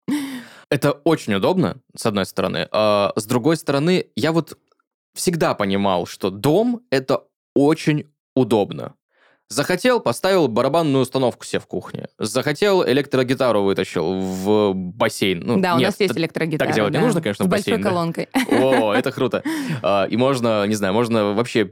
Это 0.68 0.90
очень 1.04 1.34
удобно, 1.34 1.76
с 1.94 2.06
одной 2.06 2.26
стороны. 2.26 2.68
А 2.72 3.12
с 3.14 3.24
другой 3.26 3.56
стороны, 3.56 4.06
я 4.16 4.32
вот 4.32 4.58
всегда 5.14 5.54
понимал, 5.54 6.06
что 6.06 6.30
дом— 6.30 6.80
это 6.90 7.22
очень 7.54 8.10
удобно. 8.34 8.94
Захотел, 9.50 10.00
поставил 10.00 10.48
барабанную 10.48 11.02
установку 11.02 11.44
себе 11.44 11.60
в 11.60 11.66
кухне. 11.66 12.06
Захотел, 12.18 12.84
электрогитару 12.86 13.62
вытащил 13.62 14.18
в 14.18 14.72
бассейн. 14.74 15.40
Ну, 15.44 15.60
да, 15.60 15.74
у 15.74 15.78
нет, 15.78 15.88
нас 15.88 16.00
есть 16.00 16.16
электрогитара. 16.16 16.66
так 16.66 16.74
делать 16.74 16.92
не 16.92 16.98
да, 16.98 17.04
нужно, 17.04 17.20
конечно, 17.20 17.44
С 17.44 17.46
в 17.46 17.50
большой 17.50 17.74
бассейн, 17.74 17.82
да? 17.82 17.88
колонкой. 17.90 18.28
О, 18.50 18.92
это 18.94 19.12
круто. 19.12 19.42
А, 19.82 20.06
И 20.06 20.16
можно, 20.16 20.66
не 20.66 20.74
знаю, 20.74 20.94
можно 20.94 21.34
вообще 21.34 21.70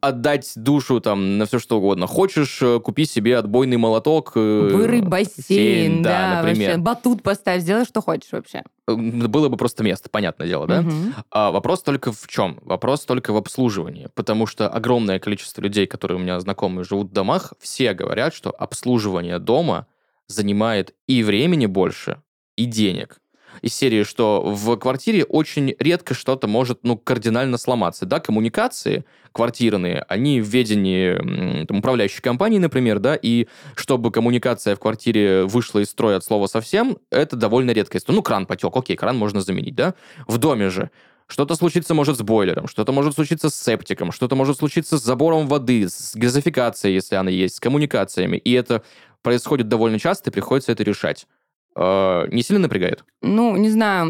отдать 0.00 0.52
душу 0.54 1.00
там 1.00 1.38
на 1.38 1.46
все 1.46 1.58
что 1.58 1.78
угодно. 1.78 2.06
Хочешь, 2.06 2.60
э, 2.60 2.78
купи 2.80 3.06
себе 3.06 3.38
отбойный 3.38 3.78
молоток. 3.78 4.32
э, 4.36 4.68
Вырый 4.72 5.00
бассейн, 5.00 6.02
да, 6.02 6.42
например. 6.42 6.78
Батут 6.78 7.22
поставь, 7.22 7.62
сделай, 7.62 7.84
что 7.86 8.02
хочешь 8.02 8.32
вообще. 8.32 8.62
Было 8.86 9.48
бы 9.48 9.56
просто 9.56 9.82
место, 9.82 10.10
понятное 10.10 10.46
дело, 10.46 10.66
да? 10.66 10.84
А 11.30 11.50
вопрос 11.50 11.82
только 11.82 12.12
в 12.12 12.26
чем? 12.28 12.58
Вопрос 12.62 13.00
только 13.06 13.32
в 13.32 13.36
обслуживании. 13.38 14.08
Потому 14.14 14.46
что 14.46 14.68
огромное 14.68 15.18
количество 15.18 15.62
людей, 15.62 15.86
которые 15.86 16.18
у 16.18 16.20
меня 16.20 16.38
знакомые 16.38 16.84
живут 16.84 17.13
домах, 17.14 17.54
все 17.58 17.94
говорят, 17.94 18.34
что 18.34 18.50
обслуживание 18.50 19.38
дома 19.38 19.86
занимает 20.26 20.94
и 21.06 21.22
времени 21.22 21.66
больше, 21.66 22.20
и 22.56 22.66
денег. 22.66 23.20
Из 23.62 23.74
серии, 23.74 24.02
что 24.02 24.42
в 24.42 24.76
квартире 24.76 25.24
очень 25.24 25.74
редко 25.78 26.12
что-то 26.14 26.48
может, 26.48 26.80
ну, 26.82 26.98
кардинально 26.98 27.56
сломаться. 27.56 28.04
Да, 28.04 28.20
коммуникации 28.20 29.04
квартирные, 29.32 30.04
они 30.08 30.40
в 30.40 30.48
ведении 30.48 31.64
там, 31.66 31.78
управляющей 31.78 32.20
компании, 32.20 32.58
например, 32.58 32.98
да, 32.98 33.16
и 33.16 33.46
чтобы 33.76 34.10
коммуникация 34.10 34.76
в 34.76 34.80
квартире 34.80 35.44
вышла 35.44 35.80
из 35.80 35.90
строя 35.90 36.16
от 36.16 36.24
слова 36.24 36.46
совсем, 36.46 36.98
это 37.10 37.36
довольно 37.36 37.72
история. 37.98 38.16
Ну, 38.16 38.22
кран 38.22 38.46
потек, 38.46 38.76
окей, 38.76 38.96
кран 38.96 39.16
можно 39.16 39.40
заменить, 39.40 39.74
да. 39.74 39.94
В 40.26 40.38
доме 40.38 40.70
же 40.70 40.90
что-то 41.34 41.56
случится 41.56 41.94
может 41.94 42.16
с 42.16 42.22
бойлером, 42.22 42.68
что-то 42.68 42.92
может 42.92 43.14
случиться 43.16 43.50
с 43.50 43.56
септиком, 43.56 44.12
что-то 44.12 44.36
может 44.36 44.56
случиться 44.58 44.98
с 44.98 45.02
забором 45.02 45.48
воды, 45.48 45.88
с 45.88 46.14
газификацией, 46.14 46.94
если 46.94 47.16
она 47.16 47.28
есть, 47.28 47.56
с 47.56 47.60
коммуникациями. 47.60 48.36
И 48.36 48.52
это 48.52 48.84
происходит 49.20 49.66
довольно 49.66 49.98
часто, 49.98 50.30
и 50.30 50.32
приходится 50.32 50.70
это 50.70 50.84
решать. 50.84 51.26
Э, 51.74 52.28
Не 52.30 52.42
сильно 52.42 52.62
напрягает? 52.62 53.04
Ну, 53.20 53.56
не 53.56 53.68
знаю, 53.68 54.06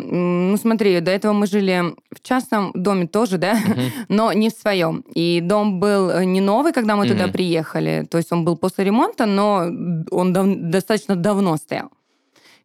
ну 0.50 0.54
смотри, 0.58 1.00
до 1.00 1.12
этого 1.12 1.32
мы 1.32 1.46
жили 1.46 1.94
в 2.14 2.20
частном 2.22 2.72
доме 2.74 3.06
тоже, 3.06 3.38
да, 3.38 3.58
но 4.10 4.30
не 4.34 4.50
в 4.50 4.52
своем. 4.52 5.02
И 5.14 5.40
дом 5.40 5.80
был 5.80 6.10
э, 6.10 6.26
не 6.26 6.42
новый, 6.42 6.74
когда 6.74 6.94
мы 6.94 7.08
туда 7.08 7.24
приехали, 7.32 8.06
то 8.10 8.18
есть 8.18 8.32
он 8.32 8.44
был 8.44 8.58
после 8.58 8.84
ремонта, 8.84 9.24
но 9.24 9.64
он 10.10 10.32
дав- 10.34 10.56
достаточно 10.70 11.16
давно 11.16 11.56
стоял. 11.56 11.88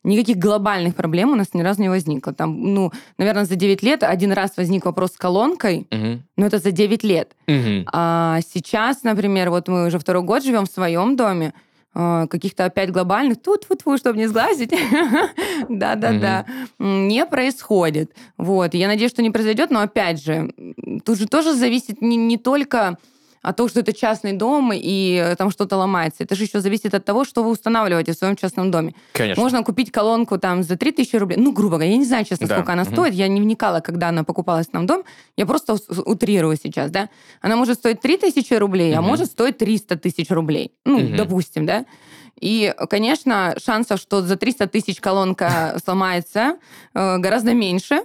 Никаких 0.09 0.37
глобальных 0.37 0.95
проблем 0.95 1.31
у 1.31 1.35
нас 1.35 1.53
ни 1.53 1.61
разу 1.61 1.81
не 1.81 1.89
возникло. 1.89 2.33
Там, 2.33 2.73
ну, 2.73 2.91
наверное, 3.19 3.45
за 3.45 3.55
9 3.55 3.83
лет 3.83 4.03
один 4.03 4.31
раз 4.31 4.57
возник 4.57 4.85
вопрос 4.85 5.11
с 5.13 5.17
колонкой, 5.17 5.85
Мгм. 5.91 6.23
но 6.35 6.45
это 6.47 6.57
за 6.57 6.71
9 6.71 7.03
лет. 7.03 7.35
Мгм. 7.47 7.85
А 7.93 8.39
сейчас, 8.53 9.03
например, 9.03 9.51
вот 9.51 9.67
мы 9.67 9.85
уже 9.87 9.99
второй 9.99 10.23
год 10.23 10.43
живем 10.43 10.65
в 10.65 10.71
своем 10.71 11.15
доме, 11.15 11.53
а, 11.93 12.25
каких-то 12.27 12.65
опять 12.65 12.91
глобальных, 12.91 13.41
тут 13.41 13.67
тут 13.67 13.79
тьфу 13.79 13.97
чтобы 13.97 14.17
не 14.17 14.27
сглазить, 14.27 14.71
да-да-да, 15.69 16.45
не 16.79 17.25
происходит. 17.25 18.11
Вот, 18.37 18.73
я 18.73 18.87
надеюсь, 18.87 19.11
что 19.11 19.21
не 19.21 19.31
произойдет, 19.31 19.69
но 19.71 19.81
опять 19.81 20.23
же, 20.23 20.51
тут 21.05 21.17
же 21.19 21.27
тоже 21.27 21.53
зависит 21.53 22.01
не, 22.01 22.15
не 22.15 22.37
только 22.37 22.97
а 23.41 23.53
то, 23.53 23.67
что 23.67 23.79
это 23.79 23.93
частный 23.93 24.33
дом 24.33 24.71
и 24.73 25.35
там 25.37 25.51
что-то 25.51 25.77
ломается. 25.77 26.23
Это 26.23 26.35
же 26.35 26.43
еще 26.43 26.59
зависит 26.59 26.93
от 26.93 27.05
того, 27.05 27.23
что 27.23 27.43
вы 27.43 27.51
устанавливаете 27.51 28.13
в 28.13 28.15
своем 28.15 28.35
частном 28.35 28.71
доме. 28.71 28.93
Конечно. 29.13 29.41
Можно 29.41 29.63
купить 29.63 29.91
колонку 29.91 30.37
там 30.37 30.63
за 30.63 30.77
3000 30.77 31.15
рублей. 31.15 31.37
Ну, 31.37 31.51
грубо 31.51 31.75
говоря, 31.75 31.91
я 31.91 31.97
не 31.97 32.05
знаю, 32.05 32.25
честно, 32.25 32.47
да. 32.47 32.55
сколько 32.55 32.73
она 32.73 32.83
угу. 32.83 32.91
стоит. 32.91 33.13
Я 33.13 33.27
не 33.27 33.41
вникала, 33.41 33.79
когда 33.79 34.09
она 34.09 34.23
покупалась 34.23 34.71
нам 34.73 34.85
дом. 34.85 35.03
Я 35.37 35.45
просто 35.45 35.77
утрирую 36.05 36.57
сейчас, 36.61 36.91
да. 36.91 37.09
Она 37.41 37.55
может 37.55 37.77
стоить 37.77 38.01
3000 38.01 38.53
рублей, 38.55 38.91
угу. 38.91 38.99
а 38.99 39.01
может 39.01 39.27
стоить 39.27 39.57
300 39.57 39.97
тысяч 39.97 40.29
рублей. 40.29 40.73
Ну, 40.85 40.97
угу. 40.97 41.15
допустим, 41.15 41.65
да. 41.65 41.85
И, 42.39 42.73
конечно, 42.89 43.55
шансов, 43.63 43.99
что 43.99 44.21
за 44.21 44.37
300 44.37 44.67
тысяч 44.67 44.99
колонка 44.99 45.77
сломается, 45.83 46.57
э, 46.93 47.17
гораздо 47.17 47.53
меньше, 47.53 48.01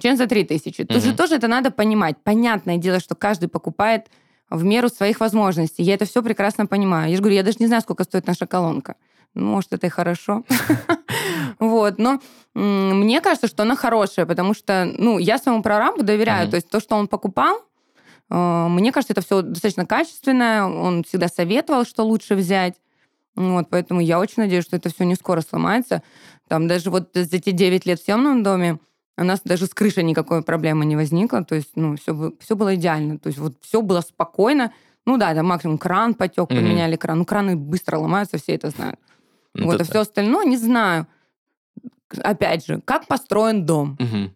чем 0.00 0.16
за 0.16 0.26
3 0.26 0.44
тысячи. 0.44 0.84
Тут 0.84 1.02
же 1.02 1.14
тоже 1.14 1.36
это 1.36 1.48
надо 1.48 1.70
понимать. 1.70 2.16
Понятное 2.22 2.76
дело, 2.76 3.00
что 3.00 3.14
каждый 3.14 3.48
покупает 3.48 4.08
в 4.52 4.64
меру 4.64 4.88
своих 4.88 5.20
возможностей. 5.20 5.82
Я 5.82 5.94
это 5.94 6.04
все 6.04 6.22
прекрасно 6.22 6.66
понимаю. 6.66 7.10
Я 7.10 7.16
же 7.16 7.22
говорю, 7.22 7.36
я 7.36 7.42
даже 7.42 7.56
не 7.60 7.66
знаю, 7.66 7.82
сколько 7.82 8.04
стоит 8.04 8.26
наша 8.26 8.46
колонка. 8.46 8.96
Ну, 9.34 9.46
может, 9.46 9.72
это 9.72 9.86
и 9.86 9.90
хорошо. 9.90 10.44
Вот, 11.58 11.98
но 11.98 12.20
мне 12.54 13.20
кажется, 13.20 13.46
что 13.46 13.62
она 13.62 13.76
хорошая, 13.76 14.26
потому 14.26 14.52
что, 14.52 14.90
ну, 14.98 15.18
я 15.18 15.38
своему 15.38 15.62
прорабу 15.62 16.02
доверяю. 16.02 16.48
То 16.48 16.56
есть 16.56 16.68
то, 16.68 16.80
что 16.80 16.96
он 16.96 17.06
покупал, 17.06 17.60
э, 18.30 18.66
мне 18.68 18.90
кажется, 18.90 19.12
это 19.12 19.20
все 19.20 19.42
достаточно 19.42 19.86
качественное. 19.86 20.64
Он 20.64 21.04
всегда 21.04 21.28
советовал, 21.28 21.84
что 21.84 22.04
лучше 22.04 22.34
взять. 22.34 22.74
Вот, 23.36 23.68
поэтому 23.70 24.00
я 24.00 24.18
очень 24.18 24.42
надеюсь, 24.42 24.64
что 24.64 24.76
это 24.76 24.92
все 24.92 25.04
не 25.04 25.14
скоро 25.14 25.40
сломается. 25.40 26.02
Там 26.48 26.66
даже 26.66 26.90
вот 26.90 27.10
за 27.14 27.36
эти 27.36 27.50
9 27.50 27.86
лет 27.86 28.00
в 28.00 28.04
съемном 28.04 28.42
доме 28.42 28.78
у 29.16 29.24
нас 29.24 29.40
даже 29.44 29.66
с 29.66 29.74
крышей 29.74 30.04
никакой 30.04 30.42
проблемы 30.42 30.84
не 30.84 30.96
возникло. 30.96 31.44
То 31.44 31.54
есть, 31.54 31.70
ну, 31.74 31.96
все, 31.96 32.32
все 32.40 32.56
было 32.56 32.74
идеально. 32.74 33.18
То 33.18 33.28
есть, 33.28 33.38
вот 33.38 33.54
все 33.60 33.82
было 33.82 34.00
спокойно. 34.00 34.72
Ну 35.04 35.16
да, 35.16 35.34
там 35.34 35.46
максимум 35.46 35.78
кран 35.78 36.14
потек, 36.14 36.50
mm-hmm. 36.50 36.56
поменяли 36.56 36.96
кран. 36.96 37.18
Ну, 37.18 37.24
краны 37.24 37.56
быстро 37.56 37.98
ломаются, 37.98 38.38
все 38.38 38.54
это 38.54 38.70
знают. 38.70 38.98
Ну, 39.54 39.66
вот, 39.66 39.80
а 39.80 39.84
все 39.84 40.00
остальное 40.00 40.44
не 40.46 40.56
знаю. 40.56 41.06
Опять 42.22 42.66
же, 42.66 42.80
как 42.84 43.06
построен 43.06 43.66
дом? 43.66 43.96
Mm-hmm 43.98 44.30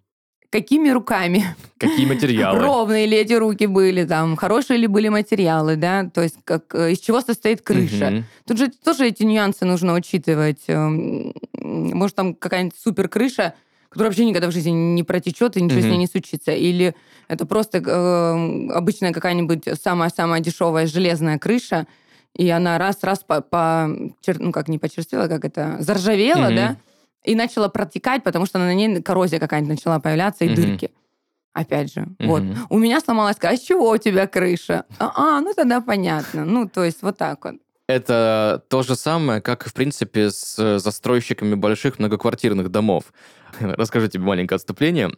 какими 0.50 0.88
руками. 0.88 1.44
Какие 1.78 2.06
материалы. 2.06 2.60
Ровные 2.60 3.06
ли 3.06 3.16
эти 3.18 3.34
руки 3.34 3.66
были, 3.66 4.04
там, 4.04 4.36
хорошие 4.36 4.78
ли 4.78 4.86
были 4.86 5.08
материалы, 5.08 5.76
да, 5.76 6.08
то 6.08 6.22
есть 6.22 6.36
как, 6.44 6.74
э, 6.74 6.92
из 6.92 7.00
чего 7.00 7.20
состоит 7.20 7.60
крыша. 7.60 8.08
Угу. 8.08 8.24
Тут 8.48 8.58
же 8.58 8.70
тоже 8.70 9.08
эти 9.08 9.24
нюансы 9.24 9.66
нужно 9.66 9.92
учитывать. 9.94 10.62
Эм, 10.68 11.34
может, 11.52 12.16
там 12.16 12.34
какая-нибудь 12.34 12.78
супер 12.78 13.08
крыша, 13.08 13.54
которая 13.96 14.10
вообще 14.10 14.26
никогда 14.26 14.48
в 14.48 14.52
жизни 14.52 14.70
не 14.70 15.02
протечет 15.04 15.56
и 15.56 15.62
ничего 15.62 15.78
угу. 15.78 15.86
с 15.86 15.90
ней 15.90 15.96
не 15.96 16.06
случится. 16.06 16.52
Или 16.52 16.94
это 17.28 17.46
просто 17.46 17.78
э, 17.78 18.70
обычная 18.72 19.14
какая-нибудь 19.14 19.64
самая-самая 19.82 20.40
дешевая 20.40 20.86
железная 20.86 21.38
крыша, 21.38 21.86
и 22.34 22.46
она 22.50 22.76
раз-раз 22.76 23.20
по, 23.20 23.40
по 23.40 23.88
ну 24.38 24.52
как 24.52 24.68
не 24.68 24.78
почерствела, 24.78 25.28
как 25.28 25.46
это, 25.46 25.78
заржавела, 25.80 26.48
угу. 26.48 26.54
да, 26.54 26.76
и 27.24 27.34
начала 27.34 27.68
протекать, 27.68 28.22
потому 28.22 28.44
что 28.44 28.58
на 28.58 28.74
ней 28.74 29.00
коррозия 29.00 29.38
какая-нибудь 29.38 29.76
начала 29.76 29.98
появляться 29.98 30.44
и 30.44 30.48
mm-hmm. 30.48 30.54
дырки. 30.54 30.90
Опять 31.54 31.92
же, 31.92 32.00
mm-hmm. 32.00 32.26
вот. 32.26 32.42
У 32.68 32.78
меня 32.78 33.00
сломалась, 33.00 33.36
а 33.40 33.56
с 33.56 33.60
чего 33.60 33.88
у 33.90 33.96
тебя 33.96 34.26
крыша? 34.26 34.84
А, 34.98 35.38
а, 35.38 35.40
ну 35.40 35.54
тогда 35.54 35.80
понятно. 35.80 36.44
Ну, 36.44 36.68
то 36.68 36.84
есть 36.84 37.02
вот 37.02 37.16
так 37.16 37.42
вот. 37.44 37.54
Это 37.88 38.64
то 38.68 38.82
же 38.82 38.96
самое, 38.96 39.40
как, 39.40 39.64
в 39.68 39.72
принципе, 39.72 40.30
с 40.30 40.56
э, 40.58 40.78
застройщиками 40.80 41.54
больших 41.54 42.00
многоквартирных 42.00 42.68
домов. 42.68 43.12
Расскажу 43.60 44.08
тебе 44.08 44.24
маленькое 44.24 44.56
отступление. 44.56 45.12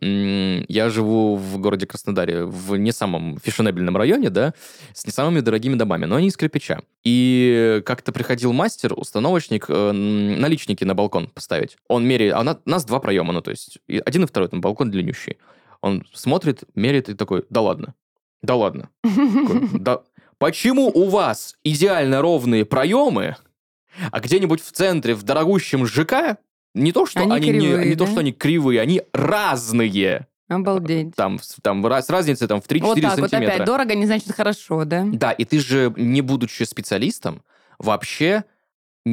Я 0.68 0.90
живу 0.90 1.36
в 1.36 1.58
городе 1.58 1.86
Краснодаре, 1.86 2.44
в 2.44 2.76
не 2.76 2.92
самом 2.92 3.38
фешенебельном 3.38 3.96
районе, 3.96 4.28
да, 4.28 4.52
с 4.92 5.06
не 5.06 5.12
самыми 5.12 5.40
дорогими 5.40 5.76
домами, 5.76 6.04
но 6.04 6.16
они 6.16 6.28
из 6.28 6.36
кирпича. 6.36 6.82
И 7.04 7.82
как-то 7.86 8.12
приходил 8.12 8.52
мастер, 8.52 8.92
установочник, 8.94 9.64
э, 9.68 9.92
наличники 9.92 10.84
на 10.84 10.94
балкон 10.94 11.28
поставить. 11.28 11.78
Он 11.88 12.06
меряет, 12.06 12.34
а 12.34 12.40
у 12.40 12.70
нас 12.70 12.84
два 12.84 13.00
проема, 13.00 13.32
ну, 13.32 13.40
то 13.40 13.50
есть 13.50 13.78
один 14.04 14.24
и 14.24 14.26
второй, 14.26 14.50
там 14.50 14.60
балкон 14.60 14.90
длиннющий. 14.90 15.38
Он 15.80 16.04
смотрит, 16.12 16.64
меряет 16.74 17.08
и 17.08 17.14
такой, 17.14 17.44
да 17.48 17.62
ладно, 17.62 17.94
да 18.42 18.56
ладно. 18.56 18.90
Да, 19.72 20.02
Почему 20.38 20.88
у 20.88 21.08
вас 21.08 21.56
идеально 21.64 22.22
ровные 22.22 22.64
проемы, 22.64 23.36
а 24.12 24.20
где-нибудь 24.20 24.62
в 24.62 24.70
центре, 24.70 25.14
в 25.14 25.24
дорогущем 25.24 25.84
ЖК, 25.86 26.38
не 26.74 26.92
то, 26.92 27.06
что 27.06 27.20
они, 27.20 27.32
они 27.32 27.50
кривые, 27.50 27.78
не, 27.84 27.88
не 27.90 27.94
да? 27.96 28.04
то, 28.04 28.10
что 28.10 28.20
они 28.20 28.32
кривые, 28.32 28.80
они 28.80 29.02
разные. 29.12 30.28
Обалдеть. 30.48 31.14
Там, 31.16 31.40
там 31.62 31.84
раз, 31.86 32.08
разница 32.08 32.46
там, 32.46 32.60
в 32.60 32.66
3-4 32.66 32.80
вот 32.80 33.00
так, 33.00 33.14
сантиметра. 33.14 33.38
Вот 33.38 33.48
опять, 33.48 33.64
дорого 33.66 33.94
не 33.94 34.06
значит 34.06 34.32
хорошо, 34.32 34.84
да? 34.84 35.04
Да, 35.12 35.32
и 35.32 35.44
ты 35.44 35.58
же, 35.58 35.92
не 35.96 36.20
будучи 36.20 36.62
специалистом, 36.62 37.42
вообще 37.78 38.44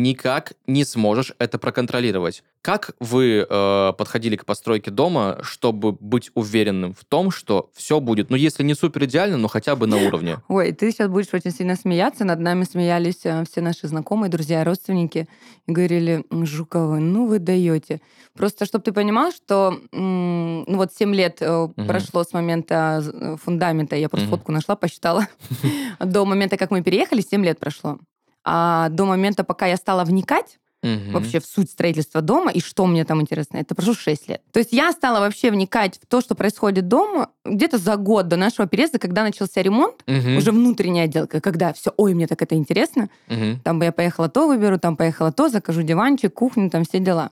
никак 0.01 0.53
не 0.67 0.83
сможешь 0.83 1.33
это 1.39 1.57
проконтролировать. 1.57 2.43
Как 2.61 2.91
вы 2.99 3.45
э, 3.47 3.93
подходили 3.97 4.35
к 4.35 4.45
постройке 4.45 4.91
дома, 4.91 5.39
чтобы 5.41 5.91
быть 5.91 6.31
уверенным 6.33 6.93
в 6.93 7.05
том, 7.05 7.31
что 7.31 7.69
все 7.73 7.99
будет, 7.99 8.29
ну, 8.29 8.35
если 8.35 8.63
не 8.63 8.73
супер 8.73 9.05
идеально, 9.05 9.37
но 9.37 9.47
хотя 9.47 9.75
бы 9.75 9.87
на 9.87 9.97
уровне? 9.97 10.37
Ой, 10.47 10.71
ты 10.71 10.91
сейчас 10.91 11.09
будешь 11.09 11.33
очень 11.33 11.51
сильно 11.51 11.75
смеяться. 11.75 12.25
Над 12.25 12.39
нами 12.39 12.63
смеялись 12.63 13.21
э, 13.23 13.43
все 13.49 13.61
наши 13.61 13.87
знакомые, 13.87 14.29
друзья, 14.29 14.63
родственники. 14.63 15.27
И 15.67 15.71
говорили, 15.71 16.25
Жукова, 16.31 16.97
ну 16.97 17.27
вы 17.27 17.39
даете. 17.39 18.01
Просто, 18.33 18.65
чтобы 18.65 18.83
ты 18.83 18.91
понимал, 18.91 19.31
что 19.31 19.79
ну, 19.91 20.65
вот 20.67 20.93
7 20.93 21.13
лет 21.13 21.41
угу. 21.41 21.73
прошло 21.85 22.23
с 22.23 22.33
момента 22.33 23.03
э, 23.03 23.37
фундамента, 23.43 23.95
я 23.95 24.09
просто 24.09 24.27
угу. 24.27 24.37
фотку 24.37 24.51
нашла, 24.51 24.75
посчитала, 24.75 25.27
до 25.99 26.25
момента, 26.25 26.57
как 26.57 26.71
мы 26.71 26.81
переехали, 26.81 27.21
7 27.21 27.45
лет 27.45 27.59
прошло. 27.59 27.99
А 28.45 28.89
до 28.89 29.05
момента, 29.05 29.43
пока 29.43 29.65
я 29.65 29.75
стала 29.75 30.03
вникать, 30.03 30.59
угу. 30.85 31.11
вообще 31.11 31.39
в 31.39 31.45
суть 31.45 31.71
строительства 31.71 32.21
дома 32.21 32.51
и 32.51 32.61
что 32.61 32.85
мне 32.85 33.03
там 33.05 33.21
интересно. 33.21 33.57
Это 33.57 33.75
прошло 33.75 33.93
6 33.93 34.29
лет. 34.29 34.41
То 34.51 34.59
есть 34.59 34.71
я 34.71 34.91
стала 34.91 35.19
вообще 35.19 35.51
вникать 35.51 35.99
в 36.01 36.05
то, 36.05 36.21
что 36.21 36.35
происходит 36.35 36.87
дома 36.87 37.29
где-то 37.43 37.77
за 37.77 37.95
год 37.95 38.27
до 38.27 38.37
нашего 38.37 38.67
переезда, 38.67 38.99
когда 38.99 39.23
начался 39.23 39.61
ремонт, 39.61 40.03
угу. 40.07 40.37
уже 40.37 40.51
внутренняя 40.51 41.05
отделка, 41.05 41.41
когда 41.41 41.73
все, 41.73 41.93
ой, 41.97 42.13
мне 42.13 42.27
так 42.27 42.41
это 42.41 42.55
интересно. 42.55 43.09
Угу. 43.27 43.59
Там 43.63 43.79
бы 43.79 43.85
я 43.85 43.91
поехала 43.91 44.29
то 44.29 44.47
выберу, 44.47 44.79
там 44.79 44.95
поехала 44.95 45.31
то, 45.31 45.49
закажу 45.49 45.81
диванчик, 45.81 46.33
кухню, 46.33 46.69
там 46.69 46.83
все 46.83 46.99
дела. 46.99 47.31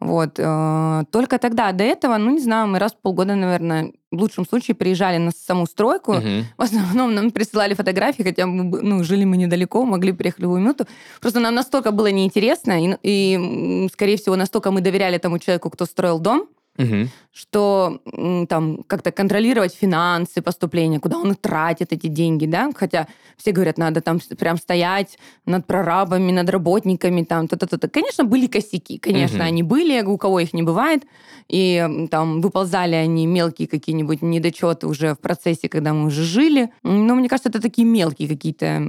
Вот. 0.00 0.38
Э, 0.38 1.04
только 1.10 1.38
тогда, 1.38 1.72
до 1.72 1.84
этого, 1.84 2.16
ну, 2.18 2.30
не 2.30 2.40
знаю, 2.40 2.68
мы 2.68 2.78
раз 2.78 2.92
в 2.92 3.00
полгода, 3.00 3.34
наверное, 3.34 3.92
в 4.10 4.20
лучшем 4.20 4.46
случае 4.46 4.74
приезжали 4.74 5.18
на 5.18 5.30
саму 5.30 5.66
стройку. 5.66 6.12
Угу. 6.12 6.44
В 6.58 6.62
основном 6.62 7.14
нам 7.14 7.30
присылали 7.30 7.74
фотографии, 7.74 8.22
хотя 8.22 8.46
мы, 8.46 8.82
ну, 8.82 9.02
жили 9.04 9.24
мы 9.24 9.36
недалеко, 9.36 9.84
могли 9.84 10.12
приехать 10.12 10.40
в 10.40 10.42
любую 10.42 10.60
минуту. 10.60 10.86
Просто 11.20 11.40
нам 11.40 11.54
настолько 11.54 11.90
было 11.90 12.10
неинтересно, 12.10 12.82
и, 12.82 12.96
и, 13.02 13.88
скорее 13.92 14.16
всего, 14.16 14.36
настолько 14.36 14.70
мы 14.70 14.80
доверяли 14.80 15.18
тому 15.18 15.38
человеку, 15.38 15.70
кто 15.70 15.86
строил 15.86 16.18
дом, 16.18 16.48
угу. 16.78 17.08
что 17.32 18.00
там 18.48 18.82
как-то 18.86 19.10
контролировать 19.10 19.74
финансы 19.74 20.42
поступления, 20.42 21.00
куда 21.00 21.18
он 21.18 21.34
тратит 21.34 21.92
эти 21.92 22.06
деньги, 22.06 22.46
да, 22.46 22.70
хотя 22.74 23.08
все 23.36 23.52
говорят, 23.52 23.78
надо 23.78 24.00
там 24.00 24.20
прям 24.38 24.56
стоять 24.56 25.18
над 25.46 25.66
прорабами, 25.66 26.32
над 26.32 26.48
работниками, 26.50 27.22
там, 27.22 27.48
то-то-то. 27.48 27.88
Конечно, 27.88 28.24
были 28.24 28.46
косяки, 28.46 28.98
конечно, 28.98 29.38
угу. 29.38 29.46
они 29.46 29.62
были, 29.62 30.02
у 30.02 30.16
кого 30.18 30.40
их 30.40 30.52
не 30.52 30.62
бывает, 30.62 31.04
и 31.48 32.06
там 32.10 32.40
выползали 32.40 32.94
они 32.94 33.26
мелкие 33.26 33.68
какие-нибудь 33.68 34.22
недочеты 34.22 34.86
уже 34.86 35.14
в 35.14 35.18
процессе, 35.18 35.68
когда 35.68 35.92
мы 35.92 36.06
уже 36.06 36.22
жили, 36.24 36.70
но 36.82 37.14
мне 37.14 37.28
кажется, 37.28 37.48
это 37.48 37.60
такие 37.60 37.86
мелкие 37.86 38.28
какие-то, 38.28 38.82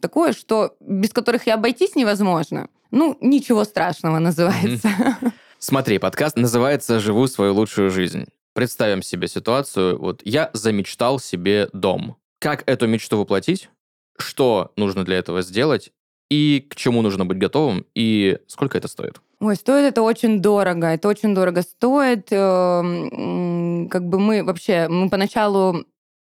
такое, 0.00 0.32
что 0.32 0.74
без 0.80 1.10
которых 1.10 1.46
и 1.46 1.50
обойтись 1.50 1.94
невозможно. 1.96 2.68
Ну, 2.90 3.16
ничего 3.22 3.64
страшного 3.64 4.18
называется. 4.18 4.90
Смотри, 5.64 5.98
подкаст 5.98 6.36
называется 6.36 6.98
«Живу 6.98 7.28
свою 7.28 7.54
лучшую 7.54 7.88
жизнь». 7.88 8.24
Представим 8.52 9.00
себе 9.00 9.28
ситуацию. 9.28 9.96
Вот 9.96 10.20
я 10.24 10.50
замечтал 10.54 11.20
себе 11.20 11.68
дом. 11.72 12.16
Как 12.40 12.68
эту 12.68 12.88
мечту 12.88 13.16
воплотить? 13.16 13.70
Что 14.18 14.72
нужно 14.74 15.04
для 15.04 15.18
этого 15.18 15.40
сделать? 15.42 15.92
И 16.28 16.66
к 16.68 16.74
чему 16.74 17.00
нужно 17.00 17.24
быть 17.26 17.38
готовым? 17.38 17.86
И 17.94 18.38
сколько 18.48 18.76
это 18.76 18.88
стоит? 18.88 19.20
Ой, 19.38 19.54
стоит 19.54 19.84
это 19.84 20.02
очень 20.02 20.42
дорого. 20.42 20.88
Это 20.88 21.06
очень 21.06 21.32
дорого 21.32 21.62
стоит. 21.62 22.26
Эм, 22.32 23.88
как 23.88 24.08
бы 24.08 24.18
мы 24.18 24.42
вообще, 24.42 24.88
мы 24.88 25.08
поначалу 25.10 25.84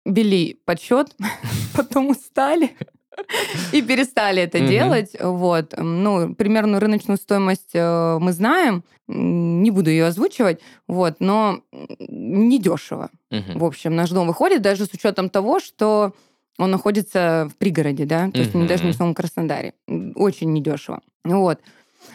вели 0.07 0.59
подсчет, 0.65 1.15
потом 1.77 2.09
устали. 2.09 2.75
и 3.73 3.83
перестали 3.83 4.43
это 4.43 4.61
делать. 4.61 5.17
Вот. 5.21 5.75
Ну, 5.77 6.35
примерно 6.35 6.81
рыночную 6.81 7.19
стоимость 7.19 7.71
э, 7.75 8.19
мы 8.21 8.33
знаем, 8.33 8.85
не 9.07 9.71
буду 9.71 9.91
ее 9.91 10.07
озвучивать, 10.07 10.61
вот, 10.87 11.17
но 11.21 11.61
недешево. 11.99 13.11
В 13.31 13.65
общем, 13.65 13.97
наш 13.97 14.11
дом 14.11 14.27
выходит 14.27 14.63
даже 14.63 14.85
с 14.85 14.93
учетом 14.93 15.31
того, 15.31 15.61
что 15.61 16.15
он 16.59 16.71
находится 16.71 17.49
в 17.51 17.57
пригороде, 17.57 18.05
да, 18.05 18.31
то 18.31 18.41
есть 18.41 18.53
даже 18.53 18.85
не 18.85 18.93
в 18.93 18.97
самом 18.97 19.15
Краснодаре. 19.15 19.75
Очень 20.15 20.53
недешево. 20.53 21.01
Вот. 21.25 21.61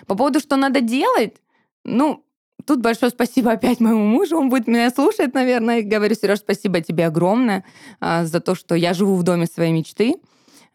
По 0.05 0.15
поводу, 0.15 0.39
что 0.39 0.55
надо 0.55 0.81
делать, 0.81 1.35
ну, 1.83 2.23
Тут 2.65 2.79
большое 2.79 3.11
спасибо 3.11 3.51
опять 3.51 3.79
моему 3.79 4.05
мужу, 4.05 4.37
он 4.37 4.49
будет 4.49 4.67
меня 4.67 4.89
слушать, 4.89 5.33
наверное. 5.33 5.81
Говорю, 5.81 6.15
Сереж, 6.15 6.39
спасибо 6.39 6.79
тебе 6.81 7.07
огромное 7.07 7.65
а, 7.99 8.23
за 8.25 8.39
то, 8.39 8.55
что 8.55 8.75
я 8.75 8.93
живу 8.93 9.15
в 9.15 9.23
доме 9.23 9.47
своей 9.47 9.73
мечты. 9.73 10.15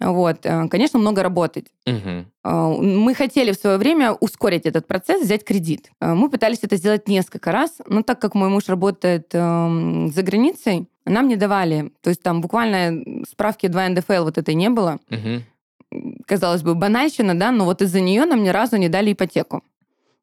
Вот, 0.01 0.47
э, 0.47 0.69
конечно, 0.69 0.99
много 0.99 1.23
работать. 1.23 1.67
Угу. 1.87 2.83
Мы 2.83 3.15
хотели 3.15 3.51
в 3.53 3.57
свое 3.57 3.79
время 3.79 4.13
ускорить 4.13 4.65
этот 4.65 4.87
процесс, 4.87 5.23
взять 5.23 5.45
кредит. 5.45 5.91
Э, 6.01 6.15
мы 6.15 6.31
пытались 6.31 6.61
это 6.63 6.77
сделать 6.77 7.09
несколько 7.09 7.51
раз, 7.51 7.79
но 7.89 8.03
так 8.03 8.21
как 8.21 8.35
мой 8.35 8.49
муж 8.49 8.69
работает 8.69 9.31
э, 9.33 10.09
за 10.15 10.23
границей, 10.23 10.89
нам 11.05 11.27
не 11.27 11.37
давали. 11.37 11.91
То 12.01 12.11
есть 12.11 12.23
там 12.23 12.41
буквально 12.41 13.03
справки 13.29 13.67
2 13.67 13.89
НДФЛ 13.89 14.25
вот 14.25 14.39
этой 14.39 14.55
не 14.55 14.71
было. 14.71 14.99
Угу. 15.11 16.23
Казалось 16.27 16.63
бы, 16.63 16.75
банальщина, 16.75 17.37
да, 17.37 17.51
но 17.51 17.65
вот 17.65 17.83
из-за 17.83 18.01
нее 18.01 18.25
нам 18.25 18.43
ни 18.43 18.51
разу 18.51 18.77
не 18.77 18.89
дали 18.89 19.13
ипотеку. 19.13 19.65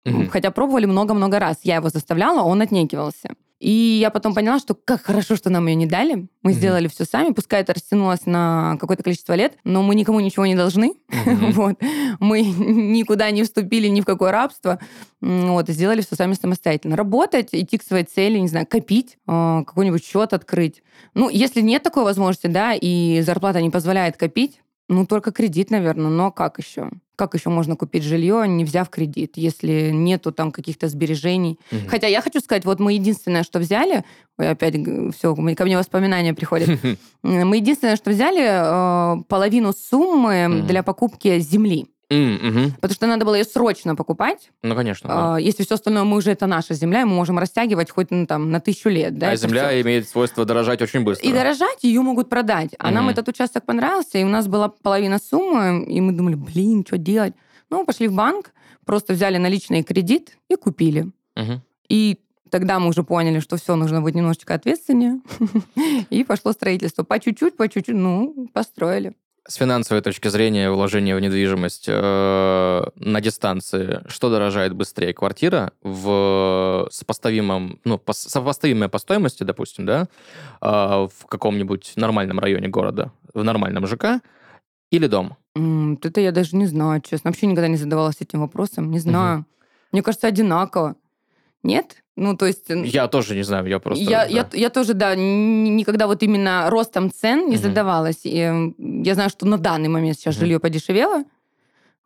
Угу. 0.06 0.28
Хотя 0.30 0.52
пробовали 0.52 0.86
много-много 0.86 1.40
раз. 1.40 1.58
Я 1.64 1.76
его 1.76 1.90
заставляла, 1.90 2.44
он 2.44 2.62
отнекивался. 2.62 3.30
И 3.60 3.99
я 4.01 4.10
потом 4.10 4.34
поняла, 4.34 4.60
что 4.60 4.74
как 4.74 5.03
хорошо, 5.03 5.36
что 5.36 5.49
нам 5.49 5.68
ее 5.68 5.76
не 5.76 5.86
дали. 5.86 6.28
Мы 6.43 6.51
mm-hmm. 6.51 6.53
сделали 6.53 6.88
все 6.88 7.06
сами. 7.06 7.34
Пускай 7.34 7.62
это 7.62 7.74
растянулось 7.74 8.26
на 8.26 8.78
какое-то 8.80 9.03
количество 9.03 9.34
лет, 9.34 9.58
но 9.64 9.82
мы 9.82 9.95
никому 9.95 10.20
ничего 10.20 10.45
не 10.45 10.56
должны. 10.56 10.95
Mm-hmm. 11.10 11.51
вот. 11.53 11.82
Мы 12.20 12.41
никуда 12.43 13.32
не 13.32 13.43
вступили 13.43 13.88
ни 13.88 14.01
в 14.01 14.06
какое 14.06 14.32
рабство. 14.32 14.80
Вот. 15.22 15.70
И 15.70 15.74
сделали 15.74 16.01
все 16.01 16.16
сами 16.16 16.34
самостоятельно. 16.34 16.97
Работать, 16.97 17.49
идти 17.53 17.78
к 17.78 17.84
своей 17.84 18.03
цели, 18.03 18.38
не 18.38 18.49
знаю, 18.49 18.68
копить, 18.68 19.18
а, 19.26 19.64
какой-нибудь 19.64 20.06
счет 20.06 20.34
открыть. 20.34 20.84
Ну, 21.14 21.30
если 21.30 21.62
нет 21.62 21.82
такой 21.82 22.03
возможности, 22.03 22.47
да, 22.47 22.74
и 22.74 23.22
зарплата 23.22 23.62
не 23.62 23.70
позволяет 23.70 24.18
копить, 24.18 24.62
ну, 24.89 25.06
только 25.06 25.32
кредит, 25.32 25.72
наверное. 25.72 26.10
Но 26.10 26.32
как 26.32 26.60
еще? 26.60 26.91
Как 27.16 27.34
еще 27.34 27.49
можно 27.49 27.76
купить 27.76 28.03
жилье, 28.03 28.47
не 28.47 28.66
взяв 28.66 28.89
кредит, 28.89 29.34
если 29.36 29.91
нету 29.91 30.32
там 30.32 30.51
каких-то 30.51 30.88
сбережений? 30.88 31.59
Угу. 31.72 31.89
Хотя 31.89 32.07
я 32.07 32.22
хочу 32.22 32.39
сказать, 32.39 32.66
вот 32.66 32.80
мы 32.80 32.93
единственное, 32.93 33.43
что 33.43 33.59
взяли, 33.59 34.03
ой, 34.38 34.49
опять 34.49 34.76
все, 35.16 35.36
ко 35.36 35.66
мне 35.66 35.78
воспоминания 35.78 36.34
приходят. 36.34 36.70
Мы 37.24 37.57
единственное, 37.57 37.95
что 37.95 38.11
взяли, 38.11 38.43
э, 38.43 39.24
половину 39.28 39.74
суммы 39.74 40.63
для 40.68 40.84
покупки 40.84 41.39
земли. 41.39 41.88
Mm-hmm. 42.10 42.74
Потому 42.76 42.93
что 42.93 43.08
надо 43.08 43.26
было 43.26 43.36
ее 43.36 43.43
срочно 43.43 43.95
покупать. 43.95 44.51
Ну, 44.62 44.76
конечно. 44.76 45.10
Да. 45.10 45.38
Если 45.38 45.64
все 45.64 45.76
остальное 45.76 46.03
мы 46.03 46.18
уже 46.18 46.32
это 46.32 46.45
наша 46.45 46.74
земля, 46.74 47.01
и 47.01 47.06
мы 47.06 47.16
можем 47.16 47.39
растягивать 47.39 47.89
хоть 47.89 48.12
ну, 48.12 48.26
там 48.26 48.51
на 48.51 48.60
тысячу 48.60 48.89
лет. 48.89 49.18
Да, 49.18 49.32
а 49.32 49.36
земля 49.36 49.70
все. 49.70 49.82
имеет 49.82 50.08
свойство 50.08 50.45
дорожать 50.45 50.82
очень 50.82 51.03
быстро. 51.03 51.28
И 51.28 51.34
дорожать 51.34 51.84
ее 51.84 52.01
могут 52.01 52.30
продать. 52.30 52.76
А 52.78 52.88
mm-hmm. 52.88 52.93
нам 52.93 53.10
этот 53.10 53.28
участок 53.28 53.66
понравился, 53.66 54.18
и 54.18 54.24
у 54.24 54.30
нас 54.30 54.47
была 54.47 54.70
половина 54.70 55.20
суммы, 55.20 55.84
и 55.86 55.99
мы 56.01 56.12
думали, 56.12 56.36
блин, 56.36 56.84
что 56.86 56.97
делать? 56.97 57.34
Ну, 57.70 57.86
пошли 57.86 58.08
в 58.08 58.14
банк, 58.14 58.51
просто 58.86 59.14
взяли 59.14 59.38
наличный 59.38 59.84
кредит 59.84 60.38
и 60.49 60.56
купили. 60.56 61.12
Mm-hmm. 61.36 61.60
И 61.89 62.20
тогда 62.51 62.80
мы 62.80 62.89
уже 62.89 63.03
поняли, 63.03 63.39
что 63.39 63.58
все 63.58 63.76
нужно 63.76 64.01
быть 64.01 64.16
немножечко 64.16 64.53
ответственнее. 64.53 65.22
И 66.10 66.24
пошло 66.24 66.51
строительство. 66.51 67.03
По 67.03 67.20
чуть-чуть, 67.20 67.58
по 67.58 67.68
чуть-чуть, 67.68 67.95
ну, 67.95 68.47
построили 68.53 69.14
с 69.48 69.56
финансовой 69.56 70.02
точки 70.02 70.28
зрения 70.28 70.72
вложения 70.72 71.16
в 71.16 71.20
недвижимость 71.20 71.86
э, 71.88 72.84
на 72.96 73.22
дистанции, 73.22 74.02
что 74.08 74.30
дорожает 74.30 74.74
быстрее? 74.74 75.14
Квартира 75.14 75.72
в 75.84 76.88
сопоставимом, 76.91 77.80
ну, 77.84 77.98
по, 77.98 78.14
сопоставимая 78.14 78.89
по 78.89 78.98
стоимости, 78.98 79.43
допустим, 79.43 79.86
да, 79.86 80.08
э, 80.62 80.68
в 80.68 81.26
каком-нибудь 81.28 81.93
нормальном 81.96 82.39
районе 82.39 82.68
города, 82.68 83.12
в 83.34 83.43
нормальном 83.43 83.86
ЖК, 83.86 84.22
или 84.91 85.08
дом? 85.08 85.38
Mm, 85.58 86.00
это 86.02 86.22
я 86.22 86.32
даже 86.32 86.56
не 86.56 86.66
знаю, 86.66 87.02
честно. 87.02 87.30
Вообще 87.30 87.48
никогда 87.48 87.68
не 87.68 87.78
задавалась 87.78 88.18
этим 88.20 88.41
вопросом. 88.41 88.91
Не 88.91 89.00
знаю. 89.00 89.39
Угу. 89.39 89.46
Мне 89.91 90.04
кажется, 90.04 90.28
одинаково. 90.28 90.96
Нет? 91.64 92.04
Ну, 92.16 92.38
то 92.38 92.45
есть... 92.45 92.66
Я 92.70 93.07
тоже 93.07 93.36
не 93.36 93.43
знаю, 93.43 93.68
я 93.68 93.80
просто... 93.80 94.03
Я, 94.03 94.26
да. 94.26 94.32
я, 94.32 94.47
я 94.53 94.70
тоже, 94.70 94.93
да, 94.93 95.16
никогда 95.16 96.07
вот 96.07 96.24
именно 96.24 96.70
ростом 96.70 97.11
цен 97.11 97.49
не 97.49 97.55
угу. 97.55 97.63
задавалась. 97.63 98.22
И 98.24 98.74
я 98.78 99.13
знаю, 99.13 99.30
что 99.30 99.45
на 99.45 99.57
данный 99.57 99.89
момент 99.89 100.18
сейчас 100.18 100.36
угу. 100.36 100.41
жилье 100.41 100.59
подешевело, 100.59 101.26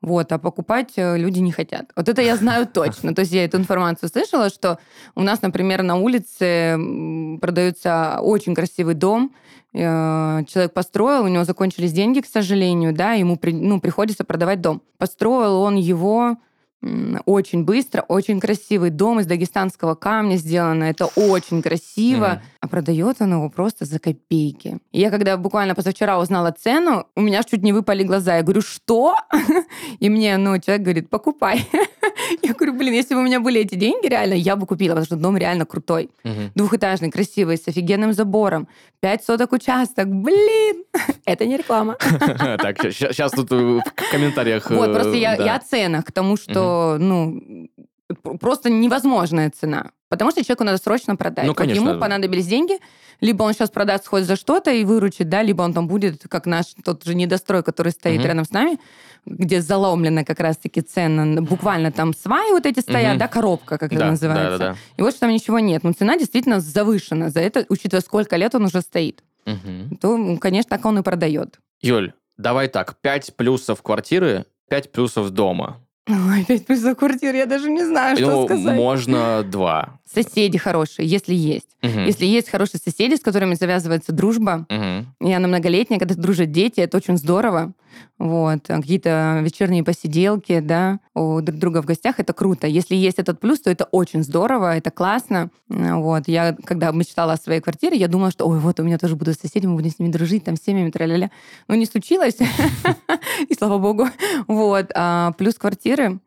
вот, 0.01 0.31
а 0.31 0.39
покупать 0.39 0.93
э, 0.95 1.17
люди 1.17 1.39
не 1.39 1.51
хотят. 1.51 1.91
Вот 1.95 2.09
это 2.09 2.21
я 2.21 2.37
знаю 2.37 2.67
точно. 2.73 3.13
То 3.13 3.21
есть 3.21 3.33
я 3.33 3.43
эту 3.43 3.57
информацию 3.57 4.09
слышала, 4.09 4.49
что 4.49 4.79
у 5.15 5.21
нас, 5.21 5.41
например, 5.41 5.83
на 5.83 5.97
улице 5.97 6.77
продается 7.39 8.19
очень 8.21 8.55
красивый 8.55 8.95
дом, 8.95 9.35
э, 9.73 10.43
человек 10.47 10.73
построил, 10.73 11.25
у 11.25 11.27
него 11.27 11.43
закончились 11.43 11.91
деньги, 11.91 12.21
к 12.21 12.25
сожалению, 12.25 12.93
да, 12.93 13.13
ему 13.13 13.37
ну, 13.43 13.79
приходится 13.79 14.23
продавать 14.23 14.61
дом. 14.61 14.81
Построил 14.97 15.61
он 15.61 15.75
его 15.75 16.37
очень 17.25 17.65
быстро, 17.65 18.01
очень 18.07 18.39
красивый 18.39 18.89
дом 18.89 19.19
из 19.19 19.25
дагестанского 19.25 19.95
камня 19.95 20.37
сделано. 20.37 20.85
Это 20.85 21.07
очень 21.07 21.61
красиво. 21.61 22.25
Mm. 22.25 22.39
А 22.61 22.67
продает 22.67 23.17
он 23.19 23.33
его 23.33 23.49
просто 23.49 23.85
за 23.85 23.99
копейки. 23.99 24.79
И 24.93 24.99
я 24.99 25.11
когда 25.11 25.35
буквально 25.35 25.75
позавчера 25.75 26.19
узнала 26.19 26.51
цену, 26.51 27.07
у 27.15 27.21
меня 27.21 27.43
чуть 27.43 27.63
не 27.63 27.73
выпали 27.73 28.03
глаза. 28.03 28.37
Я 28.37 28.43
говорю, 28.43 28.61
что? 28.61 29.15
И 29.99 30.09
мне, 30.09 30.37
ну, 30.37 30.57
человек 30.59 30.83
говорит, 30.83 31.09
покупай. 31.09 31.67
Я 32.41 32.53
говорю, 32.53 32.73
блин, 32.73 32.93
если 32.93 33.15
бы 33.15 33.21
у 33.21 33.23
меня 33.23 33.39
были 33.39 33.61
эти 33.61 33.75
деньги, 33.75 34.07
реально, 34.07 34.33
я 34.33 34.55
бы 34.55 34.65
купила, 34.65 34.91
потому 34.91 35.05
что 35.05 35.15
дом 35.15 35.37
реально 35.37 35.65
крутой. 35.65 36.09
Двухэтажный, 36.53 37.11
красивый, 37.11 37.57
с 37.57 37.67
офигенным 37.67 38.13
забором. 38.13 38.67
Пять 38.99 39.23
соток 39.23 39.53
участок. 39.53 40.07
Блин, 40.07 40.83
это 41.25 41.45
не 41.45 41.57
реклама. 41.57 41.95
Так, 41.97 42.81
сейчас 42.81 43.31
тут 43.31 43.51
в 43.51 43.81
комментариях... 44.11 44.69
Вот, 44.69 44.93
просто 44.93 45.13
я 45.13 45.35
э, 45.35 45.49
о 45.49 45.59
ценах, 45.59 46.05
к 46.05 46.11
тому, 46.11 46.35
что 46.35 46.68
ну, 46.99 47.69
просто 48.39 48.69
невозможная 48.69 49.49
цена. 49.49 49.91
Потому 50.09 50.31
что 50.31 50.43
человеку 50.43 50.63
надо 50.63 50.79
срочно 50.79 51.15
продать. 51.15 51.45
Ну, 51.45 51.53
конечно. 51.53 51.83
Вот 51.83 51.91
ему 51.91 51.99
понадобились 51.99 52.47
деньги, 52.47 52.79
либо 53.21 53.43
он 53.43 53.53
сейчас 53.53 53.69
продаст 53.69 54.07
хоть 54.07 54.23
за 54.23 54.35
что-то 54.35 54.71
и 54.71 54.83
выручит, 54.83 55.29
да, 55.29 55.43
либо 55.43 55.61
он 55.61 55.73
там 55.73 55.87
будет, 55.87 56.23
как 56.27 56.47
наш 56.47 56.65
тот 56.83 57.03
же 57.03 57.13
недострой, 57.13 57.61
который 57.61 57.91
стоит 57.91 58.19
угу. 58.19 58.27
рядом 58.27 58.45
с 58.45 58.49
нами, 58.49 58.79
где 59.25 59.61
заломлена 59.61 60.23
как 60.23 60.39
раз-таки 60.39 60.81
цена, 60.81 61.41
буквально 61.41 61.91
там 61.91 62.15
сваи 62.15 62.51
вот 62.51 62.65
эти 62.65 62.79
стоят, 62.79 63.13
угу. 63.13 63.19
да, 63.19 63.27
коробка, 63.27 63.77
как 63.77 63.91
да, 63.91 63.95
это 63.97 64.05
называется. 64.07 64.57
Да, 64.57 64.65
да, 64.65 64.71
да. 64.73 64.77
И 64.97 65.01
вот 65.03 65.11
что 65.11 65.21
там 65.21 65.29
ничего 65.29 65.59
нет. 65.59 65.83
Но 65.83 65.91
цена 65.91 66.17
действительно 66.17 66.59
завышена 66.59 67.29
за 67.29 67.41
это, 67.41 67.65
учитывая, 67.69 68.01
сколько 68.01 68.35
лет 68.35 68.55
он 68.55 68.65
уже 68.65 68.81
стоит. 68.81 69.23
Угу. 69.45 69.97
То, 70.01 70.37
конечно, 70.37 70.69
так 70.69 70.85
он 70.85 70.97
и 70.97 71.03
продает. 71.03 71.59
Юль, 71.81 72.13
давай 72.37 72.67
так, 72.67 72.97
5 73.01 73.35
плюсов 73.35 73.83
квартиры, 73.83 74.45
5 74.69 74.91
плюсов 74.91 75.29
дома. 75.29 75.79
Ой, 76.09 76.43
пять 76.43 76.65
плюсов 76.65 76.97
квартир, 76.97 77.35
я 77.35 77.45
даже 77.45 77.69
не 77.69 77.85
знаю, 77.85 78.17
что 78.17 78.31
ну, 78.31 78.45
сказать. 78.45 78.75
Можно 78.75 79.43
два. 79.43 79.98
Соседи 80.11 80.57
хорошие, 80.57 81.07
если 81.07 81.35
есть. 81.35 81.69
Угу. 81.83 81.99
Если 81.99 82.25
есть 82.25 82.49
хорошие 82.49 82.81
соседи, 82.83 83.15
с 83.15 83.19
которыми 83.19 83.53
завязывается 83.53 84.11
дружба, 84.11 84.65
угу. 84.69 85.27
и 85.29 85.31
она 85.31 85.47
многолетняя, 85.47 85.99
когда 85.99 86.15
дружат 86.15 86.51
дети, 86.51 86.79
это 86.79 86.97
очень 86.97 87.17
здорово. 87.17 87.73
Вот. 88.17 88.67
Какие-то 88.67 89.39
вечерние 89.43 89.83
посиделки, 89.83 90.59
да, 90.59 90.99
у 91.15 91.41
друг 91.41 91.59
друга 91.59 91.81
в 91.81 91.85
гостях, 91.85 92.19
это 92.19 92.33
круто. 92.33 92.67
Если 92.67 92.95
есть 92.95 93.19
этот 93.19 93.39
плюс, 93.39 93.61
то 93.61 93.69
это 93.69 93.85
очень 93.85 94.23
здорово, 94.23 94.77
это 94.77 94.91
классно. 94.91 95.51
Вот. 95.69 96.27
Я, 96.27 96.55
когда 96.65 96.91
мечтала 96.91 97.33
о 97.33 97.37
своей 97.37 97.61
квартире, 97.61 97.97
я 97.97 98.07
думала, 98.07 98.31
что, 98.31 98.45
ой, 98.47 98.59
вот 98.59 98.79
у 98.79 98.83
меня 98.83 98.97
тоже 98.97 99.15
будут 99.15 99.39
соседи, 99.39 99.65
мы 99.65 99.75
будем 99.75 99.91
с 99.91 99.99
ними 99.99 100.11
дружить, 100.11 100.43
там, 100.43 100.57
с 100.57 100.63
семьями, 100.63 100.91
тра-ля-ля. 100.91 101.31
Но 101.67 101.75
не 101.75 101.85
случилось, 101.85 102.37
и 103.47 103.53
слава 103.53 103.77
богу. 103.77 104.07
Вот. 104.47 104.91
А 104.95 105.31
плюс 105.33 105.55
квартиры, 105.55 106.19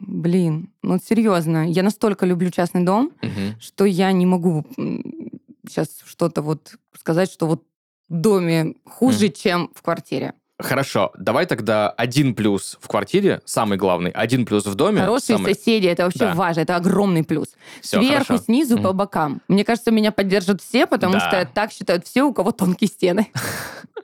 блин, 0.00 0.70
ну 0.82 0.98
серьезно, 0.98 1.70
я 1.70 1.82
настолько 1.82 2.26
люблю 2.26 2.50
частный 2.50 2.84
дом, 2.84 3.12
угу. 3.22 3.60
что 3.60 3.84
я 3.84 4.12
не 4.12 4.26
могу 4.26 4.64
сейчас 5.68 5.88
что-то 6.04 6.42
вот 6.42 6.74
сказать, 6.98 7.30
что 7.30 7.46
вот 7.46 7.62
в 8.08 8.14
доме 8.14 8.74
хуже, 8.84 9.26
mm. 9.26 9.32
чем 9.32 9.70
в 9.74 9.82
квартире. 9.82 10.32
Хорошо, 10.60 11.12
давай 11.16 11.46
тогда 11.46 11.88
один 11.90 12.34
плюс 12.34 12.78
в 12.80 12.88
квартире, 12.88 13.40
самый 13.44 13.78
главный, 13.78 14.10
один 14.10 14.44
плюс 14.44 14.66
в 14.66 14.74
доме. 14.74 15.02
Хорошие 15.02 15.36
самый... 15.36 15.54
соседи, 15.54 15.86
это 15.86 16.04
вообще 16.04 16.18
да. 16.20 16.34
важно, 16.34 16.62
это 16.62 16.74
огромный 16.74 17.22
плюс. 17.22 17.48
Все, 17.80 18.00
Сверху, 18.00 18.24
хорошо. 18.24 18.44
снизу, 18.44 18.76
mm. 18.76 18.82
по 18.82 18.92
бокам. 18.92 19.40
Мне 19.46 19.64
кажется, 19.64 19.92
меня 19.92 20.10
поддержат 20.10 20.60
все, 20.60 20.86
потому 20.86 21.14
да. 21.14 21.20
что 21.20 21.48
так 21.54 21.70
считают 21.70 22.06
все, 22.06 22.24
у 22.24 22.32
кого 22.32 22.50
тонкие 22.50 22.88
стены. 22.88 23.28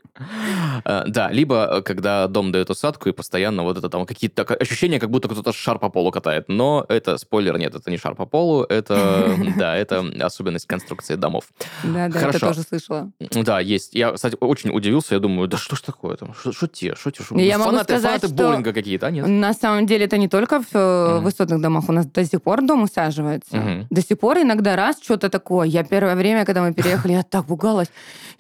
Э, 0.85 1.05
да, 1.07 1.31
либо 1.31 1.79
э, 1.79 1.83
когда 1.83 2.29
дом 2.29 2.53
дает 2.53 2.71
усадку 2.71 3.09
и 3.09 3.13
постоянно 3.13 3.65
вот 3.65 3.79
это 3.79 3.89
там 3.89 4.07
какие-то 4.07 4.43
ощущения, 4.43 5.01
как 5.01 5.11
будто 5.11 5.29
кто-то 5.29 5.53
шар 5.53 5.79
по 5.79 5.89
полу 5.89 6.13
катает. 6.13 6.45
Но 6.49 6.87
это, 6.89 7.19
спойлер, 7.19 7.59
нет, 7.59 7.75
это 7.75 7.91
не 7.91 7.97
шар 7.97 8.15
по 8.15 8.25
полу, 8.27 8.63
это, 8.63 9.37
да, 9.59 9.77
это 9.77 10.05
особенность 10.21 10.67
конструкции 10.67 11.17
домов. 11.17 11.45
Да, 11.83 12.09
да, 12.09 12.29
это 12.29 12.39
тоже 12.39 12.63
слышала. 12.63 13.11
Да, 13.19 13.59
есть. 13.59 13.95
Я, 13.95 14.13
кстати, 14.13 14.37
очень 14.41 14.71
удивился, 14.71 15.15
я 15.15 15.21
думаю, 15.21 15.49
да 15.49 15.57
что 15.57 15.75
ж 15.75 15.81
такое 15.81 16.17
там, 16.17 16.33
что 16.35 16.67
те, 16.69 16.95
что 16.95 17.11
те, 17.11 17.25
что 17.25 17.37
Я 17.37 17.59
могу 17.59 17.79
сказать, 17.79 18.21
фанаты 18.21 18.29
боулинга 18.29 18.73
какие-то, 18.73 19.09
а 19.09 19.11
нет? 19.11 19.27
На 19.27 19.53
самом 19.53 19.87
деле 19.87 20.05
это 20.05 20.17
не 20.17 20.29
только 20.29 20.61
в 20.61 20.73
mm. 20.73 21.21
высотных 21.21 21.61
домах, 21.61 21.89
у 21.89 21.93
нас 21.93 22.07
до 22.07 22.25
сих 22.25 22.41
пор 22.41 22.63
дом 22.63 22.85
усаживается. 22.85 23.87
До 23.91 24.01
сих 24.01 24.19
пор 24.19 24.39
иногда 24.39 24.77
раз 24.77 24.97
что-то 25.03 25.29
такое. 25.29 25.67
Я 25.67 25.83
первое 25.83 26.15
время, 26.15 26.45
когда 26.45 26.63
мы 26.63 26.73
переехали, 26.73 27.13
я 27.13 27.23
так 27.23 27.47
пугалась. 27.47 27.89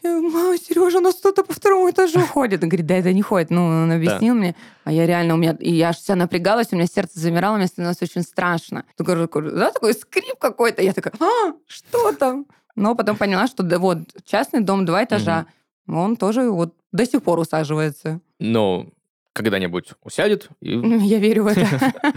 Мама, 0.02 0.56
Сережа, 0.58 0.98
у 0.98 1.00
нас 1.00 1.16
что-то 1.16 1.42
повторяется 1.42 1.63
второму 1.64 1.90
этажу 1.90 2.20
ходит. 2.26 2.62
Он 2.62 2.68
говорит, 2.68 2.86
да, 2.86 2.96
это 2.96 3.12
не 3.12 3.22
ходит. 3.22 3.50
Ну, 3.50 3.64
он 3.64 3.90
объяснил 3.90 4.34
да. 4.34 4.40
мне. 4.40 4.54
А 4.84 4.92
я 4.92 5.06
реально, 5.06 5.34
у 5.34 5.36
меня, 5.38 5.56
и 5.58 5.72
я 5.72 5.88
аж 5.88 5.96
вся 5.96 6.14
напрягалась, 6.14 6.68
у 6.72 6.76
меня 6.76 6.86
сердце 6.86 7.18
замирало, 7.18 7.56
мне 7.56 7.66
становилось 7.66 8.02
очень 8.02 8.22
страшно. 8.22 8.84
Такой, 8.96 9.16
да, 9.50 9.70
такой 9.70 9.94
скрип 9.94 10.38
какой-то. 10.38 10.82
Я 10.82 10.92
такая, 10.92 11.14
а, 11.18 11.54
что 11.66 12.12
там? 12.12 12.46
Но 12.76 12.94
потом 12.94 13.16
поняла, 13.16 13.46
что 13.46 13.62
да, 13.62 13.78
вот 13.78 13.98
частный 14.26 14.60
дом, 14.60 14.84
два 14.84 15.04
этажа, 15.04 15.46
угу. 15.86 15.96
он 15.96 16.16
тоже 16.16 16.50
вот 16.50 16.74
до 16.92 17.06
сих 17.06 17.22
пор 17.22 17.38
усаживается. 17.38 18.20
Ну, 18.38 18.92
когда-нибудь 19.34 19.90
усядет. 20.02 20.48
И... 20.62 20.70
Я 21.02 21.18
верю 21.18 21.44
в 21.44 21.46
это. 21.48 21.92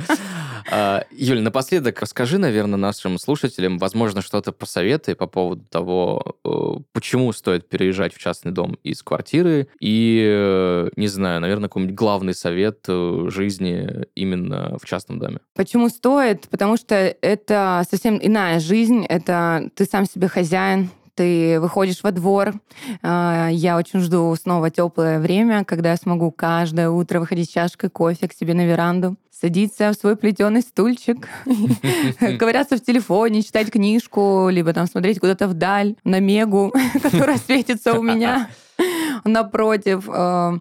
А, 0.70 1.06
Юль, 1.12 1.40
напоследок 1.40 2.02
расскажи, 2.02 2.38
наверное, 2.38 2.78
нашим 2.78 3.18
слушателям, 3.20 3.78
возможно, 3.78 4.22
что-то 4.22 4.52
посоветуй 4.52 5.16
по 5.16 5.26
поводу 5.26 5.64
того, 5.70 6.36
э, 6.44 6.50
почему 6.92 7.32
стоит 7.32 7.70
переезжать 7.70 8.14
в 8.14 8.18
частный 8.18 8.52
дом 8.52 8.78
из 8.84 9.02
квартиры, 9.02 9.70
и, 9.80 10.22
э, 10.28 10.90
не 10.98 11.08
знаю, 11.08 11.40
наверное, 11.40 11.70
какой-нибудь 11.70 11.96
главный 11.96 12.34
совет 12.34 12.80
э, 12.90 13.28
жизни 13.30 14.08
именно 14.14 14.78
в 14.82 14.86
частном 14.86 15.20
доме. 15.20 15.40
Почему 15.56 15.88
стоит? 15.88 16.50
Потому 16.50 16.76
что 16.76 16.96
это 16.96 17.86
совсем 17.90 18.20
иная 18.22 18.60
жизнь, 18.60 19.06
это 19.06 19.70
ты 19.74 19.86
сам 19.86 20.06
себе 20.06 20.28
хозяин, 20.28 20.90
ты 21.18 21.60
выходишь 21.60 22.04
во 22.04 22.12
двор. 22.12 22.54
А, 23.02 23.50
я 23.52 23.78
очень 23.78 24.00
жду 24.00 24.34
снова 24.36 24.70
теплое 24.70 25.20
время, 25.20 25.66
когда 25.66 25.92
я 25.92 25.98
смогу 25.98 26.32
каждое 26.32 26.90
утро 26.90 27.20
выходить 27.20 27.50
с 27.50 27.54
чашкой 27.54 27.90
кофе 27.90 28.28
к 28.28 28.34
себе 28.34 28.54
на 28.54 28.66
веранду, 28.66 29.18
садиться 29.32 29.92
в 29.92 29.96
свой 29.96 30.16
плетеный 30.16 30.62
стульчик, 30.62 31.28
ковыряться 32.40 32.78
в 32.78 32.82
телефоне, 32.82 33.42
читать 33.42 33.72
книжку, 33.72 34.48
либо 34.50 34.72
там 34.74 34.86
смотреть 34.88 35.20
куда-то 35.20 35.48
вдаль, 35.48 35.96
на 36.04 36.20
Мегу, 36.20 36.72
которая 37.02 37.38
светится 37.38 37.98
у 37.98 38.04
меня 38.04 38.50
напротив. 39.26 40.08
А, 40.08 40.60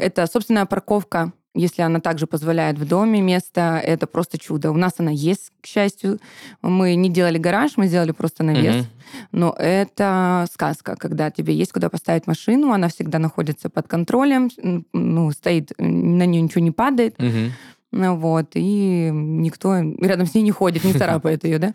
это 0.00 0.26
собственная 0.26 0.64
парковка 0.64 1.32
если 1.54 1.82
она 1.82 2.00
также 2.00 2.26
позволяет 2.26 2.78
в 2.78 2.86
доме 2.86 3.20
место, 3.20 3.80
это 3.84 4.06
просто 4.06 4.38
чудо. 4.38 4.70
У 4.70 4.76
нас 4.76 4.94
она 4.98 5.10
есть, 5.10 5.50
к 5.60 5.66
счастью. 5.66 6.20
Мы 6.62 6.94
не 6.94 7.10
делали 7.10 7.38
гараж, 7.38 7.72
мы 7.76 7.88
сделали 7.88 8.12
просто 8.12 8.44
навес. 8.44 8.76
Угу. 8.76 8.86
Но 9.32 9.56
это 9.58 10.46
сказка, 10.52 10.94
когда 10.96 11.30
тебе 11.30 11.52
есть 11.54 11.72
куда 11.72 11.88
поставить 11.88 12.28
машину, 12.28 12.72
она 12.72 12.88
всегда 12.88 13.18
находится 13.18 13.68
под 13.68 13.88
контролем, 13.88 14.50
ну, 14.92 15.30
стоит, 15.32 15.72
на 15.78 16.24
нее 16.24 16.40
ничего 16.40 16.62
не 16.62 16.70
падает. 16.70 17.16
Угу. 17.18 18.14
Вот, 18.14 18.50
и 18.54 19.10
никто 19.12 19.80
рядом 19.80 20.26
с 20.26 20.34
ней 20.34 20.42
не 20.42 20.52
ходит, 20.52 20.84
не 20.84 20.92
царапает 20.98 21.44
ее, 21.44 21.58
да? 21.58 21.74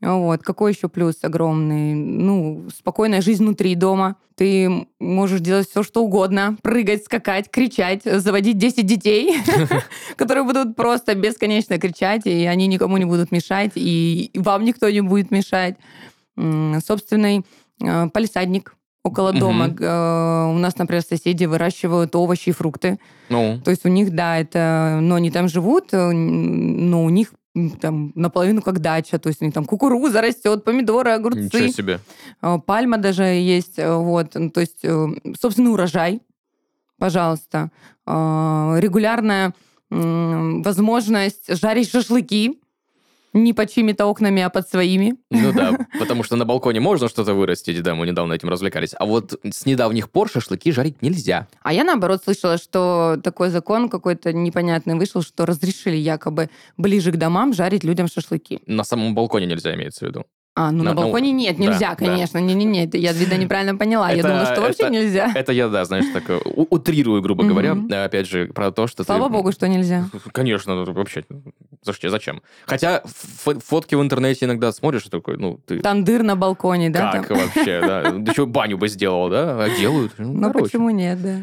Вот. 0.00 0.42
Какой 0.42 0.72
еще 0.72 0.88
плюс 0.88 1.16
огромный? 1.22 1.94
Ну, 1.94 2.66
спокойная 2.76 3.22
жизнь 3.22 3.42
внутри 3.42 3.74
дома. 3.74 4.16
Ты 4.36 4.86
можешь 4.98 5.40
делать 5.40 5.68
все, 5.68 5.82
что 5.82 6.02
угодно. 6.02 6.56
Прыгать, 6.62 7.04
скакать, 7.04 7.50
кричать, 7.50 8.02
заводить 8.04 8.58
10 8.58 8.84
детей, 8.84 9.36
которые 10.16 10.44
будут 10.44 10.76
просто 10.76 11.14
бесконечно 11.14 11.78
кричать, 11.78 12.26
и 12.26 12.44
они 12.44 12.66
никому 12.66 12.96
не 12.96 13.04
будут 13.04 13.30
мешать, 13.32 13.72
и 13.74 14.30
вам 14.34 14.64
никто 14.64 14.90
не 14.90 15.00
будет 15.00 15.30
мешать. 15.30 15.76
Собственный 16.36 17.44
э, 17.80 18.08
полисадник 18.08 18.74
около 19.04 19.32
дома. 19.32 19.68
Э, 19.78 20.50
у 20.50 20.58
нас, 20.58 20.76
например, 20.78 21.02
соседи 21.02 21.44
выращивают 21.44 22.16
овощи 22.16 22.48
и 22.48 22.52
фрукты. 22.52 22.98
Ну. 23.28 23.60
То 23.64 23.70
есть 23.70 23.84
у 23.84 23.88
них, 23.88 24.10
да, 24.12 24.38
это... 24.38 24.98
Но 25.00 25.14
они 25.14 25.30
там 25.30 25.48
живут, 25.48 25.92
э, 25.92 26.10
но 26.10 27.04
у 27.04 27.10
них 27.10 27.32
там 27.80 28.12
наполовину 28.14 28.62
как 28.62 28.80
дача, 28.80 29.18
то 29.18 29.28
есть 29.28 29.40
у 29.40 29.44
них 29.44 29.54
там 29.54 29.64
кукуруза 29.64 30.20
растет, 30.20 30.64
помидоры, 30.64 31.12
огурцы. 31.12 31.40
Ничего 31.40 31.68
себе. 31.68 32.00
А, 32.40 32.58
пальма 32.58 32.98
даже 32.98 33.22
есть, 33.22 33.78
э, 33.78 33.94
вот, 33.94 34.30
то 34.30 34.60
есть 34.60 34.80
э, 34.82 35.06
собственный 35.40 35.72
урожай, 35.72 36.20
пожалуйста. 36.98 37.70
Регулярная 38.06 39.54
возможность 39.88 41.56
жарить 41.56 41.90
шашлыки, 41.90 42.60
не 43.34 43.52
под 43.52 43.70
чьими-то 43.70 44.06
окнами, 44.06 44.40
а 44.42 44.48
под 44.48 44.68
своими. 44.68 45.16
Ну 45.30 45.52
да, 45.52 45.76
потому 45.98 46.22
что 46.22 46.36
на 46.36 46.46
балконе 46.46 46.80
можно 46.80 47.08
что-то 47.08 47.34
вырастить, 47.34 47.82
да, 47.82 47.94
мы 47.94 48.06
недавно 48.06 48.32
этим 48.32 48.48
развлекались. 48.48 48.94
А 48.98 49.04
вот 49.04 49.38
с 49.44 49.66
недавних 49.66 50.10
пор 50.10 50.30
шашлыки 50.30 50.72
жарить 50.72 51.02
нельзя. 51.02 51.48
А 51.62 51.72
я, 51.72 51.84
наоборот, 51.84 52.22
слышала, 52.24 52.56
что 52.56 53.18
такой 53.22 53.50
закон 53.50 53.88
какой-то 53.88 54.32
непонятный 54.32 54.94
вышел, 54.94 55.20
что 55.20 55.44
разрешили 55.44 55.96
якобы 55.96 56.48
ближе 56.76 57.12
к 57.12 57.16
домам 57.16 57.52
жарить 57.52 57.84
людям 57.84 58.08
шашлыки. 58.08 58.60
На 58.66 58.84
самом 58.84 59.14
балконе 59.14 59.46
нельзя, 59.46 59.74
имеется 59.74 60.04
в 60.04 60.08
виду. 60.08 60.24
А, 60.56 60.70
ну 60.70 60.84
на, 60.84 60.90
на 60.90 60.94
балконе 60.94 61.32
ну, 61.32 61.38
нет, 61.38 61.58
нельзя, 61.58 61.90
да, 61.90 61.96
конечно. 61.96 62.38
Не-не-не, 62.38 62.86
да. 62.86 62.96
я, 62.96 63.12
видно, 63.12 63.34
неправильно 63.34 63.76
поняла. 63.76 64.12
Это, 64.12 64.16
я 64.18 64.22
думала, 64.22 64.46
что 64.46 64.60
вообще 64.60 64.84
это, 64.84 64.92
нельзя. 64.92 65.32
Это 65.34 65.52
я, 65.52 65.68
да, 65.68 65.84
знаешь, 65.84 66.04
так 66.12 66.30
э, 66.30 66.38
утрирую, 66.44 67.20
грубо 67.22 67.42
mm-hmm. 67.42 67.48
говоря. 67.48 68.04
Опять 68.04 68.28
же, 68.28 68.46
про 68.46 68.70
то, 68.70 68.86
что 68.86 69.02
Слава 69.02 69.26
ты... 69.26 69.32
богу, 69.32 69.50
что 69.50 69.66
нельзя. 69.66 70.08
Конечно, 70.32 70.76
ну, 70.76 70.92
вообще. 70.92 71.24
Зачем? 71.82 72.40
Хотя 72.66 73.02
фотки 73.04 73.96
в 73.96 74.00
интернете 74.00 74.44
иногда 74.46 74.70
смотришь, 74.70 75.02
такой, 75.04 75.38
ну, 75.38 75.58
ты... 75.66 75.80
Тандыр 75.80 76.22
на 76.22 76.36
балконе, 76.36 76.88
да? 76.90 77.10
Как 77.10 77.26
там? 77.26 77.38
вообще, 77.38 77.80
да? 77.80 78.12
Да 78.12 78.30
еще 78.30 78.46
баню 78.46 78.78
бы 78.78 78.86
сделал, 78.86 79.28
да? 79.28 79.64
А 79.64 79.68
делают. 79.70 80.12
Ну, 80.18 80.34
ну 80.34 80.52
почему 80.52 80.90
нет, 80.90 81.18
да? 81.20 81.42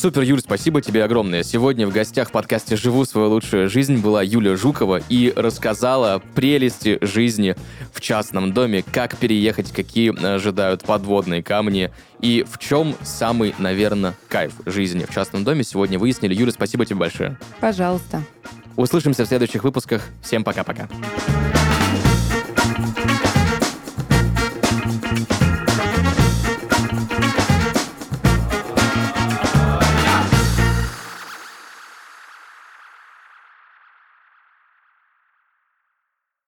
Супер, 0.00 0.22
Юль, 0.22 0.40
спасибо 0.40 0.80
тебе 0.80 1.02
огромное. 1.02 1.42
Сегодня 1.42 1.84
в 1.84 1.92
гостях 1.92 2.28
в 2.28 2.30
подкасте 2.30 2.76
«Живу 2.76 3.04
свою 3.04 3.30
лучшую 3.30 3.68
жизнь» 3.68 3.96
была 3.96 4.22
Юля 4.22 4.54
Жукова 4.54 5.02
и 5.08 5.32
рассказала 5.34 6.22
прелести 6.36 6.98
жизни 7.00 7.56
в 7.92 8.00
частном 8.00 8.52
доме, 8.52 8.84
как 8.84 9.16
переехать, 9.16 9.72
какие 9.72 10.16
ожидают 10.24 10.84
подводные 10.84 11.42
камни 11.42 11.90
и 12.20 12.46
в 12.48 12.58
чем 12.58 12.94
самый, 13.02 13.56
наверное, 13.58 14.14
кайф 14.28 14.52
жизни 14.66 15.04
в 15.04 15.12
частном 15.12 15.42
доме 15.42 15.64
сегодня 15.64 15.98
выяснили. 15.98 16.32
Юля, 16.32 16.52
спасибо 16.52 16.86
тебе 16.86 17.00
большое. 17.00 17.36
Пожалуйста. 17.58 18.22
Услышимся 18.76 19.24
в 19.24 19.26
следующих 19.26 19.64
выпусках. 19.64 20.02
Всем 20.22 20.44
пока-пока. 20.44 20.88
thank 21.28 21.54
you 21.54 21.57